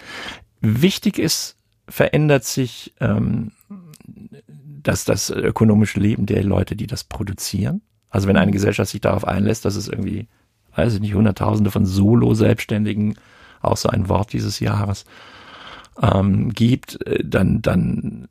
Wichtig 0.60 1.18
ist, 1.18 1.56
verändert 1.88 2.44
sich 2.44 2.94
ähm, 3.00 3.52
dass 4.84 5.04
das 5.04 5.30
ökonomische 5.30 5.98
Leben 5.98 6.26
der 6.26 6.44
Leute, 6.44 6.76
die 6.76 6.86
das 6.86 7.04
produzieren. 7.04 7.80
Also 8.10 8.28
wenn 8.28 8.36
eine 8.36 8.52
Gesellschaft 8.52 8.90
sich 8.90 9.00
darauf 9.00 9.26
einlässt, 9.26 9.64
dass 9.64 9.74
es 9.74 9.88
irgendwie, 9.88 10.28
weiß 10.76 10.94
ich 10.94 11.00
nicht, 11.00 11.14
Hunderttausende 11.14 11.70
von 11.70 11.86
Solo-Selbstständigen, 11.86 13.16
auch 13.60 13.76
so 13.76 13.88
ein 13.88 14.08
Wort 14.08 14.32
dieses 14.32 14.60
Jahres, 14.60 15.04
ähm, 16.00 16.50
gibt, 16.50 17.04
äh, 17.06 17.24
dann, 17.24 17.62
dann 17.62 18.28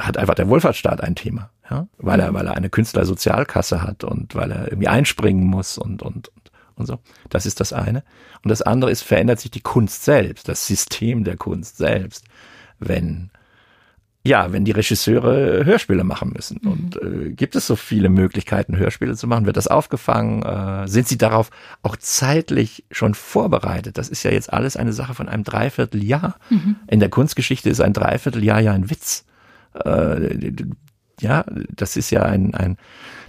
hat 0.00 0.16
einfach 0.16 0.34
der 0.34 0.48
Wohlfahrtsstaat 0.48 1.02
ein 1.02 1.14
Thema, 1.14 1.50
ja, 1.70 1.86
weil 1.98 2.20
er, 2.20 2.34
weil 2.34 2.46
er 2.46 2.54
eine 2.54 2.70
Künstlersozialkasse 2.70 3.82
hat 3.82 4.04
und 4.04 4.34
weil 4.34 4.50
er 4.50 4.68
irgendwie 4.68 4.88
einspringen 4.88 5.44
muss 5.44 5.78
und, 5.78 6.02
und, 6.02 6.28
und, 6.28 6.52
und 6.76 6.86
so. 6.86 6.98
Das 7.28 7.46
ist 7.46 7.60
das 7.60 7.72
eine. 7.72 8.02
Und 8.42 8.48
das 8.50 8.62
andere 8.62 8.90
ist, 8.90 9.02
verändert 9.02 9.40
sich 9.40 9.50
die 9.50 9.60
Kunst 9.60 10.04
selbst, 10.04 10.48
das 10.48 10.66
System 10.66 11.24
der 11.24 11.36
Kunst 11.36 11.76
selbst, 11.76 12.24
wenn 12.78 13.30
ja, 14.22 14.52
wenn 14.52 14.66
die 14.66 14.72
Regisseure 14.72 15.64
Hörspiele 15.64 16.04
machen 16.04 16.32
müssen. 16.34 16.60
Mhm. 16.62 16.70
Und 16.70 17.02
äh, 17.02 17.30
gibt 17.30 17.56
es 17.56 17.66
so 17.66 17.74
viele 17.74 18.10
Möglichkeiten, 18.10 18.76
Hörspiele 18.76 19.16
zu 19.16 19.26
machen? 19.26 19.46
Wird 19.46 19.56
das 19.56 19.66
aufgefangen? 19.66 20.42
Äh, 20.42 20.88
sind 20.88 21.08
sie 21.08 21.16
darauf 21.16 21.50
auch 21.82 21.96
zeitlich 21.96 22.84
schon 22.90 23.14
vorbereitet? 23.14 23.96
Das 23.96 24.10
ist 24.10 24.22
ja 24.22 24.30
jetzt 24.30 24.52
alles 24.52 24.76
eine 24.76 24.92
Sache 24.92 25.14
von 25.14 25.28
einem 25.28 25.44
Dreivierteljahr. 25.44 26.36
Mhm. 26.50 26.76
In 26.88 27.00
der 27.00 27.08
Kunstgeschichte 27.08 27.70
ist 27.70 27.80
ein 27.80 27.94
Dreivierteljahr 27.94 28.60
ja 28.60 28.72
ein 28.72 28.90
Witz. 28.90 29.24
Äh, 29.74 30.52
ja, 31.20 31.44
das 31.74 31.96
ist 31.96 32.10
ja 32.10 32.22
ein, 32.22 32.54
ein, 32.54 32.76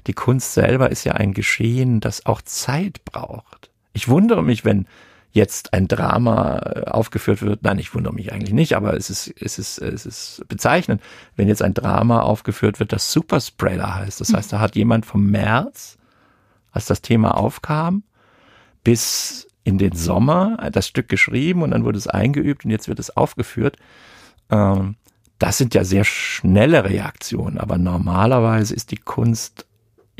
die 0.08 0.14
Kunst 0.14 0.54
selber 0.54 0.92
ist 0.92 1.04
ja 1.04 1.14
ein 1.14 1.34
Geschehen, 1.34 2.00
das 2.00 2.26
auch 2.26 2.42
Zeit 2.42 3.04
braucht. 3.06 3.70
Ich 3.94 4.08
wundere 4.08 4.44
mich, 4.44 4.64
wenn 4.64 4.88
jetzt 5.32 5.74
ein 5.74 5.88
Drama 5.88 6.60
äh, 6.60 6.84
aufgeführt 6.86 7.42
wird, 7.42 7.64
nein, 7.64 7.80
ich 7.80 7.94
wundere 7.94 8.14
mich 8.14 8.34
eigentlich 8.34 8.54
nicht, 8.54 8.76
aber 8.76 8.96
es 8.96 9.10
ist, 9.10 9.34
es 9.40 9.58
ist, 9.60 9.78
es 9.80 10.06
ist 10.06 10.44
bezeichnend, 10.48 11.02
wenn 11.36 11.48
jetzt 11.48 11.62
ein 11.62 11.74
Drama 11.74 12.22
aufgeführt 12.22 12.80
wird, 12.80 12.92
das 12.92 13.12
Superspreader 13.12 13.96
heißt. 13.96 14.20
Das 14.20 14.34
heißt, 14.34 14.52
da 14.52 14.60
hat 14.60 14.76
jemand 14.76 15.06
vom 15.06 15.30
März, 15.30 15.98
als 16.72 16.86
das 16.86 17.02
Thema 17.02 17.38
aufkam, 17.38 18.04
bis 18.84 19.48
in 19.64 19.78
den 19.78 19.94
Sommer 19.94 20.70
das 20.72 20.88
Stück 20.88 21.08
geschrieben 21.08 21.62
und 21.62 21.72
dann 21.72 21.86
wurde 21.86 21.98
es 21.98 22.08
eingeübt 22.08 22.66
und 22.66 22.72
jetzt 22.72 22.88
wird 22.88 23.00
es 23.00 23.16
aufgeführt. 23.16 23.78
Ähm, 24.50 24.96
das 25.42 25.58
sind 25.58 25.74
ja 25.74 25.84
sehr 25.84 26.04
schnelle 26.04 26.84
Reaktionen, 26.84 27.58
aber 27.58 27.80
normalerweise 27.80 28.76
ist 28.76 28.92
die 28.92 28.98
Kunst 28.98 29.66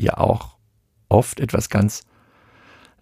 ja 0.00 0.18
auch 0.18 0.56
oft 1.08 1.38
etwas 1.38 1.68
ganz 1.68 2.02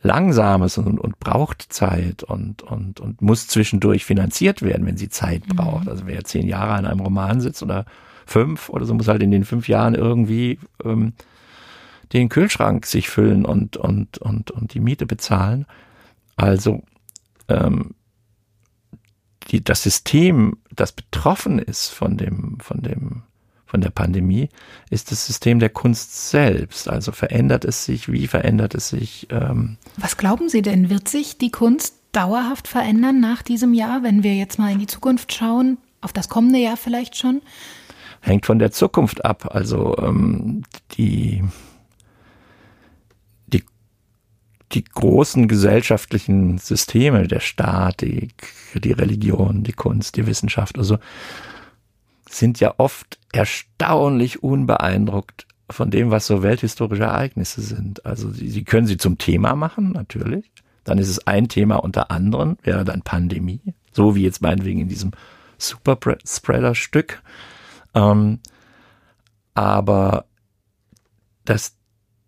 Langsames 0.03 0.77
und, 0.77 0.99
und 0.99 1.19
braucht 1.19 1.73
Zeit 1.73 2.23
und, 2.23 2.63
und, 2.63 3.01
und 3.01 3.23
muss 3.23 3.47
zwischendurch 3.47 4.05
finanziert 4.05 4.61
werden, 4.61 4.85
wenn 4.85 4.99
sie 4.99 5.09
Zeit 5.09 5.49
mhm. 5.49 5.57
braucht. 5.57 5.89
Also 5.89 6.07
wer 6.07 6.23
zehn 6.25 6.47
Jahre 6.47 6.75
an 6.75 6.85
einem 6.85 7.01
Roman 7.01 7.41
sitzt 7.41 7.63
oder 7.63 7.87
fünf 8.27 8.69
oder 8.69 8.85
so, 8.85 8.93
muss 8.93 9.09
halt 9.09 9.23
in 9.23 9.31
den 9.31 9.45
fünf 9.45 9.67
Jahren 9.67 9.95
irgendwie 9.95 10.59
ähm, 10.85 11.15
den 12.13 12.29
Kühlschrank 12.29 12.85
sich 12.85 13.09
füllen 13.09 13.47
und, 13.47 13.79
und, 13.79 14.19
und, 14.19 14.51
und 14.51 14.75
die 14.75 14.81
Miete 14.81 15.07
bezahlen. 15.07 15.65
Also 16.37 16.83
ähm, 17.49 17.95
die, 19.51 19.63
das 19.63 19.83
System, 19.83 20.57
das 20.75 20.93
betroffen 20.93 21.59
ist 21.59 21.89
von 21.89 22.17
dem, 22.17 22.59
von 22.61 22.83
dem 22.83 23.23
von 23.71 23.81
der 23.81 23.91
Pandemie, 23.91 24.49
ist 24.91 25.13
das 25.13 25.27
System 25.27 25.61
der 25.61 25.69
Kunst 25.69 26.31
selbst. 26.31 26.89
Also 26.89 27.13
verändert 27.13 27.65
es 27.65 27.85
sich, 27.85 28.11
wie 28.11 28.27
verändert 28.27 28.75
es 28.75 28.89
sich? 28.89 29.29
Ähm 29.31 29.77
Was 29.97 30.17
glauben 30.17 30.49
Sie 30.49 30.61
denn, 30.61 30.91
wird 30.91 31.09
sich 31.09 31.39
die 31.39 31.53
Kunst 31.53 31.95
dauerhaft 32.11 32.67
verändern 32.67 33.21
nach 33.21 33.43
diesem 33.43 33.73
Jahr, 33.73 34.03
wenn 34.03 34.25
wir 34.25 34.35
jetzt 34.35 34.59
mal 34.59 34.73
in 34.73 34.81
die 34.81 34.89
Zukunft 34.89 35.33
schauen, 35.33 35.79
auf 36.01 36.13
das 36.13 36.29
kommende 36.29 36.59
Jahr 36.59 36.77
vielleicht 36.77 37.17
schon? 37.17 37.43
Hängt 38.21 38.45
von 38.45 38.59
der 38.59 38.73
Zukunft 38.73 39.25
ab. 39.25 39.55
Also 39.55 39.97
ähm, 39.99 40.65
die, 40.97 41.45
die, 43.47 43.65
die 44.73 44.85
großen 44.85 45.47
gesellschaftlichen 45.47 46.59
Systeme, 46.59 47.29
der 47.29 47.41
Staat, 47.41 48.01
die, 48.01 48.31
die 48.79 48.93
Religion, 48.93 49.65
die 49.65 49.73
Kunst, 49.73 50.17
die 50.17 50.27
Wissenschaft, 50.27 50.79
also 50.79 50.99
sind 52.29 52.61
ja 52.61 52.75
oft 52.79 53.19
erstaunlich 53.33 54.43
unbeeindruckt 54.43 55.47
von 55.69 55.91
dem, 55.91 56.11
was 56.11 56.27
so 56.27 56.43
welthistorische 56.43 57.05
Ereignisse 57.05 57.61
sind. 57.63 58.07
Also 58.07 58.31
sie, 58.31 58.49
sie 58.49 58.65
können 58.65 58.87
sie 58.87 58.97
zum 58.97 59.19
Thema 59.19 59.55
machen, 59.57 59.93
natürlich. 59.93 60.51
Dann 60.85 60.99
ist 60.99 61.09
es 61.09 61.27
ein 61.27 61.49
Thema 61.49 61.77
unter 61.77 62.11
anderem, 62.11 62.57
wäre 62.63 62.85
dann 62.85 63.03
Pandemie, 63.03 63.75
so 63.93 64.15
wie 64.15 64.23
jetzt 64.23 64.43
meinetwegen 64.43 64.81
in 64.81 64.89
diesem 64.89 65.13
Superspreader-Stück. 65.59 67.23
Ähm, 67.95 68.41
aber 69.55 70.27
dass 71.45 71.75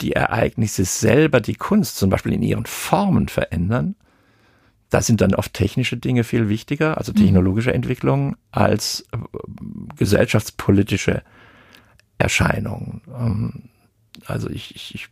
die 0.01 0.12
Ereignisse 0.12 0.84
selber 0.84 1.40
die 1.40 1.55
Kunst 1.55 1.97
zum 1.97 2.11
Beispiel 2.11 2.32
in 2.32 2.43
ihren 2.43 2.66
Formen 2.66 3.28
verändern, 3.28 3.95
da 4.93 5.01
sind 5.01 5.22
dann 5.22 5.34
oft 5.34 5.55
technische 5.55 5.97
Dinge 5.97 6.22
viel 6.22 6.51
wichtiger, 6.51 6.99
also 6.99 7.12
mhm. 7.12 7.16
technologische 7.16 7.72
Entwicklungen, 7.72 8.36
als 8.51 9.07
äh, 9.12 9.16
gesellschaftspolitische 9.97 11.22
Erscheinungen. 12.18 13.01
Ähm, 13.18 13.70
also 14.26 14.51
ich, 14.51 14.76
ich, 14.76 14.95
ich 14.95 15.09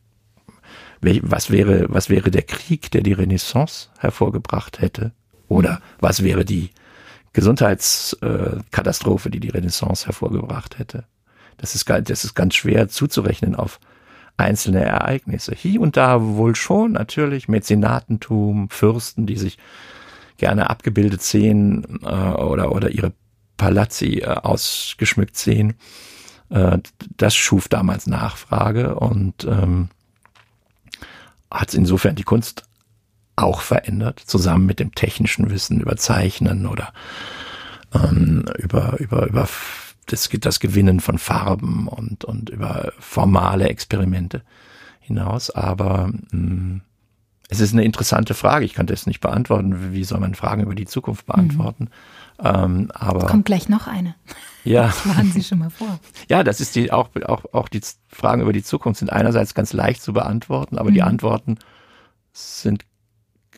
was 1.00 1.50
wäre, 1.50 1.86
was 1.88 2.10
wäre 2.10 2.30
der 2.30 2.42
Krieg, 2.42 2.90
der 2.90 3.00
die 3.00 3.14
Renaissance 3.14 3.88
hervorgebracht 3.98 4.82
hätte? 4.82 5.12
Oder 5.48 5.80
was 5.98 6.22
wäre 6.22 6.44
die 6.44 6.72
Gesundheitskatastrophe, 7.32 9.30
die 9.30 9.40
die 9.40 9.48
Renaissance 9.48 10.04
hervorgebracht 10.04 10.78
hätte? 10.78 11.04
Das 11.56 11.74
ist, 11.74 11.88
das 11.88 12.24
ist 12.24 12.34
ganz 12.34 12.54
schwer 12.54 12.88
zuzurechnen 12.88 13.54
auf 13.54 13.80
einzelne 14.41 14.84
Ereignisse. 14.84 15.55
Hier 15.55 15.80
und 15.80 15.97
da 15.97 16.22
wohl 16.22 16.55
schon, 16.55 16.93
natürlich, 16.93 17.49
Mäzenatentum, 17.49 18.68
Fürsten, 18.70 19.26
die 19.26 19.36
sich 19.36 19.59
gerne 20.36 20.70
abgebildet 20.70 21.22
sehen 21.22 22.01
äh, 22.03 22.07
oder, 22.07 22.72
oder 22.72 22.91
ihre 22.91 23.12
Palazzi 23.57 24.20
äh, 24.20 24.26
ausgeschmückt 24.26 25.36
sehen. 25.36 25.74
Äh, 26.49 26.78
das 27.16 27.34
schuf 27.34 27.68
damals 27.68 28.07
Nachfrage 28.07 28.95
und 28.95 29.45
ähm, 29.45 29.88
hat 31.51 31.74
insofern 31.74 32.16
die 32.16 32.22
Kunst 32.22 32.64
auch 33.36 33.61
verändert, 33.61 34.20
zusammen 34.20 34.66
mit 34.66 34.80
dem 34.80 34.95
technischen 34.95 35.51
Wissen 35.51 35.80
über 35.80 35.97
Zeichnen 35.97 36.66
oder 36.66 36.93
ähm, 37.95 38.45
über, 38.59 38.99
über, 38.99 39.26
über 39.26 39.49
das, 40.12 40.28
das 40.28 40.61
Gewinnen 40.61 41.00
von 41.00 41.18
Farben 41.18 41.88
und, 41.88 42.24
und 42.24 42.50
über 42.50 42.92
formale 42.98 43.68
Experimente 43.68 44.42
hinaus. 45.00 45.50
Aber 45.50 46.11
mh, 46.30 46.38
mm, 46.38 46.80
es 47.50 47.58
ist 47.58 47.72
eine 47.72 47.84
interessante 47.84 48.34
Frage. 48.34 48.64
Ich 48.64 48.74
kann 48.74 48.86
das 48.86 49.06
nicht 49.06 49.20
beantworten. 49.20 49.92
Wie 49.92 50.04
soll 50.04 50.20
man 50.20 50.36
Fragen 50.36 50.62
über 50.62 50.76
die 50.76 50.86
Zukunft 50.86 51.26
beantworten? 51.26 51.90
Mhm. 52.40 52.46
Ähm, 52.46 52.90
aber 52.94 53.26
Kommt 53.26 53.44
gleich 53.44 53.68
noch 53.68 53.88
eine. 53.88 54.14
Ja. 54.64 54.86
Das 54.86 55.08
waren 55.08 55.32
Sie 55.32 55.42
schon 55.42 55.58
mal 55.58 55.70
vor. 55.70 55.98
Ja, 56.28 56.44
das 56.44 56.61
ist 56.61 56.76
die, 56.76 56.92
auch, 56.92 57.08
auch, 57.26 57.44
auch 57.52 57.68
die 57.68 57.80
Fragen 58.08 58.42
über 58.42 58.52
die 58.52 58.62
Zukunft 58.62 59.00
sind 59.00 59.11
einerseits 59.11 59.54
ganz 59.54 59.72
leicht 59.72 60.00
zu 60.00 60.12
beantworten, 60.12 60.78
aber 60.78 60.90
mhm. 60.90 60.94
die 60.94 61.02
Antworten 61.02 61.58
sind 62.32 62.84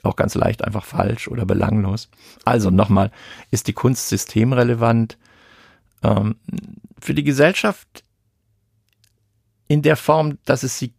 auch 0.03 0.17
ganz 0.17 0.35
leicht 0.35 0.65
einfach 0.65 0.85
falsch 0.85 1.29
oder 1.29 1.45
belanglos. 1.45 2.09
Also 2.45 2.71
nochmal, 2.71 3.11
ist 3.51 3.69
die 3.69 3.73
Kunst 3.75 4.09
systemrelevant? 4.09 5.19
Ähm, 6.03 6.37
für 7.01 7.15
die 7.15 7.25
Gesellschaft 7.25 8.05
in 9.69 9.83
der 9.83 9.97
Form, 9.97 10.39
dass 10.45 10.63
es 10.63 10.79
sie 10.79 10.95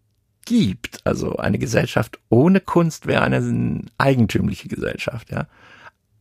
gibt. 0.46 1.06
Also 1.06 1.38
eine 1.38 1.58
Gesellschaft 1.58 2.20
ohne 2.30 2.60
Kunst 2.60 3.08
wäre 3.08 3.24
eine 3.24 3.82
eigentümliche 3.98 4.68
Gesellschaft, 4.68 5.32
ja. 5.32 5.48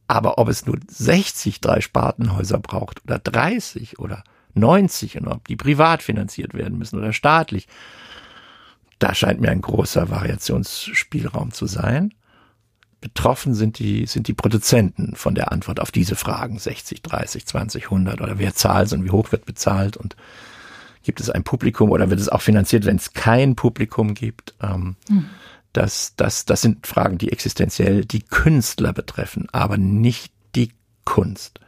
Aber 0.07 0.39
ob 0.39 0.49
es 0.49 0.67
nur 0.67 0.79
60 0.87 1.61
Drei-Spartenhäuser 1.61 2.59
braucht 2.59 3.03
oder 3.05 3.19
30 3.19 3.99
oder 3.99 4.25
90 4.55 5.19
und 5.19 5.29
ob 5.29 5.49
die 5.49 5.57
privat 5.57 6.03
finanziert 6.03 6.55
werden 6.55 6.79
müssen 6.79 6.99
oder 6.99 7.13
staatlich, 7.13 7.69
da 8.99 9.15
scheint 9.15 9.41
mir 9.41 9.51
ein 9.51 9.63
großer 9.63 10.11
Variationsspielraum 10.11 11.53
zu 11.53 11.67
sein. 11.67 12.13
Betroffen 13.03 13.53
sind 13.53 13.81
die, 13.81 14.07
sind 14.07 14.29
die 14.29 14.33
Produzenten 14.33 15.17
von 15.17 15.35
der 15.35 15.53
Antwort 15.53 15.81
auf 15.81 15.91
diese 15.91 16.17
Fragen 16.17 16.59
60, 16.59 17.03
30, 17.03 17.45
20, 17.45 17.85
100 17.85 18.21
oder 18.23 18.39
wer 18.39 18.55
zahlt 18.55 18.93
und 18.93 19.05
wie 19.05 19.11
hoch 19.11 19.33
wird 19.33 19.45
bezahlt 19.45 19.99
und 19.99 20.17
gibt 21.03 21.21
es 21.21 21.29
ein 21.29 21.43
Publikum 21.43 21.91
oder 21.91 22.09
wird 22.11 22.21
es 22.21 22.29
auch 22.29 22.41
finanziert, 22.41 22.87
wenn 22.87 22.97
es 22.97 23.13
kein 23.13 23.57
Publikum 23.57 24.15
gibt? 24.15 24.55
Ähm, 24.63 24.95
hm. 25.09 25.27
das, 25.73 26.15
das, 26.17 26.45
das 26.45 26.63
sind 26.63 26.87
Fragen, 26.87 27.19
die 27.19 27.33
existenziell 27.33 28.05
die 28.05 28.23
Künstler 28.23 28.93
betreffen, 28.93 29.49
aber 29.51 29.77
nicht 29.77 30.33
die 30.55 30.71
Kunst. 31.05 31.59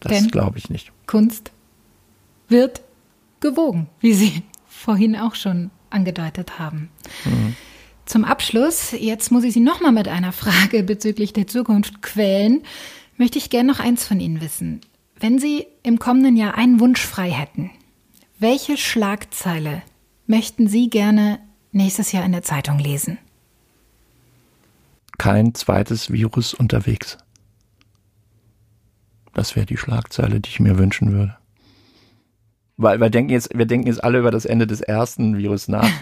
Das 0.00 0.28
glaube 0.28 0.58
ich 0.58 0.68
nicht. 0.68 0.92
Kunst 1.06 1.50
wird 2.48 2.82
gewogen, 3.40 3.88
wie 4.00 4.12
Sie 4.12 4.42
vorhin 4.68 5.16
auch 5.16 5.34
schon 5.34 5.70
angedeutet 5.88 6.58
haben. 6.58 6.90
Mhm. 7.24 7.56
Zum 8.08 8.24
Abschluss, 8.24 8.92
jetzt 8.92 9.30
muss 9.30 9.44
ich 9.44 9.52
Sie 9.52 9.60
nochmal 9.60 9.92
mit 9.92 10.08
einer 10.08 10.32
Frage 10.32 10.82
bezüglich 10.82 11.34
der 11.34 11.46
Zukunft 11.46 12.00
quälen, 12.00 12.62
möchte 13.18 13.36
ich 13.36 13.50
gerne 13.50 13.70
noch 13.70 13.80
eins 13.80 14.06
von 14.06 14.18
Ihnen 14.18 14.40
wissen. 14.40 14.80
Wenn 15.20 15.38
Sie 15.38 15.66
im 15.82 15.98
kommenden 15.98 16.34
Jahr 16.34 16.56
einen 16.56 16.80
Wunsch 16.80 17.02
frei 17.02 17.30
hätten, 17.30 17.70
welche 18.38 18.78
Schlagzeile 18.78 19.82
möchten 20.26 20.68
Sie 20.68 20.88
gerne 20.88 21.38
nächstes 21.72 22.10
Jahr 22.12 22.24
in 22.24 22.32
der 22.32 22.42
Zeitung 22.42 22.78
lesen? 22.78 23.18
Kein 25.18 25.54
zweites 25.54 26.10
Virus 26.10 26.54
unterwegs. 26.54 27.18
Das 29.34 29.54
wäre 29.54 29.66
die 29.66 29.76
Schlagzeile, 29.76 30.40
die 30.40 30.48
ich 30.48 30.60
mir 30.60 30.78
wünschen 30.78 31.12
würde. 31.12 31.36
Weil 32.78 33.00
wir 33.00 33.10
denken 33.10 33.32
jetzt, 33.32 33.50
wir 33.54 33.66
denken 33.66 33.86
jetzt 33.86 34.02
alle 34.02 34.20
über 34.20 34.30
das 34.30 34.46
Ende 34.46 34.66
des 34.66 34.80
ersten 34.80 35.36
Virus 35.36 35.68
nach. 35.68 35.90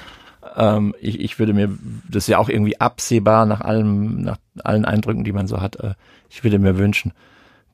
ähm, 0.56 0.94
ich, 1.00 1.20
ich 1.20 1.38
würde 1.38 1.52
mir, 1.52 1.76
das 2.08 2.24
ist 2.24 2.28
ja 2.28 2.38
auch 2.38 2.48
irgendwie 2.48 2.80
absehbar 2.80 3.46
nach 3.46 3.60
allem, 3.60 4.22
nach 4.22 4.38
allen 4.62 4.84
Eindrücken, 4.84 5.24
die 5.24 5.32
man 5.32 5.46
so 5.46 5.60
hat. 5.60 5.76
Äh, 5.76 5.94
ich 6.28 6.44
würde 6.44 6.58
mir 6.58 6.78
wünschen, 6.78 7.12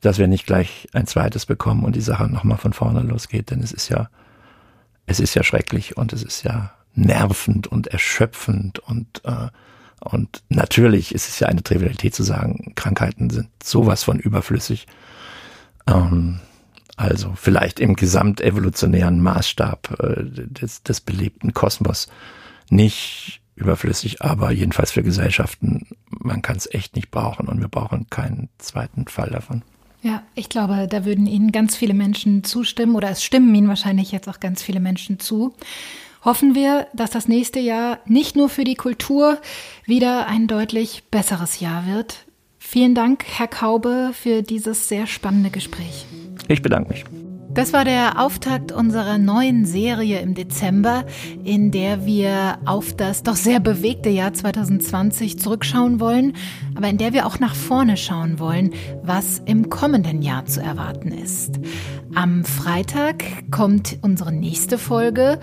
dass 0.01 0.17
wir 0.17 0.27
nicht 0.27 0.45
gleich 0.45 0.87
ein 0.93 1.07
zweites 1.07 1.45
bekommen 1.45 1.83
und 1.83 1.95
die 1.95 2.01
Sache 2.01 2.27
nochmal 2.27 2.57
von 2.57 2.73
vorne 2.73 3.01
losgeht, 3.01 3.51
denn 3.51 3.61
es 3.61 3.71
ist 3.71 3.89
ja 3.89 4.09
es 5.05 5.19
ist 5.19 5.33
ja 5.33 5.43
schrecklich 5.43 5.97
und 5.97 6.13
es 6.13 6.23
ist 6.23 6.43
ja 6.43 6.71
nervend 6.95 7.67
und 7.67 7.87
erschöpfend 7.87 8.79
und 8.79 9.21
äh, 9.25 9.49
und 9.99 10.43
natürlich 10.49 11.15
ist 11.15 11.29
es 11.29 11.39
ja 11.39 11.47
eine 11.47 11.63
Trivialität 11.63 12.13
zu 12.13 12.23
sagen, 12.23 12.73
Krankheiten 12.75 13.29
sind 13.29 13.47
sowas 13.63 14.03
von 14.03 14.19
überflüssig. 14.19 14.85
Ähm, 15.87 16.41
also 16.97 17.31
vielleicht 17.35 17.79
im 17.79 17.95
gesamtevolutionären 17.95 19.21
Maßstab 19.21 19.99
äh, 20.01 20.23
des, 20.25 20.83
des 20.83 20.99
belebten 20.99 21.53
Kosmos 21.53 22.09
nicht 22.73 23.41
überflüssig, 23.55 24.21
aber 24.21 24.51
jedenfalls 24.51 24.91
für 24.91 25.03
Gesellschaften, 25.03 25.87
man 26.09 26.41
kann 26.41 26.57
es 26.57 26.71
echt 26.71 26.95
nicht 26.95 27.11
brauchen 27.11 27.47
und 27.47 27.61
wir 27.61 27.67
brauchen 27.67 28.07
keinen 28.09 28.49
zweiten 28.57 29.07
Fall 29.07 29.29
davon. 29.29 29.61
Ja, 30.01 30.21
ich 30.35 30.49
glaube, 30.49 30.87
da 30.89 31.05
würden 31.05 31.27
Ihnen 31.27 31.51
ganz 31.51 31.77
viele 31.77 31.93
Menschen 31.93 32.43
zustimmen 32.43 32.95
oder 32.95 33.09
es 33.09 33.23
stimmen 33.23 33.55
Ihnen 33.55 33.69
wahrscheinlich 33.69 34.11
jetzt 34.11 34.27
auch 34.27 34.39
ganz 34.39 34.61
viele 34.61 34.81
Menschen 34.81 35.19
zu. 35.19 35.53
Hoffen 36.25 36.55
wir, 36.55 36.87
dass 36.93 37.11
das 37.11 37.27
nächste 37.27 37.59
Jahr 37.59 37.99
nicht 38.05 38.35
nur 38.35 38.49
für 38.49 38.63
die 38.63 38.75
Kultur 38.75 39.39
wieder 39.85 40.27
ein 40.27 40.47
deutlich 40.47 41.03
besseres 41.09 41.59
Jahr 41.59 41.85
wird. 41.85 42.25
Vielen 42.59 42.95
Dank, 42.95 43.25
Herr 43.27 43.47
Kaube, 43.47 44.11
für 44.13 44.41
dieses 44.41 44.87
sehr 44.87 45.05
spannende 45.05 45.51
Gespräch. 45.51 46.05
Ich 46.47 46.61
bedanke 46.61 46.89
mich. 46.89 47.05
Das 47.53 47.71
war 47.71 47.85
der 47.85 48.19
Auftakt 48.19 48.71
unserer 48.71 49.19
neuen 49.19 49.65
Serie 49.65 50.19
im 50.21 50.33
Dezember, 50.33 51.05
in 51.43 51.69
der 51.69 52.03
wir 52.03 52.57
auf 52.65 52.95
das 52.95 53.21
doch 53.21 53.35
sehr 53.35 53.59
bewegte 53.59 54.09
Jahr 54.09 54.33
2020 54.33 55.37
zurückschauen 55.37 55.99
wollen, 55.99 56.33
aber 56.73 56.87
in 56.87 56.97
der 56.97 57.13
wir 57.13 57.27
auch 57.27 57.37
nach 57.37 57.53
vorne 57.53 57.95
schauen 57.95 58.39
wollen, 58.39 58.71
was 59.03 59.39
im 59.45 59.69
kommenden 59.69 60.23
Jahr 60.23 60.47
zu 60.47 60.61
erwarten 60.61 61.11
ist. 61.11 61.59
Am 62.15 62.43
Freitag 62.43 63.23
kommt 63.51 63.99
unsere 64.01 64.31
nächste 64.31 64.79
Folge, 64.79 65.39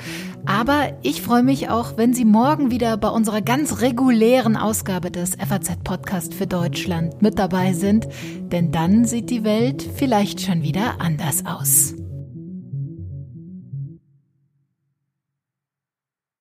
aber 0.46 0.98
ich 1.02 1.22
freue 1.22 1.44
mich 1.44 1.68
auch, 1.68 1.96
wenn 1.96 2.12
Sie 2.12 2.24
morgen 2.24 2.72
wieder 2.72 2.96
bei 2.96 3.08
unserer 3.08 3.40
ganz 3.40 3.80
regulären 3.82 4.56
Ausgabe 4.56 5.12
des 5.12 5.36
FAZ 5.36 5.76
Podcast 5.84 6.34
für 6.34 6.48
Deutschland 6.48 7.22
mit 7.22 7.38
dabei 7.38 7.72
sind, 7.72 8.08
denn 8.50 8.72
dann 8.72 9.04
sieht 9.04 9.30
die 9.30 9.44
Welt 9.44 9.88
vielleicht 9.94 10.40
schon 10.40 10.62
wieder 10.62 11.00
anders 11.00 11.46
aus. 11.46 11.94